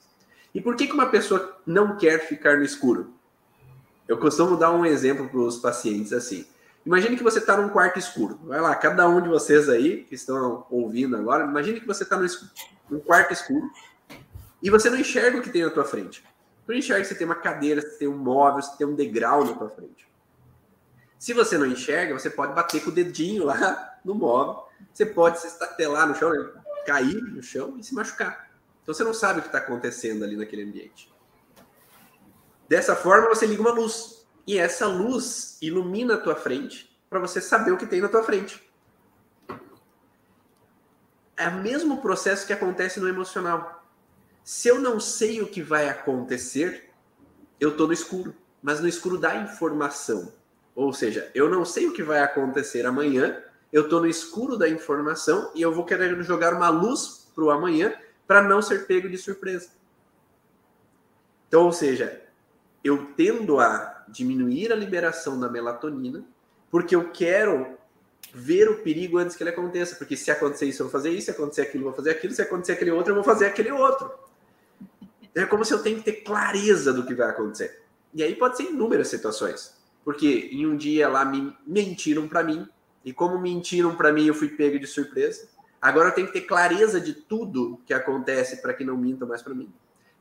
E 0.55 0.59
por 0.59 0.75
que, 0.75 0.87
que 0.87 0.93
uma 0.93 1.11
pessoa 1.11 1.61
não 1.67 1.97
quer 1.97 2.27
ficar 2.27 2.57
no 2.57 2.63
escuro? 2.63 3.13
Eu 4.07 4.17
costumo 4.17 4.57
dar 4.57 4.71
um 4.71 4.83
exemplo 4.83 5.29
para 5.29 5.39
os 5.39 5.59
pacientes 5.59 6.11
assim. 6.13 6.47
Imagine 6.85 7.17
que 7.17 7.23
você 7.23 7.39
está 7.39 7.57
num 7.57 7.69
quarto 7.69 7.99
escuro. 7.99 8.39
Vai 8.43 8.59
lá, 8.59 8.73
cada 8.75 9.07
um 9.07 9.21
de 9.21 9.29
vocês 9.29 9.69
aí 9.69 10.03
que 10.03 10.15
estão 10.15 10.65
ouvindo 10.69 11.15
agora, 11.15 11.45
imagine 11.45 11.79
que 11.79 11.87
você 11.87 12.03
está 12.03 12.19
num 12.89 12.99
quarto 12.99 13.33
escuro 13.33 13.69
e 14.61 14.69
você 14.69 14.89
não 14.89 14.97
enxerga 14.97 15.37
o 15.37 15.41
que 15.41 15.49
tem 15.49 15.63
na 15.63 15.69
tua 15.69 15.85
frente. 15.85 16.23
Você 16.65 16.71
não 16.71 16.79
enxerga 16.79 17.05
você 17.05 17.15
tem 17.15 17.25
uma 17.25 17.35
cadeira, 17.35 17.81
você 17.81 17.97
tem 17.97 18.07
um 18.07 18.17
móvel, 18.17 18.61
você 18.61 18.77
tem 18.77 18.87
um 18.87 18.95
degrau 18.95 19.45
na 19.45 19.53
tua 19.53 19.69
frente. 19.69 20.07
Se 21.17 21.33
você 21.33 21.57
não 21.57 21.65
enxerga, 21.65 22.17
você 22.17 22.29
pode 22.29 22.53
bater 22.53 22.83
com 22.83 22.89
o 22.89 22.93
dedinho 22.93 23.43
lá 23.43 23.99
no 24.05 24.15
móvel, 24.15 24.63
você 24.93 25.05
pode 25.05 25.39
se 25.39 25.47
estatelar 25.47 26.07
no 26.07 26.15
chão, 26.15 26.31
cair 26.85 27.21
no 27.21 27.43
chão 27.43 27.77
e 27.77 27.83
se 27.83 27.93
machucar. 27.93 28.49
Então 28.81 28.93
você 28.93 29.03
não 29.03 29.13
sabe 29.13 29.39
o 29.39 29.41
que 29.41 29.49
está 29.49 29.59
acontecendo 29.59 30.23
ali 30.23 30.37
naquele 30.37 30.63
ambiente. 30.63 31.11
Dessa 32.67 32.95
forma, 32.95 33.27
você 33.29 33.45
liga 33.45 33.61
uma 33.61 33.71
luz. 33.71 34.18
E 34.49 34.57
essa 34.57 34.87
luz 34.87 35.59
ilumina 35.61 36.15
a 36.15 36.17
tua 36.17 36.35
frente 36.35 36.99
para 37.07 37.19
você 37.19 37.39
saber 37.39 37.71
o 37.71 37.77
que 37.77 37.85
tem 37.85 38.01
na 38.01 38.07
tua 38.07 38.23
frente. 38.23 38.67
É 41.37 41.47
o 41.49 41.61
mesmo 41.61 42.01
processo 42.01 42.47
que 42.47 42.53
acontece 42.53 42.99
no 42.99 43.07
emocional. 43.07 43.87
Se 44.43 44.67
eu 44.67 44.79
não 44.79 44.99
sei 44.99 45.39
o 45.39 45.47
que 45.47 45.61
vai 45.61 45.87
acontecer, 45.87 46.89
eu 47.59 47.69
estou 47.69 47.85
no 47.85 47.93
escuro. 47.93 48.35
Mas 48.59 48.79
no 48.79 48.87
escuro 48.87 49.19
da 49.19 49.35
informação. 49.35 50.33
Ou 50.73 50.91
seja, 50.93 51.29
eu 51.35 51.47
não 51.47 51.63
sei 51.63 51.85
o 51.85 51.93
que 51.93 52.01
vai 52.01 52.23
acontecer 52.23 52.87
amanhã, 52.87 53.43
eu 53.71 53.83
estou 53.83 53.99
no 54.01 54.07
escuro 54.07 54.57
da 54.57 54.67
informação 54.67 55.51
e 55.53 55.61
eu 55.61 55.71
vou 55.71 55.85
querer 55.85 56.19
jogar 56.23 56.55
uma 56.55 56.69
luz 56.69 57.29
para 57.35 57.43
o 57.43 57.51
amanhã 57.51 57.93
para 58.25 58.41
não 58.41 58.63
ser 58.63 58.87
pego 58.87 59.07
de 59.07 59.17
surpresa. 59.19 59.69
Então, 61.47 61.65
ou 61.65 61.71
seja, 61.71 62.19
eu 62.83 63.13
tendo 63.15 63.59
a 63.59 63.98
diminuir 64.11 64.71
a 64.71 64.75
liberação 64.75 65.39
da 65.39 65.49
melatonina, 65.49 66.23
porque 66.69 66.95
eu 66.95 67.11
quero 67.11 67.77
ver 68.33 68.69
o 68.69 68.79
perigo 68.79 69.17
antes 69.17 69.35
que 69.35 69.43
ele 69.43 69.49
aconteça. 69.49 69.95
Porque 69.95 70.15
se 70.15 70.29
acontecer 70.29 70.65
isso, 70.65 70.81
eu 70.81 70.87
vou 70.87 70.91
fazer 70.91 71.09
isso, 71.09 71.25
se 71.25 71.31
acontecer 71.31 71.61
aquilo, 71.61 71.83
eu 71.83 71.87
vou 71.87 71.95
fazer 71.95 72.11
aquilo, 72.11 72.33
se 72.33 72.41
acontecer 72.41 72.73
aquele 72.73 72.91
outro, 72.91 73.11
eu 73.11 73.15
vou 73.15 73.23
fazer 73.23 73.45
aquele 73.45 73.71
outro. 73.71 74.11
É 75.33 75.45
como 75.45 75.63
se 75.63 75.73
eu 75.73 75.81
tenho 75.81 75.97
que 75.97 76.03
ter 76.03 76.23
clareza 76.23 76.91
do 76.91 77.05
que 77.05 77.13
vai 77.13 77.29
acontecer. 77.29 77.83
E 78.13 78.23
aí 78.23 78.35
pode 78.35 78.57
ser 78.57 78.63
inúmeras 78.63 79.07
situações. 79.07 79.77
Porque 80.03 80.49
em 80.51 80.65
um 80.65 80.75
dia 80.75 81.07
lá 81.07 81.25
me 81.25 81.55
mentiram 81.65 82.27
para 82.27 82.43
mim, 82.43 82.67
e 83.05 83.13
como 83.13 83.39
mentiram 83.39 83.95
para 83.95 84.11
mim, 84.11 84.25
eu 84.25 84.33
fui 84.33 84.49
pego 84.49 84.79
de 84.79 84.87
surpresa. 84.87 85.47
Agora 85.81 86.09
eu 86.09 86.13
tenho 86.13 86.27
que 86.27 86.33
ter 86.33 86.41
clareza 86.41 86.99
de 86.99 87.13
tudo 87.13 87.79
que 87.85 87.93
acontece 87.93 88.61
para 88.61 88.73
que 88.73 88.83
não 88.83 88.97
mintam 88.97 89.27
mais 89.27 89.41
para 89.41 89.53
mim. 89.53 89.71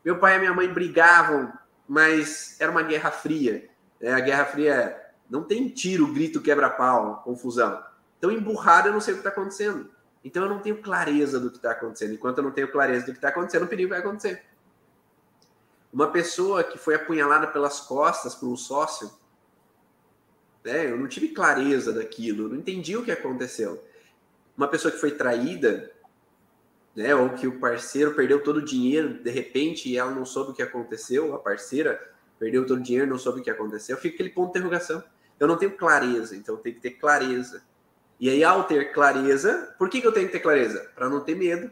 Meu 0.05 0.19
pai 0.19 0.37
e 0.37 0.39
minha 0.39 0.55
mãe 0.55 0.73
brigavam 0.73 1.53
mas 1.89 2.61
era 2.61 2.71
uma 2.71 2.83
guerra 2.83 3.11
fria. 3.11 3.68
É, 4.01 4.13
a 4.13 4.21
guerra 4.21 4.45
fria 4.45 4.75
é, 4.75 5.13
não 5.29 5.43
tem 5.43 5.69
tiro, 5.69 6.13
grito, 6.13 6.41
quebra-pau, 6.41 7.23
confusão. 7.23 7.83
Então, 8.19 8.31
emburrado, 8.31 8.89
eu 8.89 8.93
não 8.93 9.01
sei 9.01 9.15
o 9.15 9.17
que 9.17 9.21
está 9.21 9.31
acontecendo. 9.31 9.91
Então, 10.25 10.43
eu 10.43 10.49
não 10.49 10.61
tenho 10.61 10.83
clareza 10.83 11.39
do 11.39 11.51
que 11.51 11.57
está 11.57 11.73
acontecendo. 11.73 12.15
Enquanto 12.15 12.39
eu 12.39 12.45
não 12.45 12.51
tenho 12.51 12.71
clareza 12.71 13.07
do 13.07 13.13
que 13.13 13.19
está 13.19 13.29
acontecendo, 13.29 13.65
o 13.65 13.69
perigo 13.69 13.91
vai 13.91 14.01
acontecer. 14.01 14.45
Uma 15.93 16.11
pessoa 16.11 16.63
que 16.63 16.77
foi 16.77 16.95
apunhalada 16.95 17.47
pelas 17.47 17.81
costas 17.81 18.35
por 18.35 18.49
um 18.49 18.57
sócio, 18.57 19.11
né, 20.65 20.91
eu 20.91 20.99
não 20.99 21.09
tive 21.09 21.29
clareza 21.29 21.93
daquilo, 21.93 22.49
não 22.49 22.57
entendi 22.57 22.97
o 22.97 23.05
que 23.05 23.11
aconteceu. 23.11 23.83
Uma 24.57 24.69
pessoa 24.69 24.93
que 24.93 24.99
foi 24.99 25.13
traída, 25.13 25.91
né? 26.99 27.15
Ou 27.15 27.31
que 27.31 27.47
o 27.47 27.61
parceiro 27.61 28.13
perdeu 28.13 28.43
todo 28.43 28.57
o 28.57 28.65
dinheiro 28.65 29.23
de 29.23 29.31
repente 29.31 29.89
e 29.89 29.97
ela 29.97 30.11
não 30.11 30.27
soube 30.27 30.51
o 30.51 30.55
que 30.55 30.63
aconteceu, 30.63 31.33
a 31.33 31.39
parceira 31.39 32.13
perdeu 32.39 32.67
todo 32.67 32.79
o 32.79 32.83
dinheiro, 32.83 33.11
não 33.11 33.19
soube 33.19 33.41
o 33.41 33.43
que 33.43 33.51
aconteceu, 33.51 33.97
fica 33.97 34.15
aquele 34.15 34.31
ponto 34.31 34.53
de 34.53 34.59
interrogação. 34.59 35.03
Eu 35.39 35.47
não 35.47 35.57
tenho 35.57 35.77
clareza, 35.77 36.37
então 36.37 36.57
tenho 36.57 36.75
que 36.75 36.81
ter 36.81 36.93
clareza. 36.93 37.63
E 38.21 38.29
aí, 38.29 38.43
ao 38.43 38.65
ter 38.65 38.93
clareza, 38.93 39.75
por 39.79 39.89
que, 39.89 40.01
que 40.01 40.07
eu 40.07 40.13
tenho 40.13 40.27
que 40.27 40.33
ter 40.33 40.41
clareza? 40.41 40.91
Para 40.95 41.09
não 41.09 41.21
ter 41.21 41.37
medo. 41.37 41.71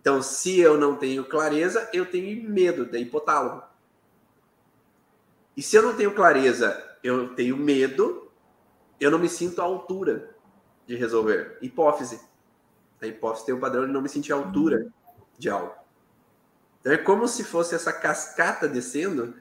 Então, 0.00 0.22
se 0.22 0.58
eu 0.58 0.78
não 0.78 0.96
tenho 0.96 1.24
clareza, 1.24 1.88
eu 1.92 2.06
tenho 2.06 2.48
medo 2.48 2.86
da 2.86 2.98
hipotálamo. 2.98 3.62
E 5.56 5.62
se 5.62 5.76
eu 5.76 5.82
não 5.82 5.94
tenho 5.94 6.14
clareza, 6.14 6.96
eu 7.02 7.34
tenho 7.34 7.56
medo, 7.56 8.30
eu 8.98 9.10
não 9.10 9.18
me 9.18 9.28
sinto 9.28 9.60
à 9.60 9.64
altura 9.64 10.34
de 10.86 10.96
resolver. 10.96 11.58
Hipófise. 11.60 12.20
A 13.02 13.06
hipófise 13.06 13.46
tem 13.46 13.54
o 13.54 13.60
padrão 13.60 13.86
de 13.86 13.92
não 13.92 14.00
me 14.00 14.08
sentir 14.08 14.32
à 14.32 14.36
altura 14.36 14.90
de 15.38 15.50
algo. 15.50 15.74
Então 16.80 16.92
é 16.92 16.96
como 16.96 17.26
se 17.26 17.44
fosse 17.44 17.74
essa 17.74 17.92
cascata 17.92 18.68
descendo 18.68 19.34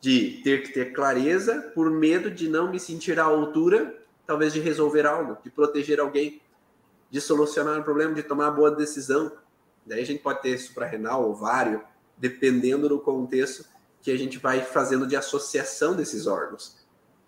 de 0.00 0.40
ter 0.42 0.62
que 0.62 0.72
ter 0.72 0.92
clareza 0.92 1.72
por 1.74 1.90
medo 1.90 2.30
de 2.30 2.48
não 2.48 2.70
me 2.70 2.80
sentir 2.80 3.18
à 3.20 3.24
altura, 3.24 3.94
talvez 4.26 4.52
de 4.52 4.60
resolver 4.60 5.06
algo, 5.06 5.38
de 5.42 5.50
proteger 5.50 6.00
alguém, 6.00 6.40
de 7.10 7.20
solucionar 7.20 7.78
um 7.78 7.82
problema, 7.82 8.14
de 8.14 8.22
tomar 8.22 8.46
uma 8.48 8.56
boa 8.56 8.70
decisão. 8.70 9.32
Daí 9.86 10.00
a 10.00 10.06
gente 10.06 10.22
pode 10.22 10.42
ter 10.42 10.58
suprarrenal, 10.58 11.28
ovário, 11.28 11.82
dependendo 12.16 12.88
do 12.88 13.00
contexto 13.00 13.64
que 14.00 14.10
a 14.10 14.18
gente 14.18 14.38
vai 14.38 14.62
fazendo 14.62 15.06
de 15.06 15.14
associação 15.14 15.94
desses 15.94 16.26
órgãos. 16.26 16.76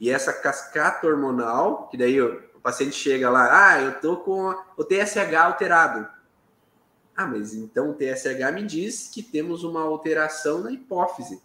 E 0.00 0.10
essa 0.10 0.32
cascata 0.32 1.06
hormonal, 1.06 1.88
que 1.88 1.96
daí 1.96 2.20
paciente 2.64 2.96
chega 2.96 3.28
lá, 3.28 3.68
ah, 3.68 3.82
eu 3.82 4.00
tô 4.00 4.16
com 4.16 4.56
o 4.74 4.82
TSH 4.82 5.34
alterado. 5.34 6.08
Ah, 7.16 7.26
mas 7.26 7.54
então 7.54 7.90
o 7.90 7.94
TSH 7.94 8.52
me 8.52 8.62
diz 8.62 9.08
que 9.12 9.22
temos 9.22 9.62
uma 9.62 9.82
alteração 9.82 10.60
na 10.62 10.72
hipófise. 10.72 11.40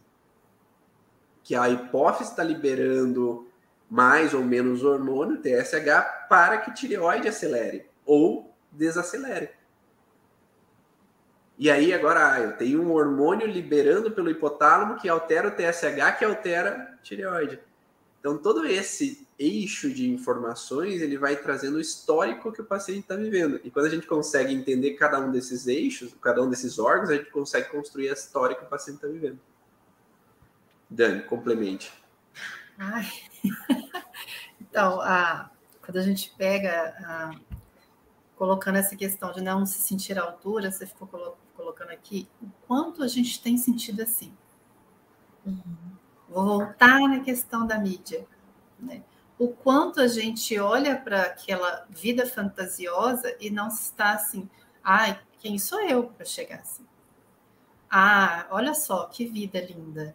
Que 1.43 1.55
a 1.55 1.69
hipófise 1.69 2.31
está 2.31 2.43
liberando 2.43 3.47
mais 3.89 4.33
ou 4.33 4.43
menos 4.43 4.83
hormônio, 4.83 5.41
TSH, 5.41 6.27
para 6.27 6.59
que 6.59 6.73
tireoide 6.73 7.27
acelere 7.27 7.87
ou 8.05 8.53
desacelere. 8.71 9.49
E 11.57 11.69
aí 11.69 11.93
agora 11.93 12.33
ah, 12.33 12.39
eu 12.39 12.55
tenho 12.55 12.81
um 12.81 12.93
hormônio 12.93 13.45
liberando 13.45 14.11
pelo 14.11 14.29
hipotálamo 14.29 14.95
que 14.95 15.09
altera 15.09 15.49
o 15.49 15.51
TSH, 15.51 16.17
que 16.17 16.25
altera 16.25 16.97
tireoide. 17.03 17.59
Então 18.19 18.37
todo 18.37 18.65
esse 18.65 19.25
eixo 19.39 19.93
de 19.93 20.09
informações, 20.09 21.01
ele 21.01 21.17
vai 21.17 21.37
trazendo 21.37 21.77
o 21.77 21.81
histórico 21.81 22.51
que 22.51 22.61
o 22.61 22.65
paciente 22.65 23.01
está 23.01 23.15
vivendo. 23.15 23.61
E 23.63 23.71
quando 23.71 23.85
a 23.85 23.89
gente 23.89 24.05
consegue 24.05 24.53
entender 24.53 24.95
cada 24.95 25.19
um 25.19 25.31
desses 25.31 25.65
eixos, 25.67 26.13
cada 26.21 26.43
um 26.43 26.49
desses 26.49 26.77
órgãos, 26.77 27.09
a 27.09 27.15
gente 27.15 27.31
consegue 27.31 27.69
construir 27.69 28.09
a 28.09 28.13
história 28.13 28.55
que 28.55 28.63
o 28.63 28.67
paciente 28.67 28.97
está 28.97 29.07
vivendo. 29.07 29.39
Dani, 30.89 31.21
complemente. 31.23 31.93
Ai. 32.77 33.05
então, 34.59 34.99
a, 35.01 35.49
quando 35.81 35.97
a 35.97 36.01
gente 36.01 36.33
pega, 36.37 36.95
a, 36.99 37.39
colocando 38.35 38.77
essa 38.77 38.95
questão 38.95 39.31
de 39.31 39.41
não 39.41 39.65
se 39.65 39.81
sentir 39.81 40.17
à 40.17 40.23
altura, 40.23 40.71
você 40.71 40.85
ficou 40.85 41.07
colo, 41.07 41.37
colocando 41.55 41.91
aqui, 41.91 42.27
o 42.41 42.47
quanto 42.67 43.03
a 43.03 43.07
gente 43.07 43.41
tem 43.41 43.57
sentido 43.57 44.01
assim. 44.01 44.33
Uhum. 45.45 45.98
Vou 46.29 46.45
voltar 46.45 47.01
na 47.01 47.19
questão 47.21 47.65
da 47.65 47.77
mídia. 47.77 48.25
Né? 48.79 49.03
o 49.39 49.47
quanto 49.47 50.01
a 50.01 50.07
gente 50.07 50.59
olha 50.59 50.97
para 50.97 51.21
aquela 51.21 51.87
vida 51.89 52.25
fantasiosa 52.25 53.33
e 53.39 53.49
não 53.49 53.69
está 53.69 54.11
assim, 54.11 54.49
ai, 54.83 55.17
quem 55.39 55.57
sou 55.57 55.79
eu 55.79 56.03
para 56.03 56.25
chegar 56.25 56.59
assim? 56.59 56.85
Ah, 57.89 58.45
olha 58.51 58.73
só 58.73 59.05
que 59.05 59.25
vida 59.25 59.61
linda. 59.61 60.13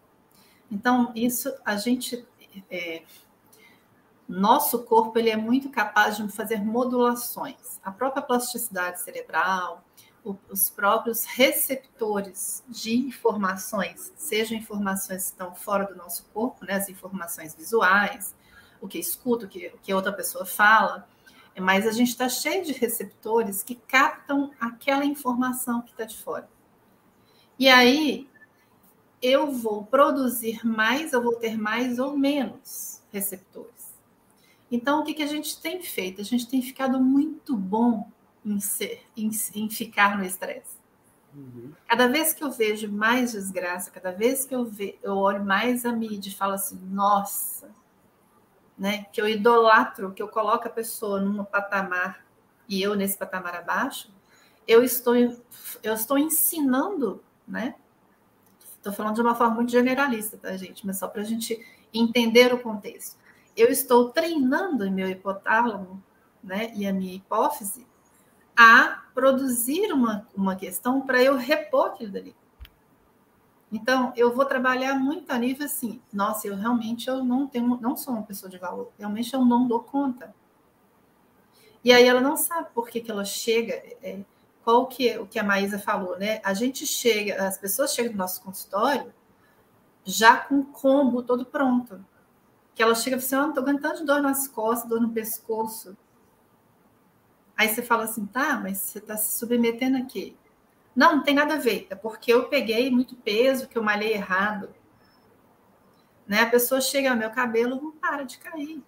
Então, 0.71 1.11
isso 1.17 1.53
a 1.65 1.77
gente. 1.77 2.25
É, 2.71 3.03
nosso 4.29 4.85
corpo 4.85 5.19
ele 5.19 5.31
é 5.31 5.37
muito 5.37 5.71
capaz 5.71 6.19
de 6.19 6.29
fazer 6.29 6.63
modulações. 6.63 7.81
A 7.83 7.91
própria 7.91 8.23
plasticidade 8.23 9.01
cerebral, 9.01 9.83
os 10.25 10.71
próprios 10.71 11.25
receptores 11.25 12.65
de 12.69 12.97
informações, 12.97 14.13
sejam 14.17 14.57
informações 14.57 15.25
que 15.25 15.31
estão 15.33 15.55
fora 15.55 15.85
do 15.85 15.95
nosso 15.95 16.25
corpo, 16.33 16.65
né, 16.65 16.75
as 16.75 16.89
informações 16.89 17.55
visuais, 17.55 18.35
o 18.81 18.89
que 18.89 18.99
escuta, 18.99 19.45
o 19.45 19.49
que, 19.49 19.67
o 19.69 19.79
que 19.79 19.93
outra 19.93 20.13
pessoa 20.13 20.47
fala, 20.47 21.07
mas 21.61 21.87
a 21.87 21.93
gente 21.93 22.09
está 22.09 22.29
cheio 22.29 22.65
de 22.65 22.73
receptores 22.73 23.63
que 23.63 23.75
captam 23.75 24.51
aquela 24.59 25.05
informação 25.05 25.83
que 25.83 25.93
está 25.93 26.05
de 26.05 26.17
fora. 26.17 26.49
E 27.59 27.69
aí 27.69 28.29
eu 29.23 29.53
vou 29.53 29.85
produzir 29.85 30.67
mais, 30.67 31.13
eu 31.13 31.23
vou 31.23 31.37
ter 31.37 31.57
mais 31.57 31.99
ou 31.99 32.17
menos 32.17 33.03
receptores. 33.13 33.95
Então, 34.71 35.01
o 35.01 35.05
que, 35.05 35.15
que 35.15 35.23
a 35.23 35.27
gente 35.27 35.61
tem 35.61 35.81
feito? 35.83 36.21
A 36.21 36.25
gente 36.25 36.49
tem 36.49 36.61
ficado 36.61 36.99
muito 37.01 37.57
bom 37.57 38.11
em, 38.45 38.61
ser, 38.61 39.03
em, 39.17 39.31
em 39.55 39.69
ficar 39.69 40.17
no 40.17 40.25
estresse. 40.25 40.77
Uhum. 41.35 41.73
Cada 41.89 42.09
vez 42.09 42.33
que 42.33 42.45
eu 42.45 42.51
vejo 42.51 42.91
mais 42.91 43.33
desgraça, 43.33 43.91
cada 43.91 44.13
vez 44.13 44.45
que 44.45 44.55
eu, 44.55 44.65
ve, 44.65 44.99
eu 45.03 45.17
olho 45.17 45.45
mais 45.45 45.85
a 45.85 45.93
mídia 45.93 46.31
e 46.31 46.35
falo 46.35 46.53
assim, 46.53 46.79
nossa, 46.91 47.71
né? 48.79 49.07
que 49.13 49.21
eu 49.21 49.29
idolatro, 49.29 50.13
que 50.13 50.23
eu 50.23 50.29
coloco 50.29 50.69
a 50.69 50.71
pessoa 50.71 51.21
num 51.21 51.45
patamar 51.45 52.25
e 52.69 52.83
eu 52.83 52.95
nesse 52.95 53.17
patamar 53.19 53.57
abaixo, 53.57 54.13
eu 54.67 54.83
estou, 54.83 55.15
eu 55.17 55.95
estou 55.95 56.17
ensinando, 56.17 57.23
né? 57.47 57.75
Estou 58.77 58.93
falando 58.93 59.15
de 59.15 59.21
uma 59.21 59.35
forma 59.35 59.57
muito 59.57 59.71
generalista, 59.71 60.39
tá, 60.39 60.57
gente? 60.57 60.87
Mas 60.87 60.99
só 60.99 61.09
para 61.09 61.21
a 61.21 61.25
gente 61.25 61.59
entender 61.93 62.55
o 62.55 62.59
contexto 62.59 63.19
eu 63.57 63.69
estou 63.69 64.11
treinando 64.11 64.85
o 64.85 64.91
meu 64.91 65.09
hipotálamo 65.09 66.03
né, 66.43 66.73
e 66.75 66.87
a 66.87 66.93
minha 66.93 67.15
hipófise 67.15 67.87
a 68.57 69.05
produzir 69.15 69.93
uma, 69.93 70.27
uma 70.35 70.57
questão 70.57 71.01
para 71.01 71.23
eu 71.23 71.37
repor 71.37 71.87
aquilo 71.87 72.13
dali. 72.13 72.35
Então, 73.71 74.13
eu 74.17 74.33
vou 74.35 74.45
trabalhar 74.45 74.95
muito 74.95 75.31
a 75.31 75.39
nível 75.39 75.67
assim, 75.67 76.01
nossa, 76.13 76.47
eu 76.47 76.55
realmente 76.55 77.09
eu 77.09 77.25
não 77.25 77.47
tenho, 77.47 77.79
não 77.81 77.97
sou 77.97 78.15
uma 78.15 78.23
pessoa 78.23 78.49
de 78.49 78.57
valor, 78.57 78.93
realmente 78.99 79.35
eu 79.35 79.45
não 79.45 79.67
dou 79.67 79.81
conta. 79.81 80.35
E 81.83 81.93
aí 81.93 82.07
ela 82.07 82.21
não 82.21 82.37
sabe 82.37 82.69
por 82.73 82.89
que, 82.89 83.01
que 83.01 83.11
ela 83.11 83.25
chega, 83.25 83.75
é, 84.03 84.21
qual 84.63 84.87
que 84.87 85.09
é 85.09 85.21
o 85.21 85.27
que 85.27 85.39
a 85.39 85.43
Maísa 85.43 85.79
falou, 85.79 86.19
né? 86.19 86.41
A 86.45 86.55
gente 86.55 86.87
chega, 86.87 87.47
as 87.47 87.59
pessoas 87.59 87.93
chegam 87.93 88.13
no 88.13 88.19
nosso 88.19 88.43
consultório 88.43 89.13
já 90.05 90.37
com 90.37 90.61
o 90.61 90.65
combo 90.67 91.23
todo 91.23 91.45
pronto 91.45 92.05
que 92.75 92.83
ela 92.83 92.95
chega 92.95 93.17
e 93.17 93.21
fala 93.21 93.43
assim, 93.43 93.47
oh, 93.47 93.49
estou 93.51 93.63
aguentando 93.63 93.99
de 93.99 94.05
dor 94.05 94.21
nas 94.21 94.49
costas, 94.49 94.89
dor 94.89 95.01
no 95.01 95.11
pescoço. 95.11 95.97
Aí 97.57 97.69
você 97.69 97.83
fala 97.83 98.05
assim, 98.05 98.27
tá, 98.27 98.59
mas 98.63 98.79
você 98.79 98.99
está 98.99 99.17
se 99.17 99.39
submetendo 99.39 99.97
aqui. 99.97 100.37
Não, 100.95 101.17
não 101.17 101.23
tem 101.23 101.35
nada 101.35 101.55
a 101.55 101.59
ver, 101.59 101.87
é 101.91 101.95
porque 101.95 102.33
eu 102.33 102.49
peguei 102.49 102.91
muito 102.91 103.17
peso, 103.17 103.69
que 103.69 103.77
eu 103.77 103.83
malhei 103.83 104.13
errado. 104.13 104.69
Né? 106.27 106.43
A 106.43 106.51
pessoa 106.51 106.81
chega, 106.81 107.15
meu 107.15 107.31
cabelo 107.31 107.77
não 107.77 107.93
para 107.93 108.25
de 108.25 108.39
cair. 108.39 108.83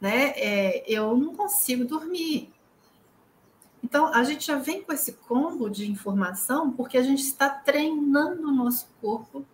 Né? 0.00 0.30
É, 0.36 0.84
eu 0.86 1.16
não 1.16 1.34
consigo 1.34 1.84
dormir. 1.84 2.52
Então, 3.82 4.06
a 4.06 4.22
gente 4.24 4.46
já 4.46 4.58
vem 4.58 4.82
com 4.82 4.92
esse 4.92 5.12
combo 5.12 5.70
de 5.70 5.90
informação 5.90 6.70
porque 6.72 6.98
a 6.98 7.02
gente 7.02 7.22
está 7.22 7.48
treinando 7.48 8.48
o 8.48 8.52
nosso 8.52 8.88
corpo 9.00 9.46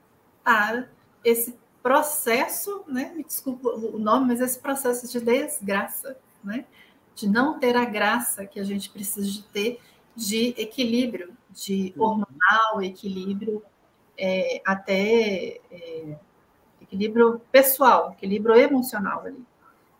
para 0.43 0.89
esse 1.23 1.57
processo, 1.83 2.83
né? 2.87 3.12
Me 3.15 3.23
desculpa 3.23 3.69
o 3.69 3.99
nome, 3.99 4.29
mas 4.29 4.41
esse 4.41 4.59
processo 4.59 5.07
de 5.07 5.21
desgraça, 5.21 6.17
né? 6.43 6.65
De 7.15 7.29
não 7.29 7.59
ter 7.59 7.77
a 7.77 7.85
graça 7.85 8.45
que 8.45 8.59
a 8.59 8.65
gente 8.65 8.91
precisa 8.91 9.27
de 9.27 9.43
ter 9.45 9.81
de 10.17 10.55
equilíbrio, 10.57 11.37
de 11.51 11.93
uhum. 11.97 12.05
hormonal, 12.05 12.83
equilíbrio 12.83 13.62
é, 14.17 14.62
até 14.65 15.61
é, 15.71 16.19
equilíbrio 16.81 17.41
pessoal, 17.51 18.12
equilíbrio 18.12 18.55
emocional 18.57 19.25
ali. 19.25 19.45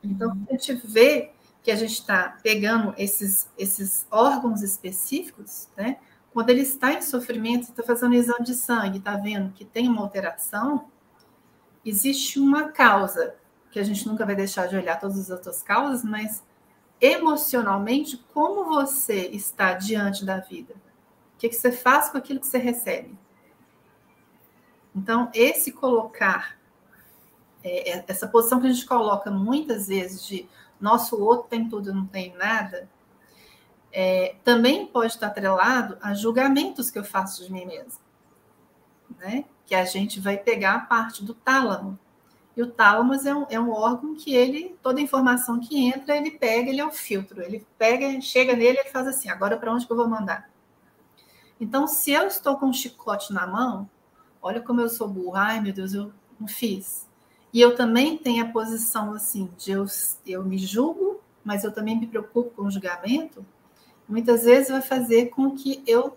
Então, 0.03 0.31
uhum. 0.31 0.47
a 0.49 0.53
gente 0.53 0.75
vê 0.87 1.31
que 1.63 1.71
a 1.71 1.77
gente 1.77 1.95
está 1.95 2.39
pegando 2.43 2.95
esses, 2.99 3.49
esses 3.57 4.07
órgãos 4.11 4.63
específicos, 4.63 5.69
né? 5.77 5.97
Quando 6.33 6.51
ele 6.51 6.61
está 6.61 6.93
em 6.93 7.01
sofrimento, 7.01 7.63
está 7.63 7.83
fazendo 7.83 8.11
um 8.11 8.17
exame 8.17 8.45
de 8.45 8.55
sangue, 8.55 8.99
está 8.99 9.17
vendo 9.17 9.53
que 9.53 9.65
tem 9.65 9.89
uma 9.89 10.03
alteração, 10.03 10.89
existe 11.85 12.39
uma 12.39 12.69
causa, 12.69 13.37
que 13.71 13.79
a 13.79 13.83
gente 13.83 14.07
nunca 14.07 14.27
vai 14.27 14.35
deixar 14.35 14.67
de 14.67 14.77
olhar 14.77 14.99
todas 15.01 15.19
as 15.19 15.31
outras 15.31 15.63
causas, 15.63 16.05
mas 16.05 16.43
emocionalmente, 17.05 18.17
como 18.33 18.65
você 18.65 19.29
está 19.29 19.75
diante 19.75 20.25
da 20.25 20.39
vida? 20.39 20.75
O 21.35 21.39
que, 21.39 21.53
você 21.53 21.71
faz 21.71 22.09
com 22.09 22.19
aquilo 22.19 22.41
que 22.41 22.47
você 22.47 22.59
recebe? 22.59 23.19
Então, 24.95 25.31
esse 25.35 25.73
colocar, 25.73 26.59
é, 27.63 27.99
é 27.99 28.05
essa 28.07 28.29
posição 28.29 28.61
que 28.61 28.67
a 28.67 28.73
gente 28.73 28.87
coloca 28.87 29.31
muitas 29.31 29.89
vezes 29.89 30.27
de 30.27 30.49
nosso 30.81 31.21
outro 31.21 31.49
tem 31.49 31.69
tudo, 31.69 31.93
não 31.93 32.07
tem 32.07 32.35
nada, 32.37 32.89
é, 33.93 34.37
também 34.45 34.87
pode 34.87 35.13
estar 35.13 35.29
atrelado 35.29 35.99
a 36.01 36.15
julgamentos 36.15 36.91
que 36.91 36.99
eu 36.99 37.05
faço 37.05 37.45
de 37.45 37.53
mim 37.53 37.67
mesma. 37.67 38.05
Né? 39.19 39.45
que 39.67 39.75
a 39.75 39.85
gente 39.85 40.21
vai 40.21 40.37
pegar 40.37 40.75
a 40.75 40.81
parte 40.81 41.25
do 41.25 41.35
tálamo. 41.35 41.99
E 42.57 42.63
o 42.63 42.71
tálamo 42.71 43.15
é 43.15 43.35
um, 43.35 43.47
é 43.51 43.61
um 43.61 43.71
órgão 43.71 44.15
que 44.15 44.35
ele, 44.35 44.77
toda 44.83 45.01
informação 45.01 45.59
que 45.59 45.87
entra, 45.87 46.17
ele 46.17 46.31
pega, 46.31 46.71
ele 46.71 46.81
é 46.81 46.87
o 46.87 46.93
filtro. 46.93 47.43
Ele 47.43 47.67
pega, 47.77 48.21
chega 48.21 48.55
nele 48.55 48.79
e 48.79 48.91
faz 48.91 49.09
assim, 49.09 49.29
agora 49.29 49.57
para 49.57 49.73
onde 49.73 49.87
que 49.87 49.93
eu 49.93 49.97
vou 49.97 50.09
mandar? 50.09 50.49
Então, 51.61 51.87
se 51.87 52.13
eu 52.13 52.27
estou 52.27 52.57
com 52.57 52.67
um 52.67 52.73
chicote 52.73 53.33
na 53.33 53.47
mão, 53.47 53.89
olha 54.41 54.61
como 54.61 54.81
eu 54.81 54.89
sou 54.89 55.09
burra, 55.09 55.47
ai 55.47 55.61
meu 55.61 55.73
Deus, 55.73 55.95
eu 55.95 56.13
não 56.39 56.47
fiz. 56.47 57.09
E 57.53 57.61
eu 57.61 57.75
também 57.75 58.19
tenho 58.19 58.45
a 58.45 58.49
posição 58.49 59.13
assim, 59.15 59.51
de 59.57 59.73
eu, 59.73 59.87
eu 60.27 60.45
me 60.45 60.59
julgo, 60.59 61.21
mas 61.45 61.65
eu 61.65 61.73
também 61.73 61.99
me 61.99 62.07
preocupo 62.07 62.51
com 62.51 62.63
o 62.63 62.71
julgamento, 62.71 63.45
muitas 64.09 64.45
vezes 64.45 64.71
vai 64.71 64.83
fazer 64.83 65.27
com 65.27 65.53
que 65.53 65.83
eu 65.87 66.17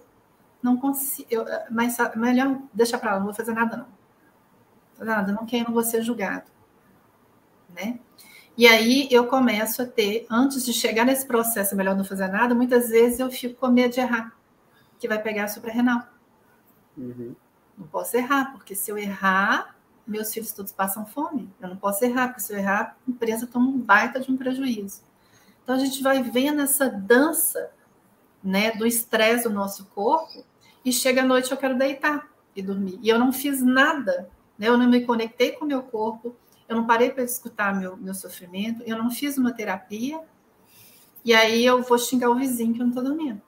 não 0.62 0.78
consigo, 0.78 1.28
eu, 1.30 1.46
mas 1.70 1.98
melhor 2.16 2.60
deixar 2.74 2.98
para 2.98 3.14
lá, 3.14 3.18
não 3.20 3.26
vou 3.26 3.36
fazer 3.36 3.54
nada 3.54 3.78
não. 3.78 3.97
Nada, 5.00 5.32
não 5.32 5.46
quero, 5.46 5.66
não 5.66 5.74
vou 5.74 5.84
ser 5.84 6.02
julgado, 6.02 6.50
né? 7.70 8.00
E 8.58 8.66
aí 8.66 9.08
eu 9.12 9.28
começo 9.28 9.84
a 9.84 9.86
ter, 9.86 10.26
antes 10.30 10.66
de 10.66 10.74
chegar 10.74 11.06
nesse 11.06 11.26
processo, 11.28 11.76
melhor 11.76 11.96
não 11.96 12.04
fazer 12.04 12.28
nada, 12.28 12.56
muitas 12.56 12.90
vezes 12.90 13.20
eu 13.20 13.30
fico 13.30 13.56
com 13.56 13.68
medo 13.68 13.94
de 13.94 14.00
errar, 14.00 14.36
que 14.98 15.08
vai 15.08 15.22
pegar 15.22 15.44
a 15.44 15.48
suprarrenal. 15.48 16.08
Uhum. 16.98 17.36
Não 17.78 17.86
posso 17.88 18.18
errar, 18.18 18.52
porque 18.54 18.74
se 18.74 18.90
eu 18.90 18.98
errar, 18.98 19.76
meus 20.08 20.34
filhos 20.34 20.52
todos 20.52 20.72
passam 20.72 21.06
fome. 21.06 21.54
Eu 21.62 21.70
não 21.70 21.78
posso 21.78 22.04
errar, 22.04 22.30
porque 22.30 22.42
se 22.42 22.52
eu 22.52 22.58
errar, 22.58 22.98
a 23.08 23.12
empresa 23.12 23.46
toma 23.46 23.68
um 23.68 23.78
baita 23.78 24.20
de 24.20 24.32
um 24.32 24.38
prejuízo. 24.38 25.04
Então 25.64 25.76
a 25.76 25.80
gente 25.80 26.02
vai 26.02 26.24
vendo 26.24 26.62
essa 26.62 26.90
dança 26.90 27.70
né, 28.44 28.72
do 28.72 28.88
estresse 28.88 29.44
do 29.44 29.54
nosso 29.54 29.86
corpo, 29.88 30.44
e 30.84 30.92
chega 30.92 31.22
à 31.22 31.26
noite 31.26 31.52
eu 31.52 31.58
quero 31.58 31.78
deitar 31.78 32.30
e 32.56 32.62
dormir. 32.62 32.98
E 33.02 33.10
eu 33.10 33.20
não 33.20 33.34
fiz 33.34 33.62
nada, 33.62 34.30
né? 34.58 34.68
eu 34.68 34.78
não 34.78 34.88
me 34.88 35.06
conectei 35.06 35.52
com 35.52 35.66
o 35.66 35.68
meu 35.68 35.84
corpo, 35.84 36.36
eu 36.68 36.76
não 36.76 36.86
parei 36.86 37.10
para 37.10 37.24
escutar 37.24 37.74
meu, 37.76 37.96
meu 37.98 38.14
sofrimento, 38.14 38.84
eu 38.86 38.98
não 38.98 39.10
fiz 39.10 39.38
uma 39.38 39.54
terapia, 39.54 40.20
e 41.24 41.34
aí 41.34 41.66
eu 41.66 41.82
vou 41.82 41.98
xingar 41.98 42.30
o 42.30 42.36
vizinho 42.36 42.74
que 42.74 42.82
eu 42.82 42.86
não 42.86 42.92
estou 42.92 43.04
dormindo. 43.04 43.42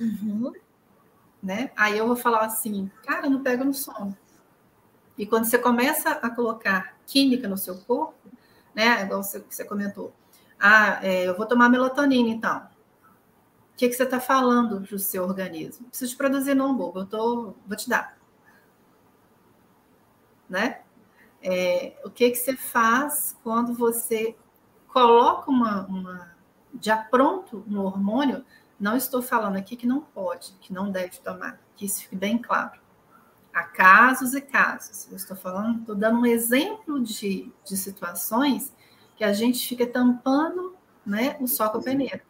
Uhum. 0.00 0.52
Né? 1.42 1.70
Aí 1.76 1.98
eu 1.98 2.06
vou 2.06 2.16
falar 2.16 2.44
assim, 2.44 2.90
cara, 3.04 3.28
não 3.28 3.42
pega 3.42 3.64
no 3.64 3.74
sono. 3.74 4.16
E 5.16 5.26
quando 5.26 5.44
você 5.44 5.58
começa 5.58 6.10
a 6.10 6.30
colocar 6.30 6.96
química 7.06 7.48
no 7.48 7.56
seu 7.56 7.76
corpo, 7.78 8.30
né, 8.74 9.02
igual 9.02 9.22
você, 9.22 9.44
você 9.48 9.64
comentou, 9.64 10.12
ah, 10.58 11.00
é, 11.02 11.28
eu 11.28 11.36
vou 11.36 11.46
tomar 11.46 11.68
melatonina 11.68 12.28
então 12.30 12.72
o 13.72 13.76
que, 13.76 13.88
que 13.88 13.94
você 13.94 14.04
está 14.04 14.20
falando 14.20 14.86
para 14.86 14.94
o 14.94 14.98
seu 14.98 15.24
organismo? 15.24 15.88
Preciso 15.88 16.16
produzir 16.16 16.54
não, 16.54 16.76
bobo, 16.76 17.00
eu 17.00 17.06
tô, 17.06 17.54
vou 17.66 17.76
te 17.76 17.88
dar. 17.88 18.16
Né? 20.52 20.80
É, 21.42 21.98
o 22.04 22.10
que, 22.10 22.30
que 22.30 22.36
você 22.36 22.54
faz 22.54 23.34
quando 23.42 23.72
você 23.72 24.36
coloca 24.86 25.50
uma, 25.50 25.86
uma 25.86 26.36
já 26.78 26.98
pronto 26.98 27.64
no 27.66 27.84
hormônio? 27.84 28.44
Não 28.78 28.94
estou 28.94 29.22
falando 29.22 29.56
aqui 29.56 29.76
que 29.76 29.86
não 29.86 30.02
pode, 30.02 30.52
que 30.60 30.70
não 30.70 30.90
deve 30.90 31.18
tomar, 31.20 31.58
que 31.74 31.86
isso 31.86 32.02
fique 32.02 32.16
bem 32.16 32.36
claro. 32.36 32.78
Há 33.50 33.62
casos 33.62 34.34
e 34.34 34.42
casos. 34.42 35.08
Eu 35.10 35.16
estou 35.16 35.36
falando, 35.36 35.80
estou 35.80 35.94
dando 35.94 36.20
um 36.20 36.26
exemplo 36.26 37.00
de, 37.02 37.50
de 37.64 37.76
situações 37.78 38.74
que 39.16 39.24
a 39.24 39.32
gente 39.32 39.66
fica 39.66 39.86
tampando 39.86 40.76
né, 41.04 41.34
o 41.40 41.46
sol 41.48 41.70
com 41.70 41.78
a 41.78 41.82
peneira. 41.82 42.22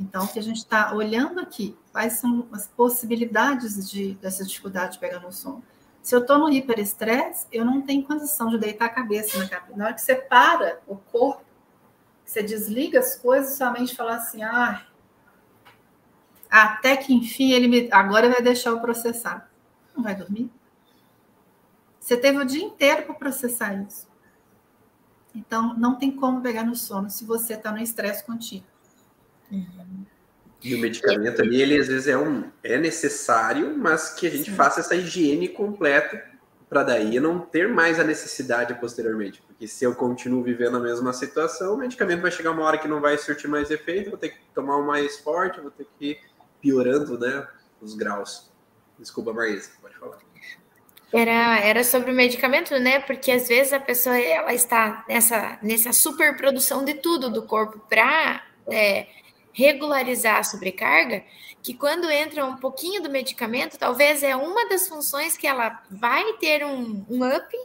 Então, 0.00 0.24
o 0.24 0.28
que 0.28 0.38
a 0.38 0.42
gente 0.42 0.56
está 0.56 0.94
olhando 0.94 1.38
aqui, 1.38 1.76
quais 1.92 2.14
são 2.14 2.48
as 2.50 2.66
possibilidades 2.66 3.90
de, 3.90 4.14
dessa 4.14 4.42
dificuldade 4.42 4.94
de 4.94 5.00
pegar 5.00 5.20
no 5.20 5.30
sono? 5.30 5.62
Se 6.04 6.14
eu 6.14 6.20
estou 6.20 6.38
no 6.38 6.50
hiperestresse, 6.50 7.46
eu 7.50 7.64
não 7.64 7.80
tenho 7.80 8.04
condição 8.04 8.50
de 8.50 8.58
deitar 8.58 8.84
a 8.84 8.88
cabeça 8.90 9.38
na 9.38 9.48
cabeça. 9.48 9.74
Na 9.74 9.86
hora 9.86 9.94
que 9.94 10.02
você 10.02 10.14
para 10.14 10.78
o 10.86 10.96
corpo, 10.96 11.42
você 12.22 12.42
desliga 12.42 12.98
as 12.98 13.16
coisas, 13.16 13.56
sua 13.56 13.70
mente 13.70 13.96
fala 13.96 14.16
assim, 14.16 14.42
ah, 14.42 14.86
até 16.50 16.94
que 16.94 17.14
enfim 17.14 17.52
ele 17.52 17.68
me, 17.68 17.88
agora 17.90 18.28
vai 18.28 18.42
deixar 18.42 18.68
eu 18.68 18.80
processar. 18.80 19.50
Não 19.96 20.04
vai 20.04 20.14
dormir? 20.14 20.52
Você 21.98 22.18
teve 22.18 22.36
o 22.36 22.44
dia 22.44 22.62
inteiro 22.62 23.04
para 23.04 23.14
processar 23.14 23.72
isso. 23.72 24.06
Então, 25.34 25.72
não 25.72 25.94
tem 25.94 26.14
como 26.14 26.42
pegar 26.42 26.64
no 26.64 26.76
sono 26.76 27.08
se 27.08 27.24
você 27.24 27.54
está 27.54 27.72
no 27.72 27.78
estresse 27.78 28.26
contínuo. 28.26 28.68
Uhum. 29.50 30.04
E 30.64 30.74
o 30.74 30.78
medicamento 30.78 31.42
ali, 31.42 31.60
ele 31.60 31.78
às 31.78 31.88
vezes 31.88 32.08
é, 32.08 32.16
um, 32.16 32.50
é 32.62 32.78
necessário, 32.78 33.76
mas 33.76 34.14
que 34.14 34.26
a 34.26 34.30
gente 34.30 34.50
Sim. 34.50 34.56
faça 34.56 34.80
essa 34.80 34.94
higiene 34.94 35.46
completa 35.46 36.24
para 36.70 36.82
daí 36.82 37.20
não 37.20 37.38
ter 37.38 37.68
mais 37.68 38.00
a 38.00 38.04
necessidade 38.04 38.72
posteriormente. 38.74 39.42
Porque 39.46 39.68
se 39.68 39.84
eu 39.84 39.94
continuo 39.94 40.42
vivendo 40.42 40.78
a 40.78 40.80
mesma 40.80 41.12
situação, 41.12 41.74
o 41.74 41.76
medicamento 41.76 42.22
vai 42.22 42.30
chegar 42.30 42.50
uma 42.52 42.64
hora 42.64 42.78
que 42.78 42.88
não 42.88 43.00
vai 43.00 43.18
surtir 43.18 43.46
mais 43.48 43.70
efeito, 43.70 44.08
vou 44.08 44.18
ter 44.18 44.30
que 44.30 44.38
tomar 44.54 44.78
um 44.78 44.86
mais 44.86 45.18
forte, 45.18 45.60
vou 45.60 45.70
ter 45.70 45.86
que 45.98 46.12
ir 46.12 46.18
piorando 46.62 47.18
né, 47.18 47.46
os 47.80 47.94
graus. 47.94 48.50
Desculpa, 48.98 49.34
Marisa, 49.34 49.70
pode 49.82 49.96
falar. 49.98 50.18
Era, 51.12 51.60
era 51.60 51.84
sobre 51.84 52.10
o 52.10 52.14
medicamento, 52.14 52.76
né? 52.80 53.00
Porque 53.00 53.30
às 53.30 53.46
vezes 53.46 53.72
a 53.72 53.78
pessoa 53.78 54.18
ela 54.18 54.52
está 54.52 55.04
nessa, 55.08 55.58
nessa 55.62 55.92
superprodução 55.92 56.84
de 56.84 56.94
tudo 56.94 57.30
do 57.30 57.42
corpo 57.42 57.78
para 57.88 58.42
é, 58.68 59.06
regularizar 59.54 60.38
a 60.38 60.44
sobrecarga, 60.44 61.24
que 61.62 61.72
quando 61.72 62.10
entra 62.10 62.44
um 62.44 62.56
pouquinho 62.56 63.02
do 63.02 63.08
medicamento, 63.08 63.78
talvez 63.78 64.22
é 64.22 64.36
uma 64.36 64.68
das 64.68 64.86
funções 64.88 65.36
que 65.36 65.46
ela 65.46 65.82
vai 65.90 66.34
ter 66.34 66.66
um, 66.66 67.06
um 67.08 67.24
up 67.24 67.56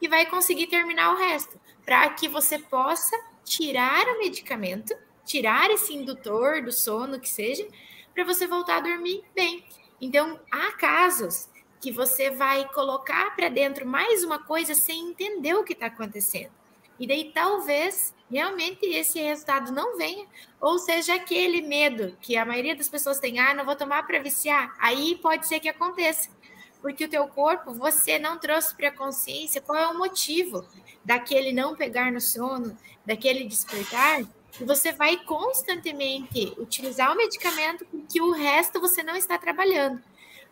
e 0.00 0.06
vai 0.06 0.26
conseguir 0.26 0.68
terminar 0.68 1.12
o 1.12 1.18
resto, 1.18 1.58
para 1.84 2.08
que 2.10 2.28
você 2.28 2.58
possa 2.58 3.18
tirar 3.42 4.06
o 4.06 4.18
medicamento, 4.18 4.94
tirar 5.24 5.70
esse 5.70 5.92
indutor 5.92 6.62
do 6.62 6.70
sono 6.70 7.18
que 7.18 7.28
seja, 7.28 7.66
para 8.14 8.24
você 8.24 8.46
voltar 8.46 8.76
a 8.76 8.80
dormir 8.80 9.24
bem. 9.34 9.64
Então, 10.00 10.38
há 10.52 10.72
casos 10.72 11.48
que 11.80 11.90
você 11.90 12.30
vai 12.30 12.68
colocar 12.68 13.34
para 13.34 13.48
dentro 13.48 13.86
mais 13.86 14.22
uma 14.22 14.38
coisa 14.38 14.74
sem 14.74 15.10
entender 15.10 15.54
o 15.54 15.64
que 15.64 15.72
está 15.72 15.86
acontecendo. 15.86 16.52
E 16.98 17.06
daí 17.06 17.32
talvez 17.32 18.14
realmente 18.30 18.86
esse 18.86 19.20
resultado 19.20 19.72
não 19.72 19.96
venha, 19.96 20.26
ou 20.60 20.78
seja, 20.78 21.14
aquele 21.14 21.62
medo 21.62 22.16
que 22.20 22.36
a 22.36 22.44
maioria 22.44 22.76
das 22.76 22.88
pessoas 22.88 23.18
tem, 23.18 23.38
ah, 23.38 23.54
não 23.54 23.64
vou 23.64 23.76
tomar 23.76 24.06
para 24.06 24.22
viciar, 24.22 24.74
aí 24.78 25.16
pode 25.16 25.46
ser 25.46 25.60
que 25.60 25.68
aconteça, 25.68 26.28
porque 26.80 27.04
o 27.04 27.08
teu 27.08 27.26
corpo, 27.28 27.72
você 27.74 28.18
não 28.18 28.38
trouxe 28.38 28.74
para 28.74 28.88
a 28.88 28.96
consciência 28.96 29.60
qual 29.60 29.78
é 29.78 29.86
o 29.88 29.98
motivo 29.98 30.66
daquele 31.04 31.52
não 31.52 31.74
pegar 31.74 32.12
no 32.12 32.20
sono, 32.20 32.76
daquele 33.04 33.44
despertar, 33.44 34.20
e 34.60 34.64
você 34.64 34.92
vai 34.92 35.16
constantemente 35.24 36.52
utilizar 36.58 37.12
o 37.12 37.16
medicamento 37.16 37.84
porque 37.86 38.20
o 38.20 38.32
resto 38.32 38.80
você 38.80 39.02
não 39.02 39.14
está 39.14 39.38
trabalhando. 39.38 40.02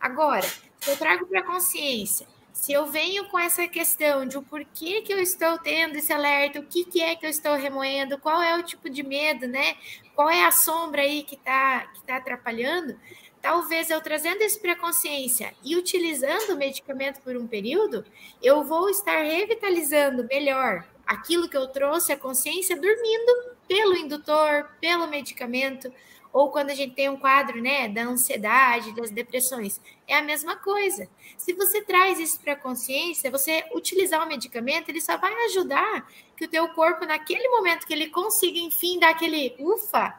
Agora, 0.00 0.46
eu 0.86 0.96
trago 0.96 1.26
para 1.26 1.40
a 1.40 1.46
consciência 1.46 2.26
se 2.56 2.72
eu 2.72 2.86
venho 2.86 3.28
com 3.28 3.38
essa 3.38 3.68
questão 3.68 4.26
de 4.26 4.38
o 4.38 4.42
porquê 4.42 5.02
que 5.02 5.12
eu 5.12 5.20
estou 5.20 5.58
tendo 5.58 5.96
esse 5.96 6.10
alerta, 6.10 6.58
o 6.58 6.64
que, 6.64 6.86
que 6.86 7.02
é 7.02 7.14
que 7.14 7.26
eu 7.26 7.30
estou 7.30 7.54
remoendo, 7.54 8.18
qual 8.18 8.40
é 8.42 8.58
o 8.58 8.62
tipo 8.62 8.88
de 8.88 9.02
medo, 9.02 9.46
né? 9.46 9.76
Qual 10.14 10.30
é 10.30 10.42
a 10.42 10.50
sombra 10.50 11.02
aí 11.02 11.22
que 11.22 11.34
está 11.34 11.86
que 11.88 12.02
tá 12.04 12.16
atrapalhando? 12.16 12.98
Talvez 13.42 13.90
eu 13.90 14.00
trazendo 14.00 14.42
isso 14.42 14.58
para 14.58 14.72
a 14.72 14.76
consciência 14.76 15.52
e 15.62 15.76
utilizando 15.76 16.54
o 16.54 16.56
medicamento 16.56 17.20
por 17.20 17.36
um 17.36 17.46
período, 17.46 18.06
eu 18.42 18.64
vou 18.64 18.88
estar 18.88 19.22
revitalizando 19.22 20.24
melhor 20.24 20.82
aquilo 21.06 21.50
que 21.50 21.56
eu 21.58 21.68
trouxe 21.68 22.10
à 22.10 22.16
consciência 22.16 22.74
dormindo 22.74 23.54
pelo 23.68 23.94
indutor, 23.96 24.70
pelo 24.80 25.06
medicamento, 25.06 25.92
ou 26.36 26.50
quando 26.50 26.68
a 26.68 26.74
gente 26.74 26.94
tem 26.94 27.08
um 27.08 27.16
quadro, 27.16 27.62
né, 27.62 27.88
da 27.88 28.02
ansiedade, 28.02 28.94
das 28.94 29.10
depressões, 29.10 29.80
é 30.06 30.16
a 30.16 30.22
mesma 30.22 30.54
coisa. 30.54 31.08
Se 31.38 31.54
você 31.54 31.80
traz 31.80 32.20
isso 32.20 32.38
para 32.40 32.52
a 32.52 32.56
consciência, 32.56 33.30
você 33.30 33.64
utilizar 33.72 34.22
o 34.22 34.28
medicamento, 34.28 34.90
ele 34.90 35.00
só 35.00 35.16
vai 35.16 35.32
ajudar 35.46 36.06
que 36.36 36.44
o 36.44 36.48
teu 36.48 36.68
corpo, 36.74 37.06
naquele 37.06 37.48
momento 37.48 37.86
que 37.86 37.94
ele 37.94 38.08
consiga, 38.08 38.58
enfim, 38.58 38.98
dar 38.98 39.12
aquele 39.12 39.56
ufa, 39.58 40.14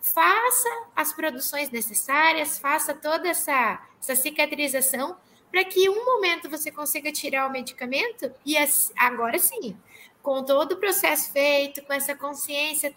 faça 0.00 0.70
as 0.96 1.12
produções 1.12 1.70
necessárias, 1.70 2.58
faça 2.58 2.94
toda 2.94 3.28
essa, 3.28 3.78
essa 4.00 4.16
cicatrização, 4.16 5.18
para 5.50 5.66
que 5.66 5.86
um 5.90 6.02
momento 6.02 6.48
você 6.48 6.70
consiga 6.70 7.12
tirar 7.12 7.46
o 7.46 7.52
medicamento 7.52 8.32
e 8.42 8.56
agora 8.96 9.38
sim, 9.38 9.76
com 10.22 10.42
todo 10.42 10.72
o 10.72 10.76
processo 10.78 11.30
feito, 11.30 11.82
com 11.82 11.92
essa 11.92 12.14
consciência 12.14 12.90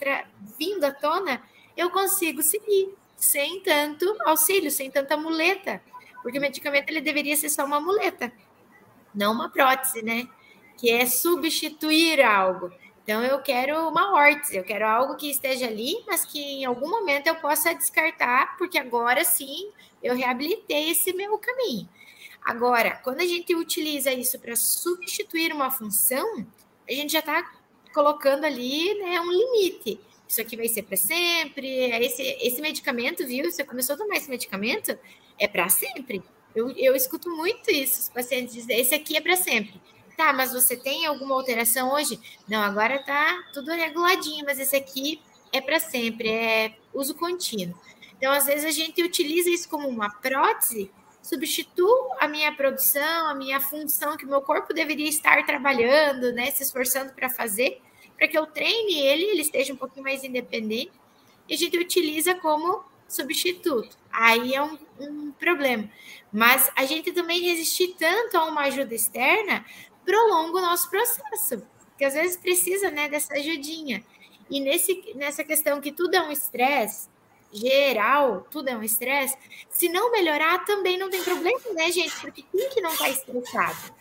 vindo 0.58 0.86
à 0.86 0.92
tona, 0.94 1.44
eu 1.76 1.90
consigo 1.90 2.42
seguir 2.42 2.94
sem 3.16 3.62
tanto 3.62 4.16
auxílio, 4.26 4.72
sem 4.72 4.90
tanta 4.90 5.16
muleta, 5.16 5.82
porque 6.24 6.38
o 6.38 6.42
medicamento 6.42 6.90
ele 6.90 7.02
deveria 7.02 7.36
ser 7.36 7.50
só 7.50 7.66
uma 7.66 7.80
muleta, 7.80 8.32
não 9.14 9.32
uma 9.34 9.50
prótese, 9.50 10.02
né? 10.02 10.28
Que 10.78 10.90
é 10.90 11.06
substituir 11.06 12.22
algo. 12.22 12.72
Então 13.04 13.24
eu 13.24 13.40
quero 13.42 13.88
uma 13.88 14.14
órtese, 14.14 14.58
eu 14.58 14.64
quero 14.64 14.88
algo 14.88 15.16
que 15.16 15.30
esteja 15.30 15.68
ali, 15.68 16.04
mas 16.08 16.26
que 16.26 16.40
em 16.40 16.66
algum 16.66 16.90
momento 16.90 17.28
eu 17.28 17.36
possa 17.36 17.74
descartar, 17.74 18.58
porque 18.58 18.78
agora 18.78 19.24
sim 19.24 19.72
eu 20.02 20.16
reabilitei 20.16 20.92
esse 20.92 21.14
meu 21.14 21.38
caminho. 21.38 21.88
Agora, 22.44 23.00
quando 23.04 23.22
a 23.22 23.26
gente 23.26 23.54
utiliza 23.56 24.12
isso 24.12 24.40
para 24.40 24.56
substituir 24.56 25.54
uma 25.54 25.70
função, 25.70 26.46
a 26.90 26.92
gente 26.92 27.14
já 27.14 27.20
está 27.20 27.52
colocando 27.94 28.46
ali 28.46 28.94
né, 28.96 29.22
um 29.22 29.32
limite 29.32 30.00
isso 30.32 30.42
aqui 30.42 30.56
vai 30.56 30.70
ser 30.70 30.84
para 30.84 30.96
sempre. 30.96 31.68
Esse, 32.04 32.22
esse 32.42 32.62
medicamento, 32.62 33.28
viu? 33.28 33.52
Você 33.52 33.66
começou 33.66 33.96
a 33.96 33.98
tomar 33.98 34.16
esse 34.16 34.30
medicamento, 34.30 34.98
é 35.38 35.48
para 35.48 35.68
sempre. 35.68 36.24
Eu, 36.56 36.70
eu 36.72 36.96
escuto 36.96 37.30
muito 37.30 37.70
isso, 37.70 38.00
os 38.00 38.10
pacientes 38.10 38.54
dizem, 38.54 38.80
esse 38.80 38.96
aqui 38.96 39.18
é 39.18 39.22
para 39.22 39.36
sempre. 39.36 39.82
Tá, 40.18 40.32
mas 40.34 40.54
você 40.54 40.76
tem 40.76 41.06
alguma 41.06 41.36
alteração 41.36 41.94
hoje? 41.94 42.20
Não, 42.48 42.62
agora 42.62 43.00
tá 43.04 43.44
tudo 43.54 43.72
reguladinho, 43.72 44.46
mas 44.46 44.60
esse 44.60 44.76
aqui 44.76 45.22
é 45.52 45.60
para 45.60 45.80
sempre, 45.80 46.30
é 46.30 46.76
uso 46.94 47.16
contínuo. 47.16 47.78
Então, 48.18 48.32
às 48.32 48.46
vezes, 48.46 48.66
a 48.66 48.72
gente 48.72 49.02
utiliza 49.02 49.50
isso 49.50 49.68
como 49.68 49.88
uma 49.88 50.10
prótese, 50.10 50.92
substituo 51.22 52.14
a 52.20 52.28
minha 52.28 52.54
produção, 52.54 53.28
a 53.28 53.34
minha 53.34 53.60
função 53.60 54.16
que 54.16 54.26
o 54.26 54.30
meu 54.30 54.42
corpo 54.42 54.74
deveria 54.74 55.10
estar 55.10 55.46
trabalhando, 55.46 56.32
né, 56.34 56.52
se 56.52 56.64
esforçando 56.64 57.14
para 57.14 57.30
fazer, 57.30 57.82
para 58.22 58.28
que 58.28 58.38
eu 58.38 58.46
treine 58.46 59.00
ele, 59.00 59.24
ele 59.24 59.42
esteja 59.42 59.74
um 59.74 59.76
pouquinho 59.76 60.04
mais 60.04 60.24
independente, 60.24 60.92
e 61.50 61.56
a 61.56 61.58
gente 61.58 61.76
utiliza 61.76 62.36
como 62.36 62.86
substituto. 63.08 63.98
Aí 64.12 64.54
é 64.54 64.62
um, 64.62 64.78
um 65.00 65.32
problema. 65.32 65.90
Mas 66.32 66.70
a 66.76 66.86
gente 66.86 67.12
também 67.14 67.42
resistir 67.42 67.96
tanto 67.98 68.38
a 68.38 68.46
uma 68.46 68.62
ajuda 68.62 68.94
externa 68.94 69.66
prolonga 70.06 70.60
o 70.60 70.62
nosso 70.62 70.88
processo, 70.92 71.68
que 71.98 72.06
às 72.06 72.14
vezes 72.14 72.38
precisa 72.38 72.92
né, 72.92 73.10
dessa 73.10 73.34
ajudinha. 73.34 74.06
E 74.48 74.60
nesse, 74.60 75.14
nessa 75.16 75.44
questão 75.44 75.82
que 75.82 75.92
tudo 75.92 76.14
é 76.14 76.22
um 76.22 76.32
estresse, 76.32 77.10
geral, 77.52 78.46
tudo 78.52 78.70
é 78.70 78.78
um 78.78 78.84
estresse, 78.84 79.36
se 79.72 79.90
não 79.90 80.12
melhorar, 80.12 80.64
também 80.64 80.96
não 80.96 81.10
tem 81.10 81.24
problema, 81.24 81.60
né, 81.74 81.92
gente? 81.92 82.16
Porque 82.22 82.44
quem 82.44 82.70
que 82.70 82.82
não 82.82 82.94
está 82.94 83.10
estressado? 83.10 83.96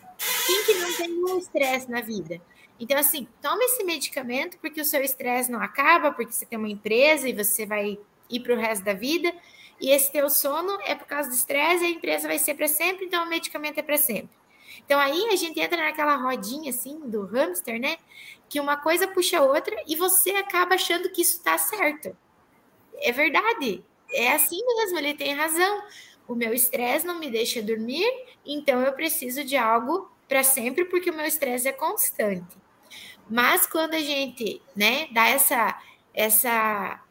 Quem 0.45 0.63
que 0.65 0.73
não 0.75 0.93
tem 0.93 1.11
um 1.11 1.39
estresse 1.39 1.89
na 1.89 2.01
vida? 2.01 2.39
Então, 2.81 2.97
assim, 2.97 3.27
tome 3.39 3.63
esse 3.65 3.83
medicamento 3.83 4.57
porque 4.57 4.81
o 4.81 4.85
seu 4.85 5.03
estresse 5.03 5.51
não 5.51 5.61
acaba, 5.61 6.11
porque 6.11 6.33
você 6.33 6.47
tem 6.47 6.57
uma 6.57 6.67
empresa 6.67 7.29
e 7.29 7.33
você 7.33 7.63
vai 7.63 7.99
ir 8.27 8.39
para 8.39 8.55
o 8.55 8.57
resto 8.57 8.83
da 8.83 8.93
vida. 8.93 9.31
E 9.79 9.91
esse 9.91 10.11
teu 10.11 10.27
sono 10.31 10.79
é 10.81 10.95
por 10.95 11.05
causa 11.05 11.29
do 11.29 11.35
estresse, 11.35 11.85
a 11.85 11.89
empresa 11.89 12.27
vai 12.27 12.39
ser 12.39 12.55
para 12.55 12.67
sempre, 12.67 13.05
então 13.05 13.23
o 13.23 13.29
medicamento 13.29 13.77
é 13.77 13.83
para 13.83 13.99
sempre. 13.99 14.31
Então 14.83 14.99
aí 14.99 15.27
a 15.31 15.35
gente 15.35 15.59
entra 15.59 15.77
naquela 15.77 16.15
rodinha 16.15 16.71
assim 16.71 16.99
do 17.01 17.23
hamster, 17.27 17.79
né? 17.79 17.97
Que 18.49 18.59
uma 18.59 18.75
coisa 18.77 19.07
puxa 19.07 19.37
a 19.37 19.43
outra 19.43 19.75
e 19.87 19.95
você 19.95 20.31
acaba 20.31 20.73
achando 20.73 21.11
que 21.11 21.21
isso 21.21 21.37
está 21.37 21.59
certo. 21.59 22.17
É 22.95 23.11
verdade. 23.11 23.85
É 24.11 24.31
assim 24.33 24.59
mesmo, 24.65 24.97
ele 24.97 25.13
tem 25.13 25.35
razão. 25.35 25.83
O 26.27 26.33
meu 26.33 26.51
estresse 26.51 27.05
não 27.05 27.19
me 27.19 27.29
deixa 27.29 27.61
dormir, 27.61 28.07
então 28.43 28.81
eu 28.81 28.93
preciso 28.93 29.43
de 29.43 29.55
algo 29.55 30.11
para 30.27 30.43
sempre 30.43 30.85
porque 30.85 31.11
o 31.11 31.15
meu 31.15 31.27
estresse 31.27 31.67
é 31.67 31.71
constante. 31.71 32.60
Mas 33.31 33.65
quando 33.65 33.93
a 33.93 33.99
gente, 33.99 34.61
né, 34.75 35.07
dá 35.13 35.25
essa, 35.29 35.81
essa 36.13 37.01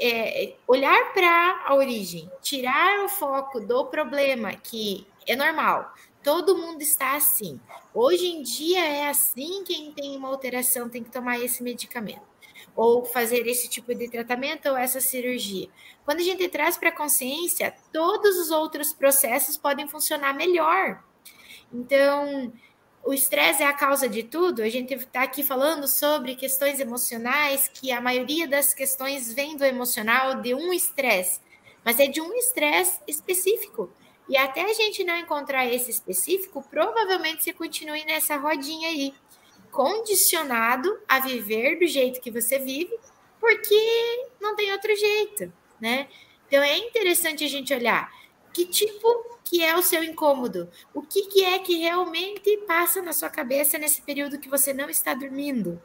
é, 0.00 0.54
olhar 0.66 1.12
para 1.12 1.64
a 1.66 1.74
origem, 1.74 2.30
tirar 2.40 3.04
o 3.04 3.08
foco 3.10 3.60
do 3.60 3.84
problema, 3.84 4.54
que 4.54 5.06
é 5.26 5.36
normal, 5.36 5.92
todo 6.22 6.56
mundo 6.56 6.80
está 6.80 7.16
assim. 7.16 7.60
Hoje 7.92 8.26
em 8.28 8.42
dia 8.42 8.82
é 8.82 9.08
assim, 9.10 9.62
quem 9.62 9.92
tem 9.92 10.16
uma 10.16 10.28
alteração 10.28 10.88
tem 10.88 11.04
que 11.04 11.10
tomar 11.10 11.38
esse 11.38 11.62
medicamento, 11.62 12.22
ou 12.74 13.04
fazer 13.04 13.46
esse 13.46 13.68
tipo 13.68 13.94
de 13.94 14.08
tratamento 14.08 14.70
ou 14.70 14.76
essa 14.76 15.02
cirurgia. 15.02 15.68
Quando 16.02 16.20
a 16.20 16.24
gente 16.24 16.48
traz 16.48 16.78
para 16.78 16.88
a 16.88 16.96
consciência, 16.96 17.74
todos 17.92 18.38
os 18.38 18.50
outros 18.50 18.94
processos 18.94 19.58
podem 19.58 19.86
funcionar 19.86 20.32
melhor. 20.32 21.04
Então, 21.70 22.50
o 23.08 23.14
estresse 23.14 23.62
é 23.62 23.66
a 23.66 23.72
causa 23.72 24.06
de 24.06 24.22
tudo. 24.22 24.60
A 24.60 24.68
gente 24.68 24.92
está 24.92 25.22
aqui 25.22 25.42
falando 25.42 25.88
sobre 25.88 26.34
questões 26.34 26.78
emocionais, 26.78 27.66
que 27.66 27.90
a 27.90 28.02
maioria 28.02 28.46
das 28.46 28.74
questões 28.74 29.32
vem 29.32 29.56
do 29.56 29.64
emocional, 29.64 30.42
de 30.42 30.54
um 30.54 30.74
estresse, 30.74 31.40
mas 31.82 31.98
é 31.98 32.06
de 32.06 32.20
um 32.20 32.34
estresse 32.34 33.00
específico. 33.08 33.90
E 34.28 34.36
até 34.36 34.60
a 34.60 34.74
gente 34.74 35.04
não 35.04 35.16
encontrar 35.16 35.64
esse 35.64 35.90
específico, 35.90 36.62
provavelmente 36.68 37.42
você 37.42 37.54
continue 37.54 38.04
nessa 38.04 38.36
rodinha 38.36 38.90
aí, 38.90 39.14
condicionado 39.70 41.00
a 41.08 41.18
viver 41.18 41.78
do 41.78 41.86
jeito 41.86 42.20
que 42.20 42.30
você 42.30 42.58
vive, 42.58 42.94
porque 43.40 44.28
não 44.38 44.54
tem 44.54 44.70
outro 44.70 44.94
jeito, 44.94 45.50
né? 45.80 46.08
Então 46.46 46.62
é 46.62 46.76
interessante 46.76 47.42
a 47.42 47.48
gente 47.48 47.72
olhar 47.72 48.12
que 48.58 48.66
tipo 48.66 49.38
que 49.44 49.62
é 49.64 49.74
o 49.76 49.82
seu 49.82 50.02
incômodo, 50.04 50.68
o 50.92 51.00
que, 51.00 51.22
que 51.22 51.42
é 51.42 51.58
que 51.58 51.78
realmente 51.78 52.56
passa 52.66 53.00
na 53.00 53.14
sua 53.14 53.30
cabeça 53.30 53.78
nesse 53.78 54.02
período 54.02 54.38
que 54.38 54.48
você 54.48 54.74
não 54.74 54.90
está 54.90 55.14
dormindo. 55.14 55.80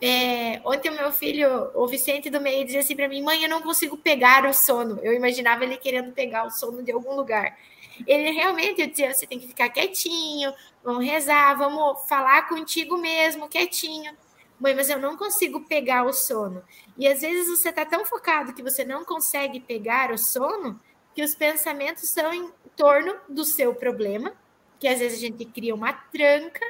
É, 0.00 0.60
ontem 0.64 0.90
o 0.90 0.94
meu 0.94 1.10
filho, 1.10 1.70
o 1.74 1.88
Vicente 1.88 2.30
do 2.30 2.40
meio, 2.40 2.64
dizia 2.64 2.80
assim 2.80 2.94
para 2.94 3.08
mim: 3.08 3.22
mãe, 3.22 3.42
eu 3.42 3.48
não 3.48 3.62
consigo 3.62 3.96
pegar 3.96 4.48
o 4.48 4.54
sono. 4.54 5.00
Eu 5.02 5.12
imaginava 5.12 5.64
ele 5.64 5.76
querendo 5.76 6.12
pegar 6.12 6.46
o 6.46 6.50
sono 6.50 6.82
de 6.82 6.92
algum 6.92 7.14
lugar. 7.16 7.58
Ele 8.06 8.30
realmente, 8.30 8.80
eu 8.80 8.86
dizia: 8.86 9.12
você 9.12 9.26
tem 9.26 9.40
que 9.40 9.48
ficar 9.48 9.70
quietinho, 9.70 10.52
vamos 10.84 11.04
rezar, 11.04 11.56
vamos 11.56 12.06
falar 12.08 12.48
contigo 12.48 12.96
mesmo, 12.96 13.48
quietinho. 13.48 14.16
Mãe, 14.58 14.74
mas 14.74 14.88
eu 14.88 14.98
não 14.98 15.16
consigo 15.16 15.62
pegar 15.62 16.04
o 16.04 16.12
sono. 16.12 16.62
E 16.96 17.08
às 17.08 17.22
vezes 17.22 17.48
você 17.48 17.70
está 17.70 17.84
tão 17.84 18.04
focado 18.04 18.52
que 18.52 18.62
você 18.62 18.84
não 18.84 19.04
consegue 19.04 19.58
pegar 19.58 20.12
o 20.12 20.18
sono 20.18 20.78
que 21.20 21.24
os 21.24 21.34
pensamentos 21.34 22.08
são 22.08 22.32
em 22.32 22.50
torno 22.74 23.14
do 23.28 23.44
seu 23.44 23.74
problema, 23.74 24.32
que 24.78 24.88
às 24.88 25.00
vezes 25.00 25.18
a 25.18 25.20
gente 25.20 25.44
cria 25.44 25.74
uma 25.74 25.92
tranca. 25.92 26.64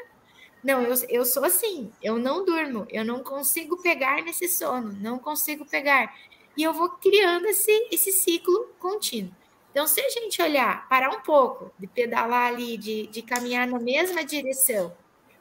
Não, 0.61 0.83
eu, 0.83 0.93
eu 1.09 1.25
sou 1.25 1.45
assim, 1.45 1.93
eu 2.03 2.19
não 2.19 2.45
durmo, 2.45 2.85
eu 2.91 3.05
não 3.05 3.23
consigo 3.23 3.81
pegar 3.81 4.21
nesse 4.25 4.49
sono, 4.49 4.93
não 4.95 5.21
consigo 5.21 5.65
pegar. 5.65 6.13
E 6.57 6.65
eu 6.65 6.73
vou 6.73 6.89
criando 6.89 7.47
esse, 7.47 7.71
esse 7.93 8.11
ciclo 8.11 8.75
contínuo. 8.81 9.33
Então, 9.71 9.87
se 9.87 10.01
a 10.01 10.09
gente 10.09 10.43
olhar, 10.43 10.89
parar 10.89 11.11
um 11.11 11.21
pouco, 11.21 11.73
de 11.79 11.87
pedalar 11.87 12.49
ali, 12.49 12.77
de, 12.77 13.07
de 13.07 13.23
caminhar 13.23 13.69
na 13.69 13.79
mesma 13.79 14.25
direção, 14.25 14.93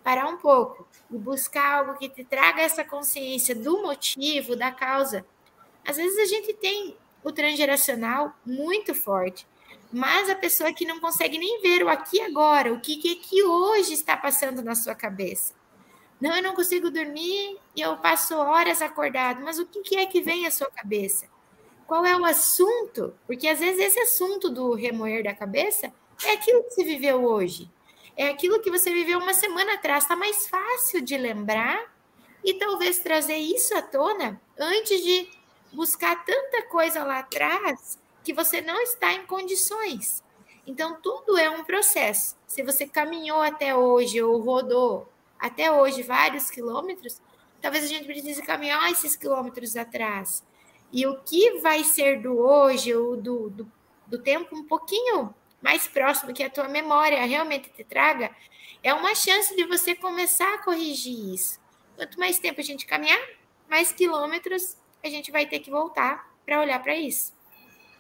parar 0.04 0.28
um 0.28 0.38
pouco 0.38 0.88
e 1.10 1.18
buscar 1.18 1.80
algo 1.80 1.98
que 1.98 2.08
te 2.08 2.24
traga 2.24 2.62
essa 2.62 2.84
consciência 2.84 3.56
do 3.56 3.82
motivo, 3.82 4.56
da 4.56 4.70
causa. 4.70 5.26
Às 5.84 5.98
vezes 5.98 6.16
a 6.20 6.26
gente 6.26 6.54
tem 6.54 6.96
o 7.30 7.34
transgeracional 7.34 8.34
muito 8.46 8.94
forte, 8.94 9.48
mas 9.92 10.30
a 10.30 10.36
pessoa 10.36 10.74
que 10.74 10.86
não 10.86 11.00
consegue 11.00 11.38
nem 11.38 11.62
ver 11.62 11.84
o 11.84 11.90
aqui 11.90 12.22
agora, 12.22 12.74
o 12.74 12.80
que, 12.80 12.98
que, 12.98 13.16
que 13.16 13.44
hoje 13.44 13.94
está 13.94 14.16
passando 14.16 14.62
na 14.62 14.76
sua 14.76 14.94
cabeça. 14.94 15.54
Não, 16.22 16.36
eu 16.36 16.44
não 16.44 16.54
consigo 16.54 16.92
dormir 16.92 17.58
e 17.76 17.82
eu 17.82 17.96
passo 17.98 18.36
horas 18.36 18.82
acordado, 18.82 19.42
mas 19.42 19.58
o 19.58 19.66
que, 19.66 19.82
que 19.82 19.98
é 19.98 20.06
que 20.06 20.22
vem 20.22 20.46
à 20.46 20.52
sua 20.52 20.70
cabeça? 20.70 21.28
Qual 21.88 22.06
é 22.06 22.16
o 22.16 22.26
assunto? 22.26 23.16
Porque 23.26 23.48
às 23.48 23.60
vezes 23.60 23.80
esse 23.80 24.00
assunto 24.02 24.50
do 24.50 24.74
remoer 24.74 25.24
da 25.24 25.34
cabeça 25.34 25.92
é 26.24 26.34
aquilo 26.34 26.64
que 26.64 26.72
você 26.72 26.84
viveu 26.84 27.24
hoje. 27.24 27.70
É 28.16 28.28
aquilo 28.28 28.60
que 28.60 28.70
você 28.70 28.94
viveu 28.94 29.18
uma 29.18 29.34
semana 29.34 29.74
atrás. 29.74 30.04
Está 30.04 30.16
mais 30.16 30.48
fácil 30.48 31.02
de 31.02 31.18
lembrar 31.18 31.92
e 32.44 32.54
talvez 32.54 33.00
trazer 33.00 33.38
isso 33.38 33.76
à 33.76 33.82
tona 33.82 34.40
antes 34.60 35.02
de 35.02 35.30
buscar 35.72 36.24
tanta 36.26 36.64
coisa 36.64 37.04
lá 37.04 37.20
atrás 37.20 38.00
que 38.24 38.34
você 38.34 38.62
não 38.62 38.80
está 38.82 39.14
em 39.14 39.26
condições. 39.26 40.24
Então, 40.66 41.00
tudo 41.02 41.38
é 41.38 41.50
um 41.50 41.64
processo. 41.64 42.38
Se 42.46 42.62
você 42.62 42.86
caminhou 42.88 43.42
até 43.42 43.76
hoje 43.76 44.22
ou 44.22 44.40
rodou 44.40 45.12
até 45.40 45.72
hoje 45.72 46.04
vários 46.04 46.50
quilômetros, 46.50 47.22
talvez 47.62 47.86
a 47.86 47.88
gente 47.88 48.06
precise 48.06 48.42
caminhar 48.42 48.92
esses 48.92 49.16
quilômetros 49.16 49.76
atrás. 49.76 50.44
E 50.92 51.08
o 51.08 51.20
que 51.22 51.60
vai 51.60 51.84
ser 51.84 52.22
do 52.22 52.38
hoje 52.38 52.94
ou 52.94 53.16
do, 53.16 53.50
do, 53.50 53.72
do 54.08 54.20
tempo 54.20 54.56
um 54.56 54.64
pouquinho 54.64 55.34
mais 55.62 55.88
próximo 55.88 56.34
que 56.34 56.44
a 56.44 56.50
tua 56.50 56.68
memória 56.68 57.26
realmente 57.26 57.70
te 57.70 57.84
traga, 57.84 58.32
é 58.82 58.94
uma 58.94 59.14
chance 59.14 59.56
de 59.56 59.66
você 59.66 59.94
começar 59.96 60.54
a 60.54 60.58
corrigir 60.60 61.34
isso. 61.34 61.60
Quanto 61.96 62.20
mais 62.20 62.40
tempo 62.40 62.62
a 62.62 62.64
gente 62.64 62.86
caminhar, 62.86 63.20
mais 63.70 63.92
quilômetros 63.92 64.78
a 65.04 65.10
gente 65.10 65.32
vai 65.32 65.46
ter 65.46 65.60
que 65.60 65.70
voltar 65.70 66.30
para 66.46 66.62
olhar 66.62 66.82
para 66.82 66.96
isso. 66.96 67.32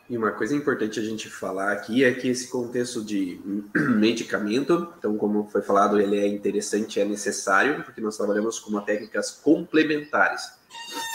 E 0.09 0.17
uma 0.17 0.31
coisa 0.31 0.55
importante 0.55 0.99
a 0.99 1.03
gente 1.03 1.29
falar 1.29 1.71
aqui 1.71 2.03
é 2.03 2.11
que 2.11 2.27
esse 2.27 2.47
contexto 2.47 3.03
de 3.03 3.39
medicamento, 3.75 4.91
então, 4.97 5.15
como 5.15 5.47
foi 5.51 5.61
falado, 5.61 6.01
ele 6.01 6.17
é 6.17 6.27
interessante, 6.27 6.99
é 6.99 7.05
necessário, 7.05 7.83
porque 7.83 8.01
nós 8.01 8.17
trabalhamos 8.17 8.57
com 8.57 8.79
técnicas 8.81 9.29
complementares. 9.29 10.41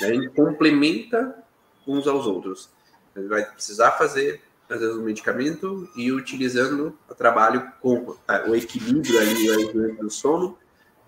A 0.01 0.07
gente 0.07 0.29
complementa 0.29 1.43
uns 1.85 2.07
aos 2.07 2.25
outros. 2.27 2.71
A 3.17 3.21
gente 3.21 3.29
vai 3.29 3.45
precisar 3.45 3.93
fazer, 3.93 4.41
às 4.69 4.79
vezes, 4.79 4.95
um 4.95 5.03
medicamento 5.03 5.89
e 5.97 6.13
utilizando 6.13 6.97
o 7.09 7.15
trabalho 7.17 7.73
com 7.81 8.17
é, 8.29 8.49
o 8.49 8.55
equilíbrio 8.55 9.19
ali 9.19 9.97
do 9.97 10.09
sono, 10.09 10.57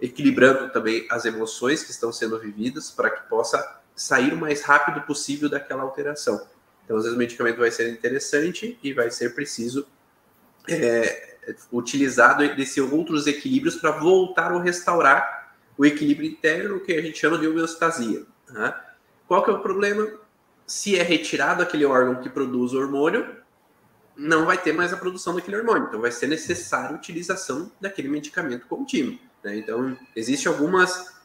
equilibrando 0.01 0.73
também 0.73 1.07
as 1.09 1.25
emoções 1.25 1.85
que 1.85 1.93
estão 1.93 2.13
sendo 2.13 2.37
vividas 2.41 2.91
para 2.91 3.11
que 3.11 3.29
possa 3.29 3.81
sair 3.97 4.35
o 4.35 4.37
mais 4.37 4.61
rápido 4.61 5.01
possível 5.01 5.49
daquela 5.49 5.83
alteração. 5.83 6.47
Então, 6.85 6.99
às 6.99 7.03
vezes, 7.03 7.17
o 7.17 7.19
medicamento 7.19 7.57
vai 7.57 7.71
ser 7.71 7.91
interessante 7.91 8.79
e 8.83 8.93
vai 8.93 9.11
ser 9.11 9.35
preciso 9.35 9.87
é, 10.69 11.37
utilizado 11.73 12.47
desses 12.55 12.79
outros 12.79 13.27
equilíbrios 13.27 13.77
para 13.77 13.93
voltar 13.93 14.53
ou 14.53 14.61
restaurar 14.61 15.55
o 15.77 15.85
equilíbrio 15.85 16.31
interno, 16.31 16.81
que 16.81 16.93
a 16.93 17.03
gente 17.03 17.19
chama 17.19 17.39
de 17.39 17.49
homeostasia. 17.49 18.25
Né? 18.51 18.75
Qual 19.27 19.43
que 19.43 19.51
é 19.51 19.55
o 19.55 19.61
problema? 19.61 20.09
Se 20.67 20.97
é 20.97 21.03
retirado 21.03 21.63
aquele 21.63 21.85
órgão 21.85 22.23
que 22.23 22.29
produz 22.29 22.73
o 22.73 22.79
hormônio, 22.79 23.37
não 24.17 24.47
vai 24.47 24.57
ter 24.57 24.73
mais 24.73 24.93
a 24.93 24.97
produção 24.97 25.35
daquele 25.35 25.57
hormônio. 25.57 25.89
Então, 25.89 26.01
vai 26.01 26.13
ser 26.13 26.27
necessária 26.27 26.91
a 26.91 26.99
utilização 26.99 27.71
daquele 27.81 28.09
medicamento 28.09 28.67
contínuo. 28.67 29.19
Né? 29.43 29.57
Então, 29.57 29.97
existem 30.15 30.51
algumas 30.51 31.16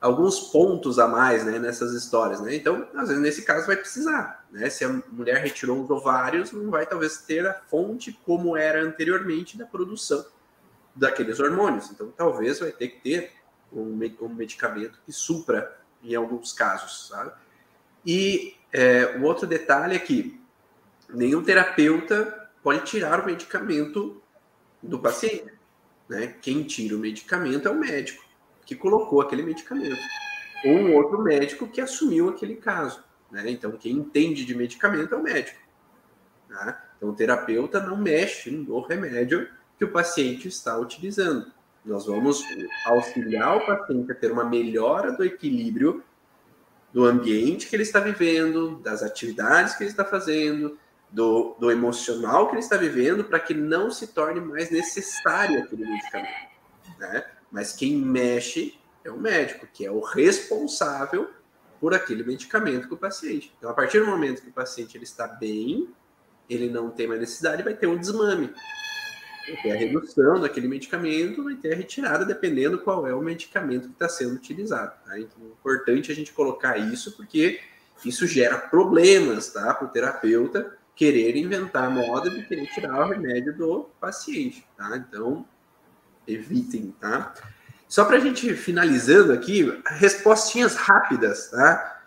alguns 0.00 0.38
pontos 0.38 0.98
a 0.98 1.08
mais 1.08 1.44
né, 1.44 1.58
nessas 1.58 1.92
histórias, 1.92 2.40
né? 2.40 2.54
Então, 2.54 2.88
às 2.94 3.08
vezes, 3.08 3.22
nesse 3.22 3.42
caso, 3.42 3.66
vai 3.66 3.76
precisar, 3.76 4.46
né? 4.50 4.70
Se 4.70 4.84
a 4.84 5.02
mulher 5.10 5.42
retirou 5.42 5.82
os 5.82 5.90
ovários, 5.90 6.52
não 6.52 6.70
vai 6.70 6.86
talvez 6.86 7.18
ter 7.18 7.46
a 7.46 7.54
fonte 7.54 8.12
como 8.24 8.56
era 8.56 8.82
anteriormente 8.82 9.58
da 9.58 9.66
produção 9.66 10.24
daqueles 10.94 11.40
hormônios. 11.40 11.90
Então, 11.90 12.12
talvez 12.16 12.60
vai 12.60 12.70
ter 12.70 12.88
que 12.88 13.00
ter 13.00 13.32
um, 13.72 13.98
um 14.20 14.28
medicamento 14.28 15.00
que 15.04 15.12
supra 15.12 15.76
em 16.02 16.14
alguns 16.14 16.52
casos, 16.52 17.08
sabe? 17.08 17.32
E 18.06 18.54
é, 18.72 19.16
o 19.18 19.24
outro 19.24 19.46
detalhe 19.46 19.96
é 19.96 19.98
que 19.98 20.40
nenhum 21.08 21.42
terapeuta 21.42 22.50
pode 22.62 22.84
tirar 22.84 23.20
o 23.20 23.26
medicamento 23.26 24.22
do 24.80 24.98
paciente, 25.00 25.52
né? 26.08 26.36
Quem 26.40 26.62
tira 26.62 26.94
o 26.94 27.00
medicamento 27.00 27.66
é 27.66 27.70
o 27.70 27.74
médico 27.74 28.27
que 28.68 28.76
colocou 28.76 29.22
aquele 29.22 29.42
medicamento, 29.42 29.98
ou 30.62 30.72
um 30.72 30.94
outro 30.94 31.22
médico 31.22 31.66
que 31.66 31.80
assumiu 31.80 32.28
aquele 32.28 32.54
caso. 32.56 33.02
Né? 33.30 33.50
Então, 33.50 33.72
quem 33.72 33.92
entende 33.92 34.44
de 34.44 34.54
medicamento 34.54 35.14
é 35.14 35.16
o 35.16 35.22
médico. 35.22 35.58
Né? 36.50 36.76
Então, 36.94 37.08
o 37.08 37.14
terapeuta 37.14 37.80
não 37.80 37.96
mexe 37.96 38.50
no 38.50 38.80
remédio 38.80 39.48
que 39.78 39.86
o 39.86 39.90
paciente 39.90 40.48
está 40.48 40.76
utilizando. 40.76 41.50
Nós 41.82 42.04
vamos 42.04 42.44
auxiliar 42.84 43.56
o 43.56 43.66
paciente 43.66 44.12
a 44.12 44.14
ter 44.14 44.30
uma 44.30 44.44
melhora 44.44 45.12
do 45.12 45.24
equilíbrio 45.24 46.04
do 46.92 47.06
ambiente 47.06 47.68
que 47.68 47.74
ele 47.76 47.84
está 47.84 48.00
vivendo, 48.00 48.80
das 48.80 49.02
atividades 49.02 49.76
que 49.76 49.84
ele 49.84 49.90
está 49.90 50.04
fazendo, 50.04 50.78
do, 51.10 51.56
do 51.58 51.70
emocional 51.70 52.48
que 52.48 52.52
ele 52.52 52.60
está 52.60 52.76
vivendo, 52.76 53.24
para 53.24 53.40
que 53.40 53.54
não 53.54 53.90
se 53.90 54.08
torne 54.08 54.42
mais 54.42 54.70
necessário 54.70 55.62
aquele 55.62 55.86
medicamento. 55.86 56.50
Né? 56.98 57.24
Mas 57.50 57.72
quem 57.72 57.96
mexe 57.96 58.78
é 59.04 59.10
o 59.10 59.18
médico, 59.18 59.66
que 59.72 59.84
é 59.84 59.90
o 59.90 60.00
responsável 60.00 61.30
por 61.80 61.94
aquele 61.94 62.24
medicamento 62.24 62.88
com 62.88 62.94
o 62.94 62.98
paciente. 62.98 63.52
Então, 63.56 63.70
a 63.70 63.74
partir 63.74 64.00
do 64.00 64.06
momento 64.06 64.42
que 64.42 64.48
o 64.48 64.52
paciente 64.52 64.96
ele 64.96 65.04
está 65.04 65.26
bem, 65.26 65.88
ele 66.48 66.68
não 66.68 66.90
tem 66.90 67.06
mais 67.06 67.20
necessidade, 67.20 67.62
vai 67.62 67.74
ter 67.74 67.86
um 67.86 67.96
desmame. 67.96 68.52
Vai 69.46 69.62
ter 69.62 69.72
a 69.72 69.76
redução 69.76 70.40
daquele 70.40 70.68
medicamento, 70.68 71.44
vai 71.44 71.54
ter 71.54 71.72
a 71.72 71.76
retirada, 71.76 72.24
dependendo 72.24 72.78
qual 72.78 73.06
é 73.06 73.14
o 73.14 73.22
medicamento 73.22 73.88
que 73.88 73.94
está 73.94 74.08
sendo 74.08 74.34
utilizado. 74.34 74.92
Tá? 75.04 75.18
Então, 75.18 75.42
é 75.42 75.46
importante 75.46 76.12
a 76.12 76.14
gente 76.14 76.32
colocar 76.32 76.76
isso, 76.76 77.16
porque 77.16 77.60
isso 78.04 78.26
gera 78.26 78.58
problemas 78.58 79.52
tá? 79.52 79.72
para 79.72 79.86
o 79.86 79.90
terapeuta 79.90 80.76
querer 80.94 81.36
inventar 81.36 81.90
moda 81.90 82.28
de 82.28 82.42
querer 82.42 82.66
tirar 82.66 83.06
o 83.06 83.10
remédio 83.10 83.56
do 83.56 83.88
paciente. 84.00 84.66
Tá? 84.76 84.96
Então, 84.96 85.46
evitem, 86.28 86.94
tá? 87.00 87.34
Só 87.88 88.04
para 88.04 88.18
a 88.18 88.20
gente 88.20 88.54
finalizando 88.54 89.32
aqui, 89.32 89.80
respostinhas 89.86 90.74
rápidas, 90.74 91.48
tá? 91.48 92.02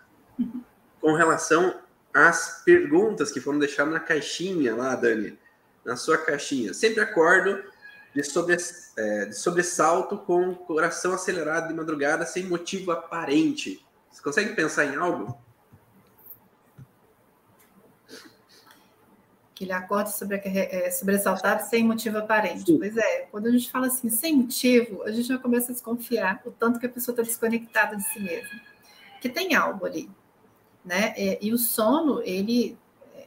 Com 1.00 1.14
relação 1.14 1.80
às 2.14 2.62
perguntas 2.64 3.32
que 3.32 3.40
foram 3.40 3.58
deixadas 3.58 3.92
na 3.92 4.00
caixinha 4.00 4.76
lá, 4.76 4.94
Dani, 4.94 5.36
na 5.84 5.96
sua 5.96 6.16
caixinha. 6.16 6.72
Sempre 6.72 7.00
acordo 7.00 7.62
de, 8.14 8.22
sobre, 8.22 8.56
é, 8.96 9.24
de 9.26 9.36
sobressalto 9.36 10.18
com 10.18 10.54
coração 10.54 11.12
acelerado 11.12 11.68
de 11.68 11.74
madrugada 11.74 12.24
sem 12.24 12.44
motivo 12.44 12.92
aparente. 12.92 13.84
Você 14.10 14.22
consegue 14.22 14.54
pensar 14.54 14.84
em 14.84 14.94
algo? 14.94 15.41
Que 19.54 19.64
ele 19.64 19.72
acorda 19.72 20.10
sobre, 20.10 20.36
é, 20.36 20.90
sobressaltado 20.90 21.62
sem 21.68 21.84
motivo 21.84 22.18
aparente. 22.18 22.64
Sim. 22.64 22.78
Pois 22.78 22.96
é, 22.96 23.28
quando 23.30 23.46
a 23.46 23.50
gente 23.50 23.70
fala 23.70 23.86
assim, 23.86 24.08
sem 24.08 24.36
motivo, 24.36 25.02
a 25.02 25.10
gente 25.10 25.28
já 25.28 25.38
começa 25.38 25.70
a 25.70 25.74
desconfiar 25.74 26.40
o 26.44 26.50
tanto 26.50 26.80
que 26.80 26.86
a 26.86 26.88
pessoa 26.88 27.12
está 27.12 27.22
desconectada 27.22 27.96
de 27.96 28.02
si 28.04 28.20
mesma. 28.20 28.60
Que 29.20 29.28
tem 29.28 29.54
algo 29.54 29.84
ali. 29.84 30.10
Né? 30.84 31.14
É, 31.16 31.38
e 31.40 31.52
o 31.52 31.58
sono, 31.58 32.22
ele 32.24 32.78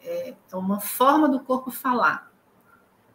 é, 0.03 0.34
é 0.51 0.55
uma 0.55 0.80
forma 0.80 1.28
do 1.28 1.39
corpo 1.39 1.71
falar. 1.71 2.32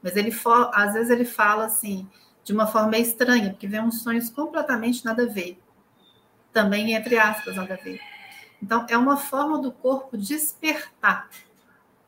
Mas 0.03 0.17
ele 0.17 0.35
às 0.73 0.95
vezes 0.95 1.11
ele 1.11 1.25
fala 1.25 1.67
assim, 1.67 2.09
de 2.43 2.53
uma 2.53 2.67
forma 2.67 2.97
estranha, 2.97 3.51
porque 3.51 3.67
vem 3.67 3.81
uns 3.81 4.03
sonhos 4.03 4.31
completamente 4.31 5.05
nada 5.05 5.25
a 5.25 5.27
ver. 5.27 5.61
Também, 6.53 6.95
entre 6.95 7.19
aspas, 7.19 7.55
nada 7.57 7.75
a 7.75 7.77
ver. 7.77 8.01
Então, 8.63 8.87
é 8.89 8.97
uma 8.97 9.17
forma 9.17 9.59
do 9.59 9.71
corpo 9.71 10.17
despertar. 10.17 11.29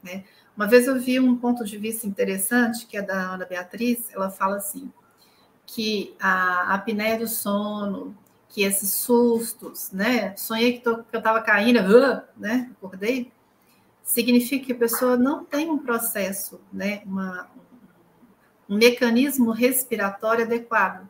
Né? 0.03 0.24
Uma 0.57 0.66
vez 0.66 0.86
eu 0.86 0.98
vi 0.98 1.18
um 1.18 1.36
ponto 1.36 1.64
de 1.64 1.78
vista 1.78 2.07
interessante, 2.07 2.86
que 2.86 2.96
é 2.96 3.03
da 3.03 3.34
Ana 3.34 3.46
Beatriz, 3.46 4.11
ela 4.12 4.30
fala 4.30 4.57
assim, 4.57 4.92
que 5.66 6.14
a 6.20 6.74
apneia 6.74 7.18
do 7.18 7.26
sono, 7.26 8.16
que 8.48 8.62
esses 8.62 8.92
sustos, 8.94 9.90
né? 9.92 10.36
Sonhei 10.36 10.74
que, 10.74 10.80
tô, 10.80 10.98
que 10.98 11.16
eu 11.16 11.18
estava 11.18 11.40
caindo, 11.40 11.80
né? 12.36 12.70
Acordei. 12.76 13.32
Significa 14.03 14.66
que 14.66 14.72
a 14.72 14.76
pessoa 14.76 15.16
não 15.16 15.42
tem 15.44 15.70
um 15.70 15.78
processo, 15.78 16.61
né? 16.70 17.03
Uma, 17.07 17.48
um 18.68 18.76
mecanismo 18.76 19.53
respiratório 19.53 20.44
adequado. 20.44 21.09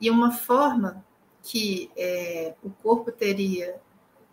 E 0.00 0.10
uma 0.10 0.32
forma 0.32 1.04
que 1.42 1.90
é, 1.96 2.54
o 2.62 2.70
corpo 2.70 3.12
teria 3.12 3.78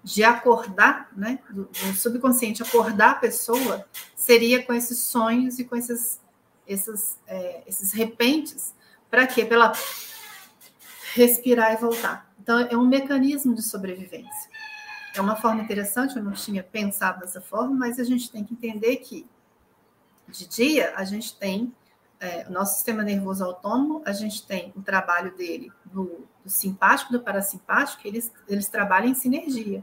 de 0.04 0.24
acordar, 0.24 1.10
né, 1.16 1.40
do, 1.50 1.66
do, 1.66 1.94
subconsciente 1.94 2.64
acordar 2.64 3.12
a 3.12 3.16
pessoa, 3.16 3.86
seria 4.28 4.62
com 4.62 4.74
esses 4.74 4.98
sonhos 5.00 5.58
e 5.58 5.64
com 5.64 5.74
esses, 5.74 6.20
esses, 6.68 7.18
é, 7.26 7.64
esses 7.66 7.94
repentes. 7.94 8.76
Para 9.10 9.26
quê? 9.26 9.46
Pela 9.46 9.72
respirar 11.14 11.72
e 11.72 11.78
voltar. 11.78 12.30
Então, 12.38 12.60
é 12.60 12.76
um 12.76 12.86
mecanismo 12.86 13.56
de 13.56 13.62
sobrevivência. 13.62 14.52
É 15.16 15.22
uma 15.22 15.38
forma 15.38 15.62
interessante, 15.62 16.18
eu 16.18 16.24
não 16.24 16.34
tinha 16.34 16.62
pensado 16.62 17.22
dessa 17.22 17.40
forma, 17.40 17.74
mas 17.74 18.02
a 18.02 18.04
gente 18.04 18.30
tem 18.30 18.44
que 18.44 18.54
entender 18.54 18.98
que 18.98 19.26
de 20.28 20.46
dia 20.46 20.94
a 20.98 21.06
gente 21.06 21.34
tem 21.38 21.74
é, 22.20 22.46
o 22.50 22.52
nosso 22.52 22.76
sistema 22.76 23.04
nervoso 23.04 23.46
autônomo, 23.46 24.02
a 24.06 24.12
gente 24.12 24.46
tem 24.46 24.74
o 24.76 24.82
trabalho 24.82 25.34
dele 25.38 25.72
do, 25.86 26.28
do 26.44 26.50
simpático, 26.50 27.14
do 27.14 27.22
parasimpático, 27.22 28.06
eles, 28.06 28.30
eles 28.46 28.68
trabalham 28.68 29.08
em 29.08 29.16
sinergia, 29.16 29.82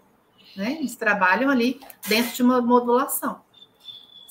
né? 0.54 0.72
Eles 0.72 0.96
trabalham 0.96 1.48
ali 1.48 1.80
dentro 2.06 2.34
de 2.34 2.42
uma 2.42 2.60
modulação. 2.60 3.43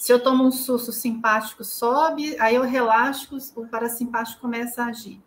Se 0.03 0.11
eu 0.11 0.21
tomo 0.21 0.43
um 0.43 0.51
susto 0.51 0.91
simpático, 0.91 1.63
sobe, 1.63 2.37
aí 2.37 2.55
eu 2.55 2.63
relaxo, 2.63 3.37
o 3.55 3.65
parasimpático 3.65 4.41
começa 4.41 4.83
a 4.83 4.87
agir. 4.87 5.23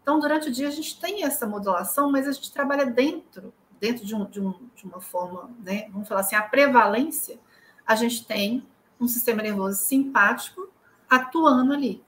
Então, 0.00 0.20
durante 0.20 0.48
o 0.48 0.52
dia, 0.52 0.68
a 0.68 0.70
gente 0.70 1.00
tem 1.00 1.24
essa 1.24 1.48
modulação, 1.48 2.12
mas 2.12 2.28
a 2.28 2.30
gente 2.30 2.52
trabalha 2.52 2.86
dentro, 2.86 3.52
dentro 3.80 4.06
de, 4.06 4.14
um, 4.14 4.24
de, 4.26 4.40
um, 4.40 4.54
de 4.72 4.84
uma 4.84 5.00
forma, 5.00 5.50
né? 5.64 5.88
Vamos 5.90 6.06
falar 6.06 6.20
assim, 6.20 6.36
a 6.36 6.42
prevalência, 6.42 7.40
a 7.84 7.96
gente 7.96 8.24
tem 8.24 8.64
um 9.00 9.08
sistema 9.08 9.42
nervoso 9.42 9.80
simpático 9.80 10.68
atuando 11.08 11.72
ali. 11.72 12.00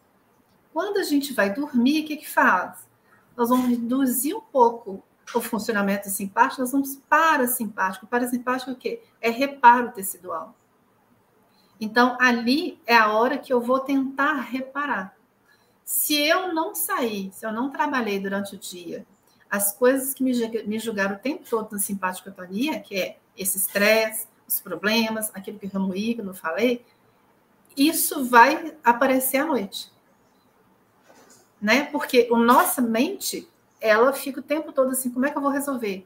Quando 0.72 0.98
a 0.98 1.02
gente 1.02 1.32
vai 1.32 1.52
dormir, 1.52 2.04
o 2.04 2.06
que, 2.06 2.18
que 2.18 2.30
faz? 2.30 2.88
Nós 3.36 3.48
vamos 3.48 3.68
reduzir 3.68 4.32
um 4.32 4.40
pouco 4.40 5.02
o 5.34 5.40
funcionamento 5.40 6.08
simpático, 6.08 6.60
nós 6.60 6.70
vamos 6.70 6.94
parasimpático. 7.08 8.06
Parasimpático 8.06 8.70
é 8.70 8.74
o 8.74 8.76
quê? 8.76 9.02
É 9.20 9.28
reparo 9.28 9.90
tecidual. 9.90 10.54
Então, 11.82 12.16
ali 12.20 12.80
é 12.86 12.94
a 12.94 13.12
hora 13.12 13.36
que 13.36 13.52
eu 13.52 13.60
vou 13.60 13.80
tentar 13.80 14.34
reparar. 14.34 15.16
Se 15.84 16.14
eu 16.14 16.54
não 16.54 16.74
sair, 16.74 17.32
se 17.32 17.44
eu 17.44 17.52
não 17.52 17.70
trabalhei 17.70 18.20
durante 18.20 18.54
o 18.54 18.58
dia, 18.58 19.04
as 19.50 19.74
coisas 19.74 20.14
que 20.14 20.22
me 20.22 20.78
julgaram 20.78 21.16
o 21.16 21.18
tempo 21.18 21.44
todo 21.48 21.72
na 21.72 21.78
simpaticotonia, 21.78 22.80
que 22.80 22.94
é 22.94 23.18
esse 23.36 23.58
estresse, 23.58 24.26
os 24.46 24.60
problemas, 24.60 25.30
aquilo 25.34 25.58
que 25.58 25.66
eu 25.66 25.70
remoí, 25.70 26.14
que 26.14 26.20
eu 26.20 26.24
não 26.24 26.34
falei, 26.34 26.84
isso 27.76 28.24
vai 28.24 28.76
aparecer 28.84 29.38
à 29.38 29.44
noite 29.44 29.92
né? 31.62 31.84
Porque 31.84 32.28
a 32.30 32.36
nossa 32.36 32.82
mente, 32.82 33.48
ela 33.80 34.12
fica 34.12 34.40
o 34.40 34.42
tempo 34.42 34.72
todo 34.72 34.90
assim, 34.90 35.10
como 35.10 35.24
é 35.24 35.30
que 35.30 35.38
eu 35.38 35.42
vou 35.42 35.52
resolver? 35.52 36.04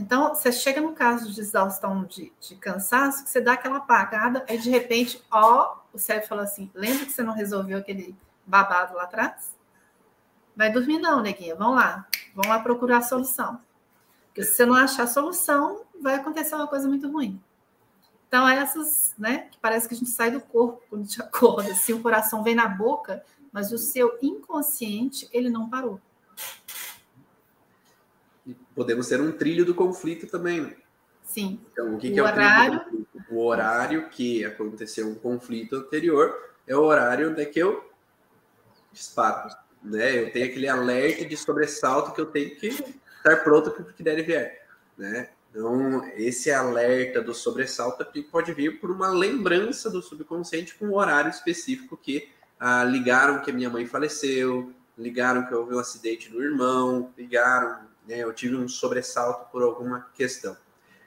Então, 0.00 0.34
você 0.34 0.50
chega 0.50 0.80
no 0.80 0.94
caso 0.94 1.30
de 1.30 1.38
exaustão, 1.38 2.04
de, 2.04 2.32
de 2.40 2.56
cansaço, 2.56 3.22
que 3.22 3.28
você 3.28 3.38
dá 3.38 3.52
aquela 3.52 3.76
apagada, 3.76 4.42
aí 4.48 4.56
de 4.56 4.70
repente, 4.70 5.22
ó, 5.30 5.76
o 5.92 5.98
cérebro 5.98 6.26
fala 6.26 6.42
assim, 6.44 6.70
lembra 6.74 7.04
que 7.04 7.12
você 7.12 7.22
não 7.22 7.34
resolveu 7.34 7.76
aquele 7.76 8.16
babado 8.46 8.94
lá 8.94 9.02
atrás? 9.02 9.54
Vai 10.56 10.72
dormir 10.72 10.98
não, 10.98 11.20
neguinha, 11.20 11.54
vamos 11.54 11.76
lá, 11.76 12.06
vamos 12.34 12.48
lá 12.48 12.58
procurar 12.60 12.98
a 12.98 13.02
solução. 13.02 13.60
Porque 14.28 14.42
se 14.42 14.54
você 14.54 14.64
não 14.64 14.74
achar 14.74 15.02
a 15.02 15.06
solução, 15.06 15.82
vai 16.00 16.14
acontecer 16.14 16.54
uma 16.54 16.66
coisa 16.66 16.88
muito 16.88 17.06
ruim. 17.10 17.38
Então, 18.26 18.48
essas, 18.48 19.14
né, 19.18 19.48
que 19.50 19.58
parece 19.58 19.86
que 19.86 19.94
a 19.94 19.98
gente 19.98 20.10
sai 20.10 20.30
do 20.30 20.40
corpo 20.40 20.82
quando 20.88 21.02
a 21.02 21.04
gente 21.04 21.20
acorda, 21.22 21.74
se 21.74 21.92
o 21.92 22.00
coração 22.00 22.42
vem 22.42 22.54
na 22.54 22.66
boca, 22.66 23.22
mas 23.52 23.70
o 23.70 23.76
seu 23.76 24.18
inconsciente 24.22 25.28
ele 25.30 25.50
não 25.50 25.68
parou. 25.68 26.00
E 28.46 28.54
podemos 28.74 29.08
ter 29.08 29.20
um 29.20 29.32
trilho 29.32 29.64
do 29.64 29.74
conflito 29.74 30.26
também, 30.26 30.60
né? 30.60 30.76
Sim. 31.22 31.60
Então, 31.72 31.94
o 31.94 31.98
que, 31.98 32.08
o 32.08 32.12
que 32.12 32.18
é 32.18 32.22
horário... 32.22 32.76
o 32.76 32.80
trilho 32.80 33.06
O 33.30 33.44
horário 33.44 34.08
que 34.08 34.44
aconteceu 34.44 35.08
um 35.08 35.14
conflito 35.14 35.76
anterior 35.76 36.34
é 36.66 36.76
o 36.76 36.82
horário 36.82 37.30
onde 37.30 37.42
é 37.42 37.44
que 37.44 37.58
eu 37.58 37.88
disparo, 38.92 39.54
né? 39.82 40.20
Eu 40.20 40.32
tenho 40.32 40.46
aquele 40.46 40.68
alerta 40.68 41.24
de 41.24 41.36
sobressalto 41.36 42.12
que 42.12 42.20
eu 42.20 42.26
tenho 42.26 42.56
que 42.56 42.68
estar 42.68 43.36
pronto 43.44 43.70
para 43.70 43.82
o 43.82 43.92
que 43.92 44.02
der 44.02 44.18
e 44.18 44.22
vier, 44.22 44.66
né? 44.96 45.30
Então, 45.50 46.04
esse 46.14 46.50
alerta 46.50 47.20
do 47.20 47.34
sobressalto 47.34 48.04
pode 48.30 48.52
vir 48.52 48.80
por 48.80 48.90
uma 48.90 49.10
lembrança 49.10 49.90
do 49.90 50.00
subconsciente 50.00 50.76
com 50.76 50.86
um 50.86 50.94
horário 50.94 51.30
específico 51.30 51.96
que 51.96 52.28
ah, 52.58 52.84
ligaram 52.84 53.42
que 53.42 53.50
a 53.50 53.54
minha 53.54 53.68
mãe 53.68 53.84
faleceu, 53.86 54.72
ligaram 54.96 55.46
que 55.46 55.54
houve 55.54 55.74
um 55.74 55.78
acidente 55.78 56.30
do 56.30 56.42
irmão, 56.42 57.12
ligaram, 57.16 57.80
né, 58.06 58.18
eu 58.18 58.32
tive 58.32 58.56
um 58.56 58.68
sobressalto 58.68 59.50
por 59.50 59.62
alguma 59.62 60.08
questão. 60.14 60.56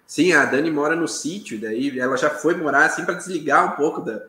Sim, 0.05 0.33
a 0.33 0.45
Dani 0.45 0.69
mora 0.69 0.95
no 0.95 1.07
sítio, 1.07 1.59
daí 1.59 1.99
ela 1.99 2.17
já 2.17 2.29
foi 2.29 2.55
morar 2.55 2.85
assim 2.85 3.05
para 3.05 3.15
desligar 3.15 3.73
um 3.73 3.75
pouco 3.75 4.01
da. 4.01 4.27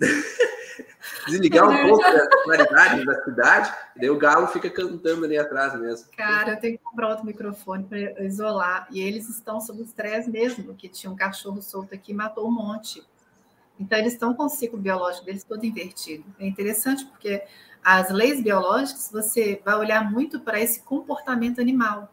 desligar 1.26 1.68
um 1.68 1.88
pouco 1.88 2.02
da 2.02 2.28
claridade 2.44 3.04
da 3.04 3.24
cidade, 3.24 3.74
daí 3.96 4.10
o 4.10 4.16
galo 4.16 4.46
fica 4.46 4.70
cantando 4.70 5.24
ali 5.24 5.36
atrás 5.36 5.78
mesmo. 5.78 6.08
Cara, 6.16 6.52
eu 6.52 6.60
tenho 6.60 6.78
que 6.78 6.84
comprar 6.84 7.10
outro 7.10 7.26
microfone 7.26 7.84
para 7.84 8.24
isolar. 8.24 8.86
E 8.90 9.00
eles 9.00 9.28
estão 9.28 9.60
sob 9.60 9.82
estresse 9.82 10.30
mesmo, 10.30 10.74
que 10.74 10.88
tinha 10.88 11.10
um 11.10 11.16
cachorro 11.16 11.60
solto 11.60 11.94
aqui 11.94 12.12
e 12.12 12.14
matou 12.14 12.46
um 12.46 12.52
monte. 12.52 13.02
Então, 13.78 13.98
eles 13.98 14.14
estão 14.14 14.34
com 14.34 14.44
o 14.44 14.48
ciclo 14.48 14.78
biológico 14.78 15.26
deles 15.26 15.44
todo 15.44 15.64
invertido. 15.64 16.24
É 16.38 16.46
interessante 16.46 17.04
porque 17.04 17.42
as 17.84 18.10
leis 18.10 18.42
biológicas, 18.42 19.10
você 19.12 19.60
vai 19.64 19.74
olhar 19.76 20.10
muito 20.10 20.40
para 20.40 20.60
esse 20.60 20.80
comportamento 20.80 21.60
animal. 21.60 22.12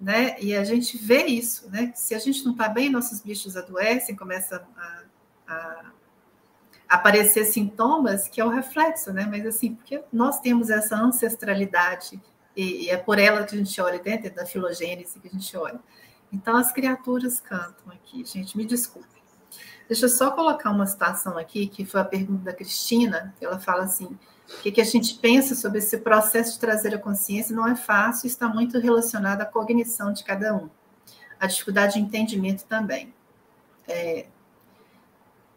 Né? 0.00 0.36
E 0.40 0.54
a 0.54 0.64
gente 0.64 0.98
vê 0.98 1.24
isso, 1.26 1.70
né? 1.70 1.92
Se 1.94 2.14
a 2.14 2.18
gente 2.18 2.44
não 2.44 2.52
está 2.52 2.68
bem, 2.68 2.90
nossos 2.90 3.20
bichos 3.20 3.56
adoecem, 3.56 4.16
começam 4.16 4.60
a, 4.76 5.02
a, 5.46 5.92
aparecer 6.88 7.44
sintomas, 7.44 8.26
que 8.26 8.40
é 8.40 8.44
o 8.44 8.48
reflexo, 8.48 9.12
né? 9.12 9.26
Mas 9.30 9.46
assim, 9.46 9.76
porque 9.76 10.02
nós 10.12 10.40
temos 10.40 10.70
essa 10.70 10.96
ancestralidade, 10.96 12.20
e, 12.56 12.86
e 12.86 12.90
é 12.90 12.96
por 12.96 13.18
ela 13.18 13.44
que 13.44 13.54
a 13.54 13.58
gente 13.58 13.80
olha 13.80 13.98
dentro 13.98 14.34
da 14.34 14.44
filogênese 14.44 15.20
que 15.20 15.28
a 15.28 15.30
gente 15.30 15.56
olha. 15.56 15.80
Então, 16.32 16.56
as 16.56 16.72
criaturas 16.72 17.40
cantam 17.40 17.92
aqui, 17.92 18.24
gente, 18.24 18.56
me 18.56 18.64
desculpe. 18.64 19.08
Deixa 19.86 20.06
eu 20.06 20.08
só 20.08 20.30
colocar 20.30 20.70
uma 20.70 20.86
situação 20.86 21.36
aqui, 21.36 21.66
que 21.66 21.84
foi 21.84 22.00
a 22.00 22.04
pergunta 22.04 22.44
da 22.44 22.52
Cristina, 22.52 23.34
ela 23.40 23.58
fala 23.58 23.84
assim: 23.84 24.18
o 24.48 24.62
que, 24.62 24.72
que 24.72 24.80
a 24.80 24.84
gente 24.84 25.14
pensa 25.14 25.54
sobre 25.54 25.78
esse 25.78 25.98
processo 25.98 26.54
de 26.54 26.58
trazer 26.60 26.94
a 26.94 26.98
consciência? 26.98 27.54
Não 27.54 27.66
é 27.66 27.74
fácil, 27.74 28.26
está 28.26 28.48
muito 28.48 28.78
relacionado 28.78 29.40
à 29.40 29.44
cognição 29.44 30.12
de 30.12 30.22
cada 30.24 30.54
um, 30.54 30.68
a 31.40 31.46
dificuldade 31.46 31.94
de 31.94 32.00
entendimento 32.00 32.64
também. 32.64 33.12
É, 33.88 34.26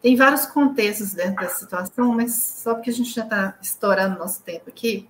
tem 0.00 0.16
vários 0.16 0.46
contextos 0.46 1.14
dentro 1.14 1.36
dessa 1.36 1.58
situação, 1.58 2.14
mas 2.14 2.34
só 2.34 2.74
porque 2.74 2.90
a 2.90 2.92
gente 2.92 3.10
já 3.10 3.24
está 3.24 3.58
estourando 3.60 4.18
nosso 4.18 4.42
tempo 4.42 4.68
aqui, 4.68 5.08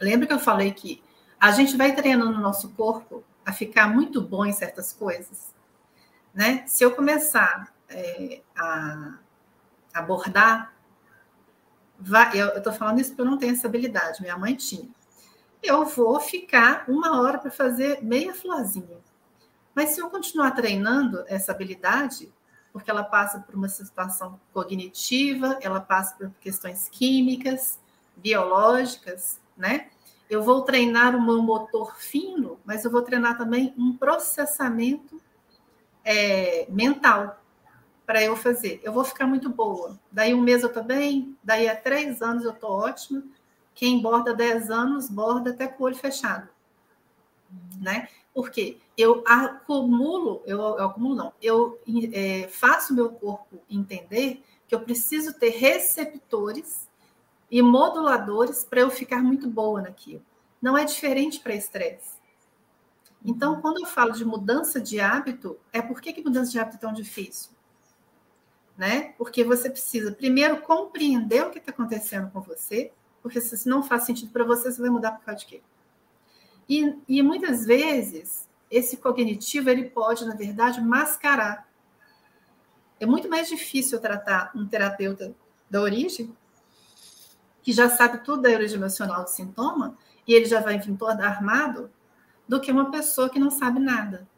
lembra 0.00 0.26
que 0.26 0.32
eu 0.32 0.38
falei 0.38 0.72
que 0.72 1.02
a 1.40 1.50
gente 1.52 1.76
vai 1.76 1.94
treinando 1.94 2.38
o 2.38 2.40
nosso 2.42 2.70
corpo 2.70 3.24
a 3.44 3.52
ficar 3.52 3.88
muito 3.88 4.20
bom 4.20 4.44
em 4.44 4.52
certas 4.52 4.92
coisas? 4.92 5.54
Né? 6.32 6.64
Se 6.66 6.84
eu 6.84 6.90
começar 6.90 7.72
é, 7.88 8.40
a 8.56 9.18
abordar, 9.92 10.73
vai, 11.98 12.40
eu 12.40 12.56
estou 12.58 12.72
falando 12.72 13.00
isso 13.00 13.10
porque 13.10 13.22
eu 13.22 13.26
não 13.26 13.38
tenho 13.38 13.52
essa 13.52 13.66
habilidade, 13.66 14.20
minha 14.20 14.36
mãe 14.36 14.54
tinha. 14.54 14.88
Eu 15.62 15.84
vou 15.86 16.20
ficar 16.20 16.84
uma 16.88 17.20
hora 17.20 17.38
para 17.38 17.50
fazer 17.50 18.02
meia 18.02 18.34
florzinha. 18.34 18.98
Mas 19.74 19.90
se 19.90 20.00
eu 20.00 20.10
continuar 20.10 20.52
treinando 20.52 21.24
essa 21.26 21.52
habilidade, 21.52 22.32
porque 22.72 22.90
ela 22.90 23.02
passa 23.02 23.40
por 23.40 23.54
uma 23.54 23.68
situação 23.68 24.38
cognitiva, 24.52 25.58
ela 25.62 25.80
passa 25.80 26.16
por 26.16 26.30
questões 26.40 26.88
químicas, 26.88 27.78
biológicas, 28.16 29.40
né? 29.56 29.88
Eu 30.28 30.42
vou 30.42 30.62
treinar 30.62 31.14
o 31.14 31.22
meu 31.22 31.42
motor 31.42 31.96
fino, 31.96 32.58
mas 32.64 32.84
eu 32.84 32.90
vou 32.90 33.02
treinar 33.02 33.36
também 33.36 33.74
um 33.76 33.96
processamento 33.96 35.20
é, 36.04 36.66
mental 36.68 37.43
para 38.06 38.22
eu 38.22 38.36
fazer. 38.36 38.80
Eu 38.82 38.92
vou 38.92 39.04
ficar 39.04 39.26
muito 39.26 39.48
boa. 39.48 39.98
Daí 40.10 40.34
um 40.34 40.40
mês 40.40 40.62
eu 40.62 40.68
estou 40.68 40.84
bem, 40.84 41.36
daí 41.42 41.68
a 41.68 41.76
três 41.76 42.20
anos 42.22 42.44
eu 42.44 42.52
estou 42.52 42.70
ótima. 42.70 43.22
Quem 43.74 44.00
borda 44.00 44.34
dez 44.34 44.70
anos, 44.70 45.08
borda 45.08 45.50
até 45.50 45.66
com 45.66 45.82
o 45.82 45.86
olho 45.86 45.96
fechado. 45.96 46.48
Né? 47.80 48.08
Porque 48.32 48.78
eu 48.96 49.22
acumulo, 49.26 50.42
eu, 50.44 50.58
eu 50.58 50.84
acumulo 50.84 51.14
não, 51.14 51.32
eu 51.40 51.80
é, 52.12 52.48
faço 52.48 52.94
meu 52.94 53.10
corpo 53.10 53.60
entender 53.70 54.42
que 54.66 54.74
eu 54.74 54.80
preciso 54.80 55.34
ter 55.34 55.50
receptores 55.50 56.88
e 57.50 57.62
moduladores 57.62 58.64
para 58.64 58.80
eu 58.80 58.90
ficar 58.90 59.22
muito 59.22 59.48
boa 59.48 59.82
naquilo. 59.82 60.22
Não 60.60 60.76
é 60.76 60.84
diferente 60.84 61.40
para 61.40 61.54
estresse. 61.54 62.14
Então, 63.24 63.60
quando 63.60 63.80
eu 63.80 63.86
falo 63.86 64.12
de 64.12 64.24
mudança 64.24 64.80
de 64.80 65.00
hábito, 65.00 65.58
é 65.72 65.80
por 65.80 66.00
que, 66.00 66.12
que 66.12 66.22
mudança 66.22 66.50
de 66.50 66.58
hábito 66.58 66.76
é 66.76 66.80
tão 66.80 66.92
difícil? 66.92 67.53
Né? 68.76 69.14
Porque 69.16 69.44
você 69.44 69.70
precisa 69.70 70.10
primeiro 70.12 70.60
compreender 70.62 71.44
o 71.44 71.50
que 71.50 71.58
está 71.58 71.70
acontecendo 71.70 72.30
com 72.30 72.40
você, 72.40 72.92
porque 73.22 73.40
se 73.40 73.68
não 73.68 73.82
faz 73.82 74.02
sentido 74.04 74.32
para 74.32 74.44
você, 74.44 74.70
você 74.70 74.80
vai 74.80 74.90
mudar 74.90 75.12
por 75.12 75.24
causa 75.24 75.40
de 75.40 75.46
quê? 75.46 75.62
E, 76.68 76.98
e 77.08 77.22
muitas 77.22 77.64
vezes, 77.64 78.48
esse 78.70 78.96
cognitivo 78.96 79.70
ele 79.70 79.88
pode, 79.90 80.24
na 80.24 80.34
verdade, 80.34 80.80
mascarar. 80.80 81.68
É 82.98 83.06
muito 83.06 83.28
mais 83.28 83.48
difícil 83.48 84.00
tratar 84.00 84.50
um 84.54 84.66
terapeuta 84.66 85.34
da 85.70 85.80
origem, 85.80 86.36
que 87.62 87.72
já 87.72 87.88
sabe 87.88 88.18
tudo 88.18 88.42
da 88.42 88.50
origem 88.50 88.76
emocional 88.76 89.24
do 89.24 89.30
sintoma, 89.30 89.96
e 90.26 90.34
ele 90.34 90.46
já 90.46 90.60
vai 90.60 90.78
vir 90.78 90.96
todo 90.96 91.20
armado, 91.20 91.90
do 92.48 92.60
que 92.60 92.70
uma 92.70 92.90
pessoa 92.90 93.30
que 93.30 93.38
não 93.38 93.50
sabe 93.50 93.78
nada. 93.78 94.28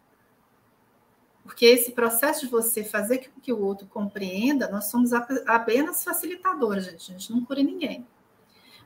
Porque 1.46 1.64
esse 1.64 1.92
processo 1.92 2.40
de 2.40 2.50
você 2.50 2.82
fazer 2.82 3.30
com 3.30 3.40
que 3.40 3.52
o 3.52 3.62
outro 3.62 3.86
compreenda, 3.86 4.68
nós 4.68 4.86
somos 4.86 5.12
apenas 5.12 6.02
facilitadores, 6.02 6.84
gente. 6.84 7.12
A 7.12 7.18
gente 7.18 7.32
não 7.32 7.44
cura 7.44 7.62
ninguém. 7.62 8.04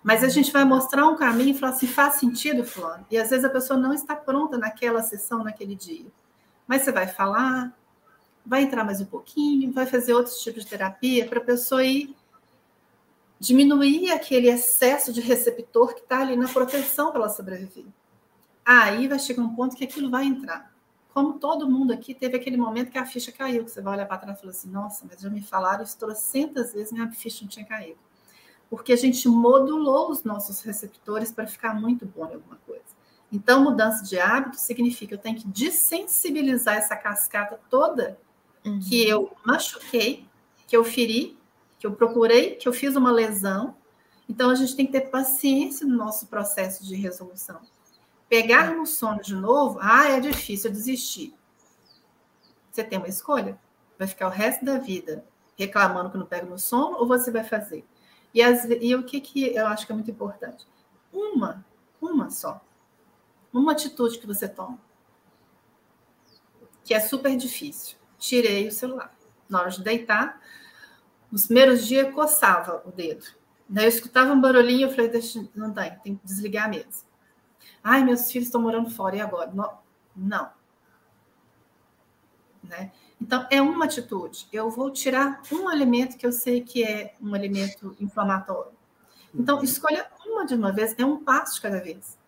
Mas 0.02 0.22
a 0.22 0.28
gente 0.28 0.52
vai 0.52 0.64
mostrar 0.64 1.06
um 1.08 1.16
caminho 1.16 1.50
e 1.50 1.58
falar 1.58 1.72
assim, 1.72 1.86
faz 1.86 2.14
sentido, 2.14 2.64
fulano? 2.64 3.06
E 3.10 3.16
às 3.16 3.30
vezes 3.30 3.44
a 3.44 3.50
pessoa 3.50 3.78
não 3.78 3.92
está 3.92 4.14
pronta 4.14 4.58
naquela 4.58 5.02
sessão, 5.02 5.42
naquele 5.42 5.74
dia. 5.74 6.06
Mas 6.66 6.82
você 6.82 6.92
vai 6.92 7.06
falar, 7.06 7.74
vai 8.44 8.62
entrar 8.62 8.84
mais 8.84 9.00
um 9.00 9.06
pouquinho, 9.06 9.72
vai 9.72 9.86
fazer 9.86 10.14
outros 10.14 10.38
tipos 10.40 10.64
de 10.64 10.70
terapia 10.70 11.26
para 11.26 11.38
a 11.38 11.44
pessoa 11.44 11.84
ir 11.84 12.14
diminuir 13.38 14.10
aquele 14.12 14.48
excesso 14.48 15.12
de 15.12 15.22
receptor 15.22 15.94
que 15.94 16.00
está 16.00 16.20
ali 16.20 16.36
na 16.36 16.48
proteção 16.48 17.10
para 17.10 17.20
ela 17.20 17.28
sobreviver. 17.30 17.86
Aí 18.64 19.08
vai 19.08 19.18
chegar 19.18 19.42
um 19.42 19.54
ponto 19.54 19.74
que 19.74 19.84
aquilo 19.84 20.10
vai 20.10 20.26
entrar. 20.26 20.69
Como 21.20 21.38
todo 21.38 21.68
mundo 21.68 21.92
aqui 21.92 22.14
teve 22.14 22.36
aquele 22.36 22.56
momento 22.56 22.90
que 22.90 22.98
a 22.98 23.04
ficha 23.04 23.30
caiu, 23.30 23.64
que 23.64 23.70
você 23.70 23.82
vai 23.82 23.94
olhar 23.94 24.06
para 24.06 24.18
trás 24.18 24.38
e 24.38 24.40
falar 24.40 24.52
assim, 24.52 24.70
nossa, 24.70 25.06
mas 25.08 25.20
já 25.20 25.28
me 25.28 25.42
falaram 25.42 25.84
isso 25.84 25.98
trocentas 25.98 26.72
vezes, 26.72 26.92
minha 26.92 27.10
ficha 27.12 27.42
não 27.42 27.48
tinha 27.48 27.64
caído 27.64 27.98
porque 28.70 28.92
a 28.92 28.96
gente 28.96 29.28
modulou 29.28 30.10
os 30.10 30.22
nossos 30.22 30.62
receptores 30.62 31.32
para 31.32 31.46
ficar 31.48 31.74
muito 31.74 32.06
bom 32.06 32.24
em 32.26 32.34
alguma 32.34 32.56
coisa. 32.64 32.84
Então, 33.32 33.64
mudança 33.64 34.04
de 34.04 34.18
hábito 34.18 34.56
significa 34.56 35.14
eu 35.14 35.18
tenho 35.18 35.36
que 35.36 35.46
desensibilizar 35.48 36.76
essa 36.76 36.94
cascata 36.94 37.58
toda 37.68 38.16
uhum. 38.64 38.78
que 38.78 39.06
eu 39.06 39.32
machuquei, 39.44 40.24
que 40.68 40.76
eu 40.76 40.84
feri, 40.84 41.36
que 41.80 41.86
eu 41.86 41.92
procurei, 41.92 42.54
que 42.54 42.68
eu 42.68 42.72
fiz 42.72 42.94
uma 42.94 43.10
lesão. 43.10 43.74
Então, 44.28 44.50
a 44.50 44.54
gente 44.54 44.76
tem 44.76 44.86
que 44.86 44.92
ter 44.92 45.10
paciência 45.10 45.84
no 45.84 45.96
nosso 45.96 46.28
processo 46.28 46.84
de 46.86 46.94
resolução. 46.94 47.60
Pegar 48.30 48.72
no 48.76 48.86
sono 48.86 49.20
de 49.20 49.34
novo, 49.34 49.80
ah, 49.82 50.08
é 50.08 50.20
difícil 50.20 50.70
desistir. 50.70 51.34
Você 52.70 52.84
tem 52.84 52.96
uma 52.96 53.08
escolha? 53.08 53.58
Vai 53.98 54.06
ficar 54.06 54.28
o 54.28 54.30
resto 54.30 54.64
da 54.64 54.78
vida 54.78 55.24
reclamando 55.58 56.10
que 56.10 56.16
não 56.16 56.24
pega 56.24 56.46
no 56.46 56.56
sono 56.56 56.96
ou 56.96 57.08
você 57.08 57.28
vai 57.32 57.42
fazer? 57.42 57.84
E, 58.32 58.40
as, 58.40 58.64
e 58.64 58.94
o 58.94 59.02
que, 59.02 59.20
que 59.20 59.52
eu 59.52 59.66
acho 59.66 59.84
que 59.84 59.90
é 59.90 59.94
muito 59.96 60.12
importante? 60.12 60.64
Uma, 61.12 61.66
uma 62.00 62.30
só. 62.30 62.64
Uma 63.52 63.72
atitude 63.72 64.20
que 64.20 64.28
você 64.28 64.48
toma. 64.48 64.78
Que 66.84 66.94
é 66.94 67.00
super 67.00 67.36
difícil. 67.36 67.96
Tirei 68.16 68.68
o 68.68 68.72
celular. 68.72 69.12
Na 69.48 69.62
hora 69.62 69.70
de 69.70 69.82
deitar, 69.82 70.40
nos 71.32 71.46
primeiros 71.46 71.84
dias 71.84 72.14
coçava 72.14 72.80
o 72.86 72.92
dedo. 72.92 73.26
Daí 73.68 73.86
eu 73.86 73.88
escutava 73.88 74.32
um 74.32 74.40
barulhinho, 74.40 74.86
eu 74.86 74.90
falei, 74.90 75.08
Deixa, 75.08 75.44
não 75.52 75.74
tem, 75.74 75.98
tem 75.98 76.14
que 76.14 76.24
desligar 76.24 76.70
mesmo. 76.70 77.09
Ai, 77.82 78.04
meus 78.04 78.30
filhos 78.30 78.48
estão 78.48 78.60
morando 78.60 78.90
fora, 78.90 79.16
e 79.16 79.20
agora? 79.20 79.52
Não. 80.14 80.50
Né? 82.62 82.92
Então, 83.20 83.46
é 83.50 83.60
uma 83.60 83.84
atitude. 83.84 84.46
Eu 84.52 84.70
vou 84.70 84.90
tirar 84.90 85.42
um 85.52 85.68
alimento 85.68 86.16
que 86.16 86.26
eu 86.26 86.32
sei 86.32 86.62
que 86.62 86.84
é 86.84 87.14
um 87.20 87.34
alimento 87.34 87.96
inflamatório. 88.00 88.72
Então, 89.34 89.58
uhum. 89.58 89.64
escolha 89.64 90.06
uma 90.26 90.46
de 90.46 90.54
uma 90.54 90.72
vez, 90.72 90.94
é 90.98 91.04
um 91.04 91.22
passo 91.22 91.56
de 91.56 91.60
cada 91.60 91.80
vez. 91.80 92.18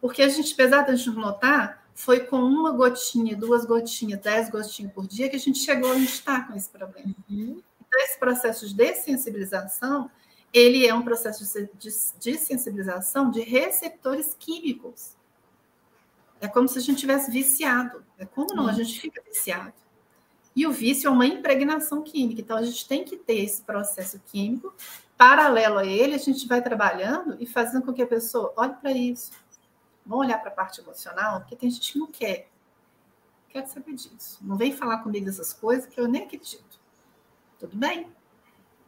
Porque 0.00 0.22
a 0.22 0.28
gente, 0.28 0.52
apesar 0.52 0.82
de 0.82 0.90
a 0.90 0.96
gente 0.96 1.16
notar, 1.16 1.84
foi 1.94 2.20
com 2.20 2.36
uma 2.36 2.72
gotinha, 2.72 3.36
duas 3.36 3.64
gotinhas, 3.64 4.20
dez 4.20 4.50
gotinhas 4.50 4.92
por 4.92 5.06
dia 5.06 5.30
que 5.30 5.36
a 5.36 5.40
gente 5.40 5.58
chegou 5.58 5.92
a 5.92 5.96
estar 5.96 6.46
com 6.46 6.54
esse 6.54 6.68
problema. 6.68 7.14
Uhum. 7.30 7.62
Então, 7.86 8.00
esse 8.00 8.18
processo 8.18 8.68
de 8.68 8.74
dessensibilização, 8.74 10.10
ele 10.54 10.86
é 10.86 10.94
um 10.94 11.02
processo 11.02 11.44
de 11.76 11.90
dessensibilização 12.20 13.28
de 13.28 13.40
receptores 13.40 14.36
químicos. 14.38 15.16
É 16.40 16.46
como 16.46 16.68
se 16.68 16.78
a 16.78 16.80
gente 16.80 17.00
tivesse 17.00 17.28
viciado. 17.28 18.04
É 18.16 18.24
como 18.24 18.54
não, 18.54 18.68
a 18.68 18.72
gente 18.72 19.00
fica 19.00 19.20
viciado. 19.20 19.74
E 20.54 20.64
o 20.64 20.70
vício 20.70 21.08
é 21.08 21.10
uma 21.10 21.26
impregnação 21.26 22.02
química. 22.02 22.40
Então, 22.40 22.56
a 22.56 22.62
gente 22.62 22.86
tem 22.86 23.04
que 23.04 23.16
ter 23.16 23.40
esse 23.40 23.62
processo 23.62 24.20
químico. 24.26 24.72
Paralelo 25.16 25.78
a 25.78 25.84
ele, 25.84 26.14
a 26.14 26.18
gente 26.18 26.46
vai 26.46 26.62
trabalhando 26.62 27.36
e 27.40 27.46
fazendo 27.46 27.84
com 27.84 27.92
que 27.92 28.02
a 28.02 28.06
pessoa 28.06 28.52
olhe 28.56 28.74
para 28.74 28.92
isso. 28.92 29.32
Vamos 30.06 30.26
olhar 30.26 30.38
para 30.38 30.50
a 30.50 30.54
parte 30.54 30.80
emocional, 30.80 31.40
porque 31.40 31.56
tem 31.56 31.68
gente 31.68 31.92
que 31.92 31.98
não 31.98 32.06
quer. 32.06 32.48
Quero 33.48 33.66
saber 33.68 33.94
disso. 33.94 34.38
Não 34.42 34.56
vem 34.56 34.72
falar 34.72 34.98
comigo 34.98 35.26
dessas 35.26 35.52
coisas 35.52 35.86
que 35.86 36.00
eu 36.00 36.06
nem 36.06 36.22
acredito. 36.22 36.78
Tudo 37.58 37.76
bem. 37.76 38.06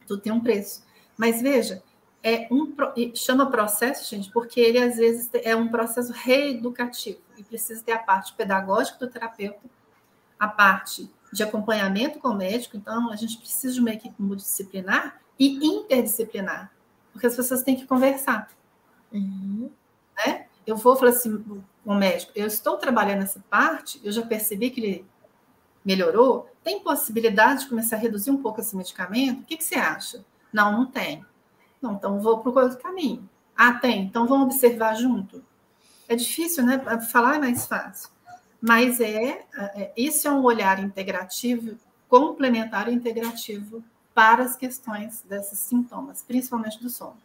Tudo 0.06 0.22
tem 0.22 0.32
um 0.32 0.40
preço. 0.40 0.85
Mas 1.16 1.40
veja, 1.40 1.82
é 2.22 2.48
um 2.50 2.74
chama 3.14 3.50
processo, 3.50 4.08
gente, 4.08 4.30
porque 4.30 4.60
ele 4.60 4.78
às 4.78 4.96
vezes 4.96 5.30
é 5.32 5.54
um 5.54 5.68
processo 5.68 6.12
reeducativo 6.12 7.20
e 7.36 7.44
precisa 7.44 7.82
ter 7.82 7.92
a 7.92 7.98
parte 7.98 8.34
pedagógica 8.34 8.98
do 8.98 9.10
terapeuta, 9.10 9.60
a 10.38 10.48
parte 10.48 11.10
de 11.32 11.42
acompanhamento 11.42 12.18
com 12.18 12.28
o 12.28 12.36
médico, 12.36 12.76
então 12.76 13.10
a 13.10 13.16
gente 13.16 13.38
precisa 13.38 13.74
de 13.74 13.80
uma 13.80 13.90
equipe 13.90 14.14
multidisciplinar 14.20 15.20
e 15.38 15.64
interdisciplinar, 15.64 16.72
porque 17.12 17.26
as 17.26 17.36
pessoas 17.36 17.62
têm 17.62 17.76
que 17.76 17.86
conversar. 17.86 18.48
Uhum. 19.12 19.70
Né? 20.16 20.46
Eu 20.66 20.76
vou 20.76 20.96
falar 20.96 21.12
assim 21.12 21.38
com 21.38 21.62
o 21.84 21.94
médico, 21.94 22.32
eu 22.34 22.46
estou 22.46 22.76
trabalhando 22.76 23.22
essa 23.22 23.42
parte, 23.48 24.00
eu 24.02 24.10
já 24.10 24.22
percebi 24.22 24.70
que 24.70 24.80
ele 24.80 25.06
melhorou, 25.84 26.50
tem 26.64 26.80
possibilidade 26.80 27.60
de 27.60 27.68
começar 27.68 27.94
a 27.94 28.00
reduzir 28.00 28.32
um 28.32 28.42
pouco 28.42 28.60
esse 28.60 28.74
medicamento? 28.74 29.42
O 29.42 29.44
que, 29.44 29.56
que 29.56 29.62
você 29.62 29.76
acha? 29.76 30.24
Não, 30.52 30.72
não 30.72 30.86
tem. 30.86 31.24
Não, 31.80 31.94
então 31.94 32.20
vou 32.20 32.38
para 32.38 32.50
o 32.50 32.58
outro 32.64 32.78
caminho. 32.78 33.28
Ah, 33.56 33.72
tem, 33.72 34.02
então 34.02 34.26
vamos 34.26 34.46
observar 34.46 34.94
junto. 34.94 35.44
É 36.08 36.14
difícil, 36.14 36.64
né? 36.64 36.78
Falar 37.10 37.36
é 37.36 37.38
mais 37.38 37.66
fácil 37.66 38.10
mas 38.60 39.00
é, 39.00 39.46
é 39.54 39.92
isso 39.96 40.26
é 40.26 40.30
um 40.30 40.42
olhar 40.42 40.82
integrativo, 40.82 41.76
complementar 42.08 42.88
e 42.88 42.94
integrativo 42.94 43.82
para 44.14 44.42
as 44.42 44.56
questões 44.56 45.22
desses 45.22 45.58
sintomas, 45.58 46.24
principalmente 46.26 46.82
do 46.82 46.88
sono. 46.88 47.16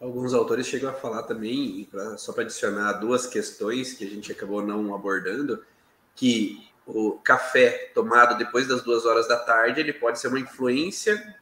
Alguns 0.00 0.32
autores 0.32 0.66
chegam 0.66 0.88
a 0.90 0.94
falar 0.94 1.24
também, 1.24 1.88
só 2.16 2.32
para 2.32 2.44
adicionar 2.44 2.92
duas 2.94 3.26
questões 3.26 3.92
que 3.92 4.04
a 4.04 4.08
gente 4.08 4.32
acabou 4.32 4.64
não 4.64 4.94
abordando, 4.94 5.62
que 6.14 6.69
o 6.86 7.12
café 7.12 7.90
tomado 7.94 8.36
depois 8.36 8.66
das 8.66 8.82
duas 8.82 9.06
horas 9.06 9.28
da 9.28 9.36
tarde 9.36 9.80
ele 9.80 9.92
pode 9.92 10.18
ser 10.18 10.28
uma 10.28 10.40
influência 10.40 11.36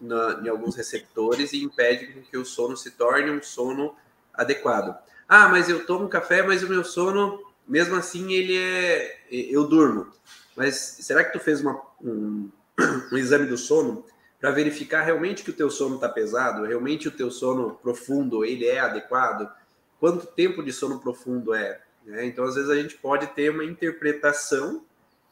na, 0.00 0.40
em 0.42 0.48
alguns 0.48 0.74
receptores 0.76 1.52
e 1.52 1.62
impede 1.62 2.26
que 2.30 2.36
o 2.36 2.44
sono 2.44 2.76
se 2.76 2.90
torne 2.92 3.30
um 3.30 3.42
sono 3.42 3.94
adequado. 4.32 4.96
Ah, 5.28 5.48
mas 5.48 5.68
eu 5.68 5.86
tomo 5.86 6.08
café, 6.08 6.42
mas 6.42 6.62
o 6.62 6.68
meu 6.68 6.84
sono, 6.84 7.42
mesmo 7.66 7.96
assim, 7.96 8.32
ele 8.32 8.58
é. 8.58 9.20
Eu 9.30 9.64
durmo. 9.64 10.12
Mas 10.54 10.74
será 11.00 11.24
que 11.24 11.32
tu 11.32 11.40
fez 11.40 11.60
uma, 11.60 11.80
um, 12.00 12.50
um 13.12 13.16
exame 13.16 13.46
do 13.46 13.56
sono 13.56 14.04
para 14.40 14.50
verificar 14.50 15.02
realmente 15.02 15.42
que 15.42 15.50
o 15.50 15.54
teu 15.54 15.70
sono 15.70 15.94
está 15.94 16.08
pesado, 16.08 16.66
realmente 16.66 17.08
o 17.08 17.10
teu 17.10 17.30
sono 17.30 17.76
profundo 17.82 18.44
ele 18.44 18.66
é 18.66 18.78
adequado, 18.78 19.50
quanto 19.98 20.26
tempo 20.26 20.62
de 20.62 20.70
sono 20.70 21.00
profundo 21.00 21.54
é. 21.54 21.80
Né? 22.04 22.26
Então, 22.26 22.44
às 22.44 22.54
vezes 22.54 22.70
a 22.70 22.76
gente 22.76 22.96
pode 22.96 23.26
ter 23.28 23.50
uma 23.50 23.64
interpretação, 23.64 24.84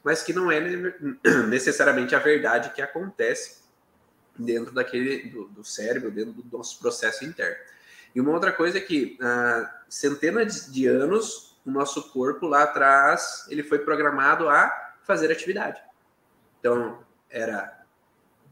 mas 0.03 0.23
que 0.23 0.33
não 0.33 0.51
é 0.51 0.61
necessariamente 1.49 2.15
a 2.15 2.19
verdade 2.19 2.71
que 2.71 2.83
acontece 2.83 3.63
dentro 4.37 4.73
daquele 4.73 5.29
do, 5.29 5.49
do 5.49 5.65
cérebro, 5.65 6.11
dentro 6.11 6.33
do 6.33 6.57
nosso 6.57 6.79
processo 6.79 7.25
interno. 7.25 7.57
E 8.15 8.21
uma 8.21 8.33
outra 8.33 8.53
coisa 8.53 8.79
é 8.79 8.81
que 8.81 9.19
há 9.21 9.83
centenas 9.89 10.71
de 10.71 10.87
anos 10.87 11.57
o 11.65 11.71
nosso 11.71 12.11
corpo 12.11 12.47
lá 12.47 12.65
atrás 12.65 13.47
ele 13.49 13.63
foi 13.63 13.79
programado 13.79 14.49
a 14.49 14.95
fazer 15.05 15.31
atividade. 15.31 15.81
Então 16.59 16.99
era 17.31 17.83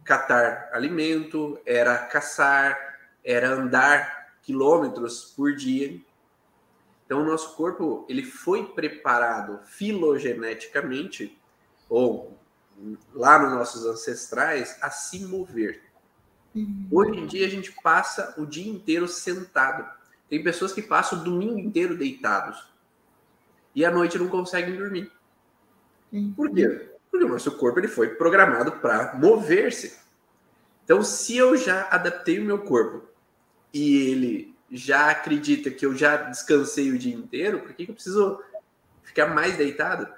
catar 0.04 0.70
alimento, 0.72 1.60
era 1.66 1.96
caçar, 1.98 2.98
era 3.24 3.50
andar 3.50 4.34
quilômetros 4.42 5.32
por 5.36 5.54
dia. 5.54 6.00
Então 7.10 7.22
o 7.22 7.24
nosso 7.24 7.56
corpo 7.56 8.06
ele 8.08 8.22
foi 8.22 8.66
preparado 8.66 9.58
filogeneticamente 9.64 11.36
ou 11.88 12.38
lá 13.12 13.36
nos 13.36 13.50
nossos 13.50 13.84
ancestrais 13.84 14.78
a 14.80 14.90
se 14.90 15.26
mover. 15.26 15.82
Hoje 16.88 17.18
em 17.18 17.26
dia 17.26 17.46
a 17.48 17.50
gente 17.50 17.72
passa 17.82 18.32
o 18.38 18.46
dia 18.46 18.70
inteiro 18.70 19.08
sentado. 19.08 19.90
Tem 20.28 20.40
pessoas 20.40 20.72
que 20.72 20.82
passam 20.82 21.18
o 21.18 21.24
domingo 21.24 21.58
inteiro 21.58 21.98
deitados 21.98 22.72
e 23.74 23.84
à 23.84 23.90
noite 23.90 24.16
não 24.16 24.28
conseguem 24.28 24.76
dormir. 24.76 25.10
Por 26.36 26.48
quê? 26.54 26.92
Porque 27.10 27.26
o 27.26 27.28
nosso 27.28 27.50
corpo 27.58 27.80
ele 27.80 27.88
foi 27.88 28.10
programado 28.14 28.70
para 28.78 29.16
mover-se. 29.16 29.98
Então, 30.84 31.02
se 31.02 31.36
eu 31.36 31.56
já 31.56 31.88
adaptei 31.90 32.38
o 32.38 32.44
meu 32.44 32.60
corpo 32.60 33.02
e 33.74 33.96
ele 34.12 34.59
já 34.70 35.10
acredita 35.10 35.70
que 35.70 35.84
eu 35.84 35.94
já 35.94 36.16
descansei 36.16 36.90
o 36.90 36.98
dia 36.98 37.14
inteiro, 37.14 37.60
por 37.60 37.72
que, 37.74 37.84
que 37.84 37.90
eu 37.90 37.94
preciso 37.94 38.42
ficar 39.02 39.26
mais 39.26 39.56
deitado? 39.56 40.08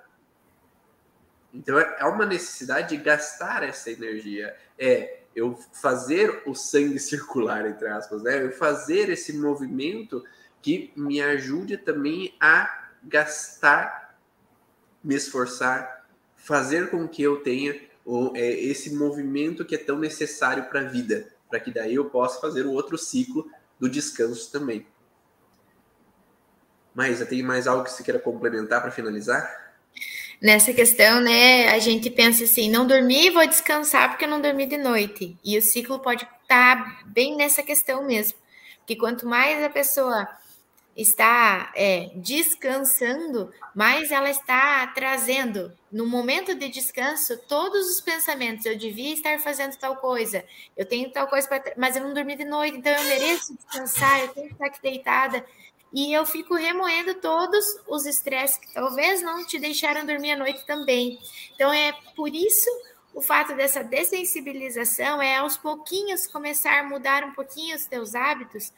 Então, 1.55 1.79
é 1.79 2.05
uma 2.05 2.27
necessidade 2.27 2.97
de 2.97 3.03
gastar 3.03 3.63
essa 3.63 3.91
energia. 3.91 4.55
É 4.79 5.21
eu 5.35 5.59
fazer 5.73 6.43
o 6.47 6.55
sangue 6.55 6.99
circular, 7.01 7.67
entre 7.67 7.89
aspas, 7.89 8.23
né? 8.23 8.45
Eu 8.45 8.53
fazer 8.53 9.09
esse 9.09 9.37
movimento 9.37 10.25
que 10.61 10.93
me 10.97 11.21
ajude 11.21 11.77
também 11.77 12.35
a 12.41 12.91
gastar, 13.03 14.17
me 15.03 15.15
esforçar, 15.15 16.07
fazer 16.37 16.91
com 16.91 17.09
que 17.09 17.23
eu 17.23 17.43
tenha 17.43 17.81
o, 18.05 18.33
é, 18.37 18.51
esse 18.51 18.95
movimento 18.95 19.65
que 19.65 19.75
é 19.75 19.79
tão 19.79 19.99
necessário 19.99 20.65
para 20.65 20.81
a 20.81 20.85
vida, 20.85 21.29
para 21.49 21.61
que 21.61 21.73
daí 21.73 21.95
eu 21.95 22.11
possa 22.11 22.41
fazer 22.41 22.67
o 22.67 22.73
outro 22.73 22.97
ciclo 22.97 23.51
do 23.83 23.91
descanso 23.91 24.53
também. 24.53 24.87
Mas 26.95 27.19
tem 27.27 27.43
mais 27.43 27.67
algo 27.67 27.83
que 27.83 27.91
você 27.91 28.05
queira 28.05 28.21
complementar 28.21 28.81
para 28.81 28.93
finalizar? 28.93 29.75
Nessa 30.41 30.73
questão, 30.73 31.21
né, 31.21 31.69
a 31.69 31.81
gente 31.81 32.09
pensa 32.09 32.45
assim, 32.45 32.71
não 32.71 32.87
dormi, 32.87 33.31
vou 33.31 33.45
descansar 33.45 34.09
porque 34.09 34.25
eu 34.25 34.29
não 34.29 34.41
dormi 34.41 34.67
de 34.67 34.79
noite. 34.79 35.37
E 35.45 35.59
o 35.59 35.63
ciclo 35.63 35.99
pode 35.99 36.23
estar 36.23 36.77
tá 36.77 37.03
bem 37.07 37.37
nessa 37.37 37.61
questão 37.61 38.07
mesmo. 38.07 38.39
Que 38.87 38.95
quanto 38.95 39.27
mais 39.27 39.61
a 39.65 39.69
pessoa 39.69 40.29
está 40.97 41.73
é, 41.75 42.11
descansando, 42.17 43.53
mais 43.75 44.11
ela 44.11 44.31
está 44.31 44.87
trazendo 44.89 45.73
no 45.91 46.07
momento 46.07 46.55
de 46.55 46.69
descanso 46.69 47.39
todos 47.49 47.89
os 47.89 48.01
pensamentos. 48.01 48.67
Eu 48.67 48.77
devia 48.77 49.15
estar 49.15 49.39
fazendo 49.41 49.77
tal 49.77 49.97
coisa, 49.97 50.45
eu 50.77 50.85
tenho 50.85 51.11
tal 51.11 51.27
coisa, 51.27 51.49
pra, 51.49 51.63
mas 51.77 51.97
eu 51.97 52.03
não 52.03 52.13
dormi 52.13 52.37
de 52.37 52.45
noite, 52.45 52.77
então 52.77 52.93
eu 52.93 53.05
mereço 53.05 53.55
descansar, 53.55 54.21
eu 54.21 54.29
tenho 54.29 54.49
que 54.49 54.53
estar 54.55 54.67
aqui 54.67 54.83
deitada. 54.83 55.45
E 55.95 56.13
eu 56.13 56.25
fico 56.25 56.55
remoendo 56.55 57.15
todos 57.17 57.65
os 57.87 58.07
estresses 58.07 58.57
que 58.57 58.73
talvez 58.73 59.21
não 59.23 59.45
te 59.45 59.59
deixaram 59.59 60.07
dormir 60.07 60.33
à 60.33 60.37
noite 60.37 60.65
também. 60.65 61.19
Então 61.55 61.71
é 61.71 61.93
por 62.17 62.35
isso 62.35 62.71
o 63.15 63.21
fato 63.21 63.55
dessa 63.55 63.85
dessensibilização 63.85 65.21
é 65.21 65.37
aos 65.37 65.59
pouquinhos 65.59 66.27
começar 66.27 66.81
a 66.81 66.85
mudar 66.85 67.25
um 67.25 67.33
pouquinho 67.33 67.77
os 67.77 67.85
teus 67.85 68.15
hábitos, 68.15 68.73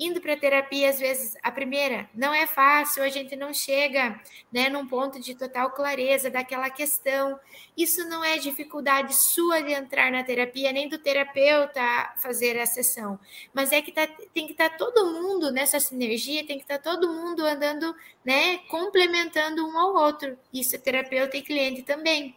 indo 0.00 0.18
para 0.18 0.34
terapia, 0.34 0.88
às 0.88 0.98
vezes, 0.98 1.36
a 1.42 1.52
primeira 1.52 2.08
não 2.14 2.32
é 2.32 2.46
fácil, 2.46 3.02
a 3.02 3.10
gente 3.10 3.36
não 3.36 3.52
chega 3.52 4.18
né, 4.50 4.70
num 4.70 4.86
ponto 4.86 5.20
de 5.20 5.34
total 5.34 5.70
clareza 5.72 6.30
daquela 6.30 6.70
questão. 6.70 7.38
Isso 7.76 8.08
não 8.08 8.24
é 8.24 8.38
dificuldade 8.38 9.14
sua 9.14 9.60
de 9.60 9.72
entrar 9.72 10.10
na 10.10 10.24
terapia, 10.24 10.72
nem 10.72 10.88
do 10.88 10.96
terapeuta 10.96 11.80
fazer 12.16 12.58
a 12.58 12.64
sessão, 12.64 13.20
mas 13.52 13.72
é 13.72 13.82
que 13.82 13.92
tá, 13.92 14.06
tem 14.32 14.46
que 14.46 14.52
estar 14.52 14.70
tá 14.70 14.76
todo 14.78 15.12
mundo 15.12 15.52
nessa 15.52 15.78
sinergia, 15.78 16.46
tem 16.46 16.56
que 16.56 16.64
estar 16.64 16.78
tá 16.78 16.90
todo 16.90 17.12
mundo 17.12 17.44
andando, 17.44 17.94
né, 18.24 18.58
complementando 18.68 19.66
um 19.66 19.78
ao 19.78 19.94
outro. 19.94 20.38
Isso 20.52 20.74
é 20.74 20.78
terapeuta 20.78 21.36
e 21.36 21.42
cliente 21.42 21.82
também. 21.82 22.34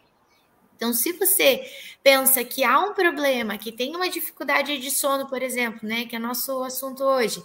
Então, 0.76 0.94
se 0.94 1.14
você 1.14 1.64
pensa 2.04 2.44
que 2.44 2.64
há 2.64 2.80
um 2.80 2.94
problema, 2.94 3.58
que 3.58 3.72
tem 3.72 3.96
uma 3.96 4.10
dificuldade 4.10 4.78
de 4.78 4.92
sono, 4.92 5.28
por 5.28 5.42
exemplo, 5.42 5.88
né, 5.88 6.06
que 6.06 6.16
é 6.16 6.20
nosso 6.20 6.64
assunto 6.64 7.04
hoje, 7.04 7.42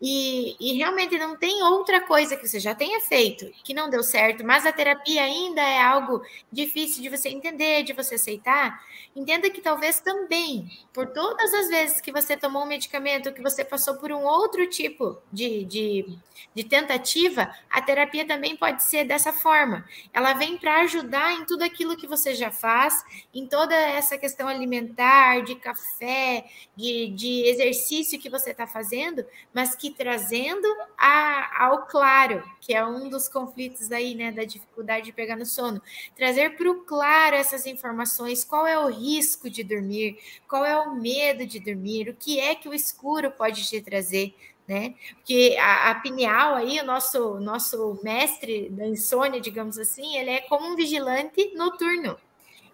e, 0.00 0.56
e, 0.58 0.78
realmente 0.78 1.18
não 1.18 1.36
tem 1.36 1.62
outra 1.62 2.00
coisa 2.00 2.34
que 2.34 2.48
você 2.48 2.58
já 2.58 2.74
tenha 2.74 3.00
feito 3.00 3.50
que 3.62 3.74
não 3.74 3.90
deu 3.90 4.02
certo, 4.02 4.42
mas 4.42 4.64
a 4.64 4.72
terapia 4.72 5.22
ainda 5.22 5.60
é 5.60 5.78
algo 5.82 6.22
difícil 6.50 7.02
de 7.02 7.10
você 7.10 7.28
entender, 7.28 7.82
de 7.82 7.92
você 7.92 8.14
aceitar, 8.14 8.82
entenda 9.14 9.50
que 9.50 9.60
talvez 9.60 10.00
também, 10.00 10.70
por 10.92 11.08
todas 11.08 11.52
as 11.52 11.68
vezes 11.68 12.00
que 12.00 12.10
você 12.10 12.34
tomou 12.34 12.62
um 12.62 12.66
medicamento, 12.66 13.32
que 13.32 13.42
você 13.42 13.62
passou 13.62 13.96
por 13.96 14.10
um 14.10 14.24
outro 14.24 14.66
tipo 14.66 15.18
de, 15.30 15.64
de, 15.64 16.18
de 16.54 16.64
tentativa, 16.64 17.54
a 17.68 17.82
terapia 17.82 18.26
também 18.26 18.56
pode 18.56 18.82
ser 18.82 19.04
dessa 19.04 19.34
forma. 19.34 19.84
Ela 20.14 20.32
vem 20.32 20.56
para 20.56 20.80
ajudar 20.80 21.32
em 21.32 21.44
tudo 21.44 21.62
aquilo 21.62 21.96
que 21.96 22.06
você 22.06 22.34
já 22.34 22.50
faz, 22.50 23.04
em 23.34 23.46
toda 23.46 23.74
essa 23.74 24.16
questão 24.16 24.48
alimentar, 24.48 25.42
de 25.42 25.56
café, 25.56 26.46
de, 26.74 27.08
de 27.08 27.46
exercício 27.48 28.18
que 28.18 28.30
você 28.30 28.50
está 28.50 28.66
fazendo, 28.66 29.26
mas 29.52 29.74
que 29.74 29.89
trazendo 29.94 30.66
a, 30.96 31.64
ao 31.64 31.86
claro, 31.86 32.42
que 32.60 32.74
é 32.74 32.84
um 32.84 33.08
dos 33.08 33.28
conflitos 33.28 33.90
aí, 33.92 34.14
né, 34.14 34.32
da 34.32 34.44
dificuldade 34.44 35.06
de 35.06 35.12
pegar 35.12 35.36
no 35.36 35.46
sono, 35.46 35.80
trazer 36.16 36.56
para 36.56 36.70
o 36.70 36.82
claro 36.84 37.36
essas 37.36 37.66
informações, 37.66 38.44
qual 38.44 38.66
é 38.66 38.78
o 38.78 38.88
risco 38.88 39.48
de 39.48 39.62
dormir, 39.62 40.18
qual 40.48 40.64
é 40.64 40.78
o 40.78 40.94
medo 40.94 41.46
de 41.46 41.60
dormir, 41.60 42.08
o 42.08 42.14
que 42.14 42.38
é 42.40 42.54
que 42.54 42.68
o 42.68 42.74
escuro 42.74 43.30
pode 43.30 43.68
te 43.68 43.80
trazer, 43.80 44.34
né? 44.66 44.94
Porque 45.16 45.56
a, 45.58 45.90
a 45.90 45.94
pineal 45.96 46.54
aí, 46.54 46.80
o 46.80 46.84
nosso 46.84 47.40
nosso 47.40 47.98
mestre 48.04 48.68
da 48.70 48.86
insônia, 48.86 49.40
digamos 49.40 49.78
assim, 49.78 50.16
ele 50.16 50.30
é 50.30 50.40
como 50.42 50.66
um 50.66 50.76
vigilante 50.76 51.52
noturno. 51.54 52.16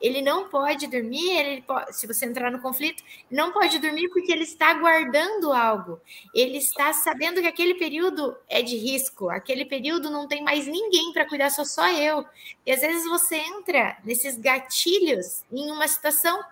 Ele 0.01 0.21
não 0.21 0.49
pode 0.49 0.87
dormir, 0.87 1.31
ele 1.31 1.63
pode, 1.63 1.97
se 1.97 2.07
você 2.07 2.27
entrar 2.27 2.51
no 2.51 2.61
conflito, 2.61 3.03
não 3.31 3.53
pode 3.53 3.79
dormir 3.79 4.09
porque 4.11 4.31
ele 4.31 4.45
está 4.45 4.75
guardando 4.75 5.53
algo. 5.53 6.01
Ele 6.35 6.59
está 6.59 6.93
sabendo 6.93 7.41
que 7.41 7.47
aquele 7.47 7.75
período 7.75 8.37
é 8.49 8.63
de 8.63 8.77
risco, 8.77 9.29
aquele 9.31 9.65
período 9.65 10.11
não 10.11 10.29
tem 10.29 10.43
mais 10.43 10.67
ninguém 10.67 11.13
para 11.13 11.29
cuidar, 11.29 11.51
só 11.51 11.65
só 11.65 11.89
eu. 11.91 12.25
E 12.65 12.73
às 12.73 12.81
vezes 12.81 13.05
você 13.09 13.37
entra 13.37 13.97
nesses 14.05 14.37
gatilhos 14.37 15.45
em 15.51 15.71
uma 15.71 15.89
situação 15.89 16.43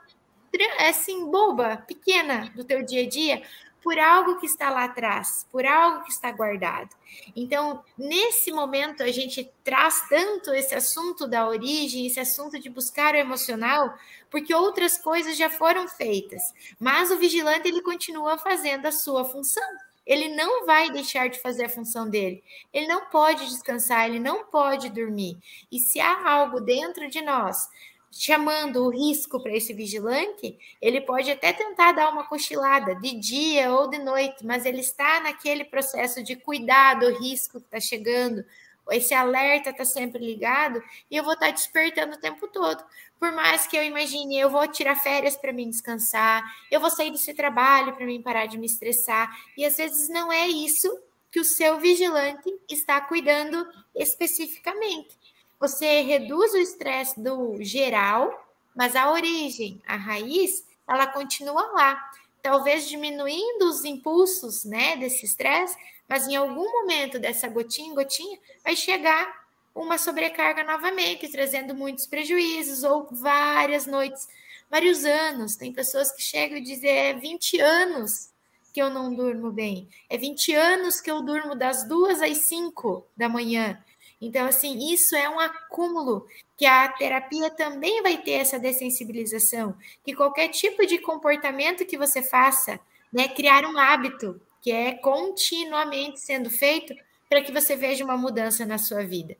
assim 0.78 1.30
boba, 1.30 1.78
pequena 1.78 2.52
do 2.54 2.64
teu 2.64 2.84
dia 2.84 3.02
a 3.02 3.08
dia, 3.08 3.42
por 3.84 3.98
algo 3.98 4.40
que 4.40 4.46
está 4.46 4.70
lá 4.70 4.84
atrás, 4.84 5.46
por 5.52 5.66
algo 5.66 6.04
que 6.04 6.10
está 6.10 6.32
guardado. 6.32 6.88
Então, 7.36 7.84
nesse 7.98 8.50
momento, 8.50 9.02
a 9.02 9.12
gente 9.12 9.52
traz 9.62 10.08
tanto 10.08 10.54
esse 10.54 10.74
assunto 10.74 11.28
da 11.28 11.46
origem, 11.46 12.06
esse 12.06 12.18
assunto 12.18 12.58
de 12.58 12.70
buscar 12.70 13.12
o 13.12 13.18
emocional, 13.18 13.94
porque 14.30 14.54
outras 14.54 14.96
coisas 14.96 15.36
já 15.36 15.50
foram 15.50 15.86
feitas, 15.86 16.42
mas 16.80 17.10
o 17.10 17.18
vigilante 17.18 17.68
ele 17.68 17.82
continua 17.82 18.38
fazendo 18.38 18.86
a 18.86 18.92
sua 18.92 19.22
função. 19.22 19.62
Ele 20.06 20.34
não 20.34 20.64
vai 20.64 20.90
deixar 20.90 21.28
de 21.28 21.40
fazer 21.40 21.64
a 21.64 21.68
função 21.68 22.08
dele. 22.08 22.42
Ele 22.72 22.86
não 22.86 23.06
pode 23.06 23.46
descansar, 23.46 24.06
ele 24.06 24.18
não 24.18 24.44
pode 24.44 24.88
dormir. 24.90 25.38
E 25.70 25.78
se 25.78 26.00
há 26.00 26.30
algo 26.30 26.60
dentro 26.60 27.08
de 27.08 27.20
nós 27.22 27.68
chamando 28.16 28.84
o 28.84 28.90
risco 28.90 29.40
para 29.40 29.56
esse 29.56 29.74
vigilante, 29.74 30.56
ele 30.80 31.00
pode 31.00 31.30
até 31.30 31.52
tentar 31.52 31.92
dar 31.92 32.10
uma 32.10 32.24
cochilada 32.24 32.94
de 32.94 33.12
dia 33.18 33.72
ou 33.72 33.90
de 33.90 33.98
noite, 33.98 34.46
mas 34.46 34.64
ele 34.64 34.80
está 34.80 35.20
naquele 35.20 35.64
processo 35.64 36.22
de 36.22 36.36
cuidar 36.36 36.94
do 36.94 37.12
risco 37.18 37.58
que 37.58 37.66
está 37.66 37.80
chegando, 37.80 38.44
esse 38.90 39.14
alerta 39.14 39.70
está 39.70 39.84
sempre 39.84 40.24
ligado 40.24 40.80
e 41.10 41.16
eu 41.16 41.24
vou 41.24 41.32
estar 41.32 41.46
tá 41.46 41.52
despertando 41.52 42.14
o 42.14 42.20
tempo 42.20 42.46
todo. 42.48 42.84
Por 43.18 43.32
mais 43.32 43.66
que 43.66 43.76
eu 43.76 43.82
imagine, 43.82 44.38
eu 44.38 44.50
vou 44.50 44.68
tirar 44.68 44.94
férias 44.94 45.36
para 45.36 45.52
mim 45.52 45.70
descansar, 45.70 46.44
eu 46.70 46.78
vou 46.78 46.90
sair 46.90 47.10
desse 47.10 47.34
trabalho 47.34 47.94
para 47.94 48.06
mim 48.06 48.22
parar 48.22 48.46
de 48.46 48.58
me 48.58 48.66
estressar, 48.66 49.34
e 49.56 49.64
às 49.64 49.76
vezes 49.76 50.08
não 50.08 50.30
é 50.30 50.46
isso 50.46 50.96
que 51.32 51.40
o 51.40 51.44
seu 51.44 51.80
vigilante 51.80 52.48
está 52.68 53.00
cuidando 53.00 53.66
especificamente 53.94 55.23
você 55.66 56.02
reduz 56.02 56.52
o 56.52 56.58
estresse 56.58 57.18
do 57.18 57.56
geral, 57.62 58.46
mas 58.76 58.94
a 58.94 59.10
origem, 59.10 59.80
a 59.86 59.96
raiz, 59.96 60.62
ela 60.86 61.06
continua 61.06 61.72
lá. 61.72 62.10
Talvez 62.42 62.86
diminuindo 62.86 63.64
os 63.64 63.82
impulsos, 63.82 64.66
né, 64.66 64.94
desse 64.96 65.24
estresse, 65.24 65.74
mas 66.06 66.28
em 66.28 66.36
algum 66.36 66.70
momento 66.70 67.18
dessa 67.18 67.48
gotinha 67.48 67.88
em 67.88 67.94
gotinha 67.94 68.38
vai 68.62 68.76
chegar 68.76 69.42
uma 69.74 69.96
sobrecarga 69.96 70.62
novamente, 70.64 71.32
trazendo 71.32 71.74
muitos 71.74 72.06
prejuízos 72.06 72.84
ou 72.84 73.08
várias 73.10 73.86
noites, 73.86 74.28
vários 74.70 75.06
anos. 75.06 75.56
Tem 75.56 75.72
pessoas 75.72 76.12
que 76.12 76.20
chegam 76.20 76.58
e 76.58 76.60
dizem 76.60 76.90
é 76.90 77.14
20 77.14 77.58
anos 77.58 78.28
que 78.70 78.82
eu 78.82 78.90
não 78.90 79.14
durmo 79.14 79.50
bem. 79.50 79.88
É 80.10 80.18
20 80.18 80.52
anos 80.52 81.00
que 81.00 81.10
eu 81.10 81.22
durmo 81.22 81.54
das 81.54 81.88
duas 81.88 82.20
às 82.20 82.36
5 82.36 83.06
da 83.16 83.30
manhã. 83.30 83.82
Então, 84.20 84.46
assim, 84.46 84.92
isso 84.92 85.14
é 85.16 85.28
um 85.28 85.38
acúmulo 85.38 86.26
que 86.56 86.64
a 86.66 86.88
terapia 86.88 87.50
também 87.50 88.02
vai 88.02 88.18
ter 88.18 88.32
essa 88.32 88.58
dessensibilização, 88.58 89.76
que 90.04 90.14
qualquer 90.14 90.48
tipo 90.48 90.86
de 90.86 90.98
comportamento 90.98 91.84
que 91.84 91.98
você 91.98 92.22
faça, 92.22 92.78
né, 93.12 93.28
criar 93.28 93.64
um 93.64 93.78
hábito 93.78 94.40
que 94.62 94.72
é 94.72 94.92
continuamente 94.94 96.20
sendo 96.20 96.48
feito 96.48 96.94
para 97.28 97.42
que 97.42 97.52
você 97.52 97.76
veja 97.76 98.04
uma 98.04 98.16
mudança 98.16 98.64
na 98.64 98.78
sua 98.78 99.04
vida. 99.04 99.36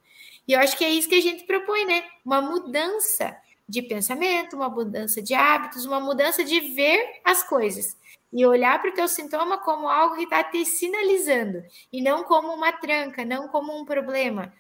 E 0.47 0.53
eu 0.53 0.61
acho 0.61 0.77
que 0.77 0.85
é 0.85 0.91
isso 0.91 1.09
que 1.09 1.15
a 1.15 1.23
gente 1.23 1.45
propõe, 1.45 1.87
né? 1.87 2.05
Uma 2.25 2.43
mudança 2.43 3.35
de 3.67 3.81
pensamento, 3.81 4.57
uma 4.57 4.69
mudança 4.69 5.23
de 5.23 5.33
hábitos, 5.33 5.87
uma 5.87 5.99
mudança 5.99 6.45
de 6.45 6.61
ver 6.61 7.21
as 7.25 7.43
coisas 7.43 7.97
e 8.33 8.45
olhar 8.45 8.81
para 8.83 8.91
o 8.91 8.95
teu 8.95 9.07
sintoma 9.07 9.59
como 9.59 9.89
algo 9.89 10.17
que 10.17 10.25
está 10.25 10.43
te 10.43 10.65
sinalizando 10.65 11.63
e 11.93 12.03
não 12.03 12.25
como 12.25 12.53
uma 12.53 12.73
tranca, 12.73 13.25
não 13.25 13.49
como 13.49 13.73
um 13.79 13.85
problema. 13.85 14.53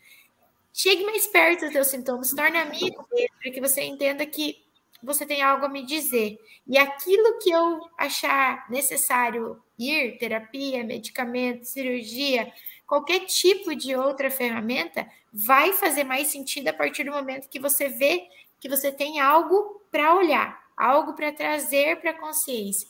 Chegue 0.76 1.04
mais 1.04 1.24
perto 1.28 1.66
do 1.66 1.70
teu 1.70 1.84
sintoma, 1.84 2.24
se 2.24 2.34
torne 2.34 2.58
amigo 2.58 3.06
dele, 3.08 3.28
para 3.40 3.52
que 3.52 3.60
você 3.60 3.82
entenda 3.82 4.26
que 4.26 4.56
você 5.00 5.24
tem 5.24 5.40
algo 5.40 5.66
a 5.66 5.68
me 5.68 5.86
dizer. 5.86 6.36
E 6.66 6.76
aquilo 6.76 7.38
que 7.38 7.48
eu 7.48 7.80
achar 7.96 8.68
necessário 8.68 9.62
ir, 9.78 10.18
terapia, 10.18 10.82
medicamento, 10.82 11.64
cirurgia, 11.64 12.52
qualquer 12.88 13.20
tipo 13.20 13.72
de 13.76 13.94
outra 13.94 14.28
ferramenta, 14.32 15.08
vai 15.32 15.72
fazer 15.74 16.02
mais 16.02 16.26
sentido 16.26 16.66
a 16.66 16.72
partir 16.72 17.04
do 17.04 17.12
momento 17.12 17.48
que 17.48 17.60
você 17.60 17.88
vê 17.88 18.26
que 18.58 18.68
você 18.68 18.90
tem 18.90 19.20
algo 19.20 19.80
para 19.92 20.16
olhar, 20.16 20.60
algo 20.76 21.14
para 21.14 21.30
trazer 21.30 22.00
para 22.00 22.10
a 22.10 22.18
consciência. 22.18 22.88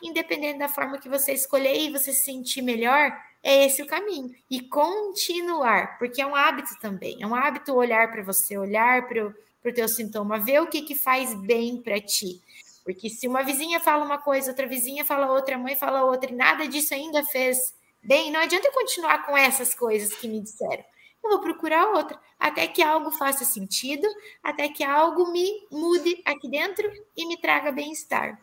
Independente 0.00 0.60
da 0.60 0.68
forma 0.68 0.98
que 0.98 1.08
você 1.08 1.32
escolher 1.32 1.76
e 1.80 1.90
você 1.90 2.12
se 2.12 2.24
sentir 2.24 2.62
melhor, 2.62 3.12
é 3.44 3.66
esse 3.66 3.82
o 3.82 3.86
caminho. 3.86 4.34
E 4.50 4.62
continuar, 4.62 5.98
porque 5.98 6.22
é 6.22 6.26
um 6.26 6.34
hábito 6.34 6.78
também. 6.80 7.22
É 7.22 7.26
um 7.26 7.34
hábito 7.34 7.74
olhar 7.74 8.10
para 8.10 8.22
você, 8.22 8.56
olhar 8.56 9.06
para 9.06 9.26
o 9.26 9.74
teu 9.74 9.86
sintoma, 9.86 10.38
ver 10.38 10.62
o 10.62 10.66
que, 10.66 10.80
que 10.80 10.94
faz 10.94 11.34
bem 11.34 11.76
para 11.76 12.00
ti. 12.00 12.40
Porque 12.82 13.10
se 13.10 13.28
uma 13.28 13.42
vizinha 13.42 13.80
fala 13.80 14.04
uma 14.04 14.18
coisa, 14.18 14.50
outra 14.50 14.66
vizinha 14.66 15.04
fala 15.04 15.30
outra, 15.30 15.58
mãe 15.58 15.76
fala 15.76 16.04
outra, 16.04 16.30
e 16.30 16.34
nada 16.34 16.66
disso 16.66 16.94
ainda 16.94 17.22
fez 17.24 17.74
bem, 18.02 18.30
não 18.30 18.40
adianta 18.40 18.66
eu 18.66 18.72
continuar 18.72 19.24
com 19.26 19.36
essas 19.36 19.74
coisas 19.74 20.14
que 20.14 20.26
me 20.26 20.40
disseram. 20.40 20.84
Eu 21.22 21.30
vou 21.30 21.40
procurar 21.40 21.88
outra, 21.88 22.18
até 22.38 22.66
que 22.66 22.82
algo 22.82 23.10
faça 23.10 23.44
sentido, 23.44 24.06
até 24.42 24.68
que 24.68 24.84
algo 24.84 25.30
me 25.32 25.66
mude 25.70 26.20
aqui 26.24 26.48
dentro 26.48 26.90
e 27.16 27.26
me 27.26 27.38
traga 27.38 27.72
bem-estar. 27.72 28.38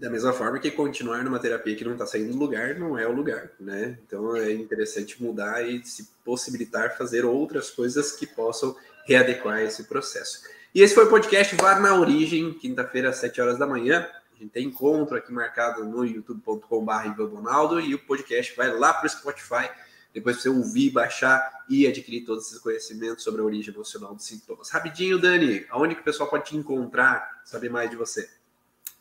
Da 0.00 0.08
mesma 0.08 0.32
forma 0.32 0.58
que 0.58 0.70
continuar 0.70 1.22
numa 1.22 1.38
terapia 1.38 1.76
que 1.76 1.84
não 1.84 1.92
está 1.92 2.06
saindo 2.06 2.32
do 2.32 2.38
lugar 2.38 2.74
não 2.74 2.98
é 2.98 3.06
o 3.06 3.12
lugar, 3.12 3.50
né? 3.60 3.98
Então 4.06 4.34
é 4.34 4.50
interessante 4.50 5.22
mudar 5.22 5.62
e 5.62 5.84
se 5.84 6.08
possibilitar 6.24 6.96
fazer 6.96 7.26
outras 7.26 7.70
coisas 7.70 8.12
que 8.12 8.26
possam 8.26 8.74
readequar 9.04 9.60
esse 9.60 9.84
processo. 9.84 10.40
E 10.74 10.80
esse 10.80 10.94
foi 10.94 11.04
o 11.04 11.10
podcast 11.10 11.54
VAR 11.54 11.82
na 11.82 12.00
Origem, 12.00 12.54
quinta-feira, 12.54 13.10
às 13.10 13.16
7 13.16 13.42
horas 13.42 13.58
da 13.58 13.66
manhã. 13.66 14.08
A 14.34 14.38
gente 14.38 14.52
tem 14.52 14.68
encontro 14.68 15.18
aqui 15.18 15.30
marcado 15.30 15.84
no 15.84 16.02
youtube.com.br 16.02 17.80
e 17.84 17.94
o 17.94 17.98
podcast 17.98 18.56
vai 18.56 18.74
lá 18.74 18.94
para 18.94 19.06
o 19.06 19.10
Spotify, 19.10 19.68
depois 20.14 20.40
você 20.40 20.48
ouvir, 20.48 20.88
baixar 20.92 21.66
e 21.68 21.86
adquirir 21.86 22.24
todos 22.24 22.46
esses 22.46 22.58
conhecimentos 22.58 23.22
sobre 23.22 23.42
a 23.42 23.44
origem 23.44 23.74
emocional 23.74 24.14
dos 24.14 24.24
sintomas. 24.24 24.70
Rapidinho, 24.70 25.18
Dani, 25.18 25.66
aonde 25.68 25.94
que 25.94 26.00
o 26.00 26.04
pessoal 26.04 26.30
pode 26.30 26.46
te 26.46 26.56
encontrar, 26.56 27.42
saber 27.44 27.68
mais 27.68 27.90
de 27.90 27.96
você? 27.96 28.39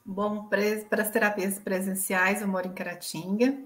Bom, 0.05 0.45
para 0.45 1.01
as 1.01 1.11
terapias 1.11 1.59
presenciais, 1.59 2.41
eu 2.41 2.47
moro 2.47 2.67
em 2.67 2.73
Caratinga. 2.73 3.57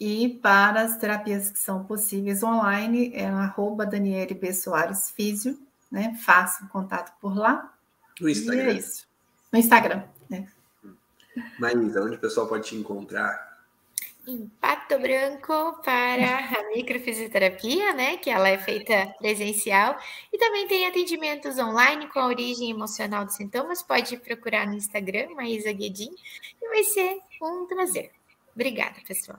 E 0.00 0.40
para 0.42 0.82
as 0.82 0.96
terapias 0.96 1.50
que 1.50 1.58
são 1.58 1.84
possíveis 1.84 2.42
online, 2.42 3.12
é 3.14 3.26
arroba 3.26 3.86
Daniele 3.86 4.34
B. 4.34 4.52
Soares 4.52 5.10
Físio 5.10 5.58
né? 5.94 6.12
Faça 6.20 6.64
um 6.64 6.68
contato 6.68 7.12
por 7.20 7.36
lá. 7.36 7.72
No 8.20 8.28
Instagram. 8.28 8.64
E 8.64 8.66
é 8.66 8.72
isso. 8.72 9.06
No 9.52 9.58
Instagram, 9.60 10.02
né? 10.28 10.48
Maísa, 11.58 12.02
onde 12.02 12.16
o 12.16 12.18
pessoal 12.18 12.48
pode 12.48 12.66
te 12.66 12.74
encontrar? 12.74 13.53
Em 14.26 14.50
Pato 14.60 14.98
Branco 14.98 15.82
para 15.82 16.38
a 16.38 16.68
microfisioterapia, 16.74 17.92
né? 17.92 18.16
Que 18.16 18.30
ela 18.30 18.48
é 18.48 18.56
feita 18.56 19.14
presencial. 19.18 19.98
E 20.32 20.38
também 20.38 20.66
tem 20.66 20.86
atendimentos 20.86 21.58
online 21.58 22.08
com 22.08 22.20
a 22.20 22.26
origem 22.26 22.70
emocional 22.70 23.26
dos 23.26 23.36
sintomas. 23.36 23.82
Pode 23.82 24.16
procurar 24.16 24.66
no 24.66 24.72
Instagram, 24.74 25.28
Maísa 25.34 25.70
Guedin, 25.72 26.14
e 26.62 26.68
vai 26.68 26.84
ser 26.84 27.18
um 27.42 27.66
prazer. 27.66 28.12
Obrigada, 28.54 28.94
pessoal. 29.06 29.38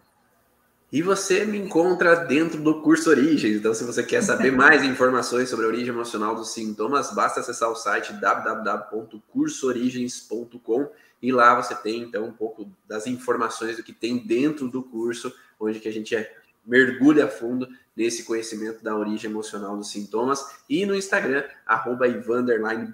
E 0.92 1.02
você 1.02 1.46
me 1.46 1.58
encontra 1.58 2.16
dentro 2.16 2.62
do 2.62 2.82
curso 2.82 3.10
Origens. 3.10 3.56
Então, 3.58 3.74
se 3.74 3.84
você 3.84 4.04
quer 4.04 4.22
saber 4.22 4.52
mais 4.56 4.84
informações 4.84 5.50
sobre 5.50 5.66
a 5.66 5.68
origem 5.68 5.90
emocional 5.90 6.36
dos 6.36 6.54
sintomas, 6.54 7.12
basta 7.14 7.40
acessar 7.40 7.72
o 7.72 7.76
site 7.76 8.14
www.cursoorigens.com 8.14 10.88
e 11.22 11.32
lá 11.32 11.56
você 11.56 11.74
tem 11.76 12.02
então 12.02 12.26
um 12.26 12.32
pouco 12.32 12.70
das 12.88 13.08
informações 13.08 13.78
do 13.78 13.84
que 13.84 13.94
tem 13.94 14.18
dentro 14.18 14.68
do 14.68 14.84
curso, 14.84 15.34
onde 15.60 15.80
que 15.80 15.88
a 15.88 15.94
gente 15.94 16.16
é, 16.16 16.36
mergulha 16.66 17.26
a 17.26 17.30
fundo 17.30 17.68
nesse 17.96 18.24
conhecimento 18.24 18.84
da 18.84 18.96
origem 18.96 19.30
emocional 19.30 19.78
dos 19.78 19.90
sintomas 19.90 20.46
e 20.70 20.86
no 20.86 20.96
Instagram 20.96 21.44
arroba 21.66 22.06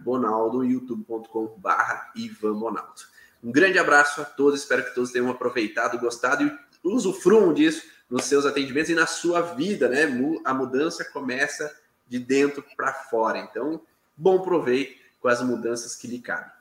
Bonaldo, 0.03 0.63
youtube.com 0.63 1.55
barra 1.57 2.11
Ivan 2.15 2.53
Bonaldo. 2.53 3.01
Um 3.43 3.51
grande 3.51 3.79
abraço 3.79 4.21
a 4.21 4.25
todos, 4.25 4.59
espero 4.59 4.83
que 4.83 4.93
todos 4.93 5.11
tenham 5.11 5.29
aproveitado, 5.29 5.99
gostado 5.99 6.43
e 6.43 6.57
usufruam 6.83 7.53
disso 7.53 7.83
nos 8.09 8.25
seus 8.25 8.45
atendimentos 8.45 8.89
e 8.91 8.95
na 8.95 9.07
sua 9.07 9.41
vida, 9.41 9.87
né? 9.87 10.03
A 10.43 10.53
mudança 10.53 11.03
começa 11.05 11.73
de 12.07 12.19
dentro 12.19 12.63
para 12.75 12.93
fora. 12.93 13.39
Então, 13.39 13.81
bom 14.15 14.41
proveito 14.41 14.99
com 15.21 15.27
as 15.29 15.41
mudanças 15.41 15.95
que 15.95 16.07
lhe 16.07 16.19
cabem. 16.19 16.51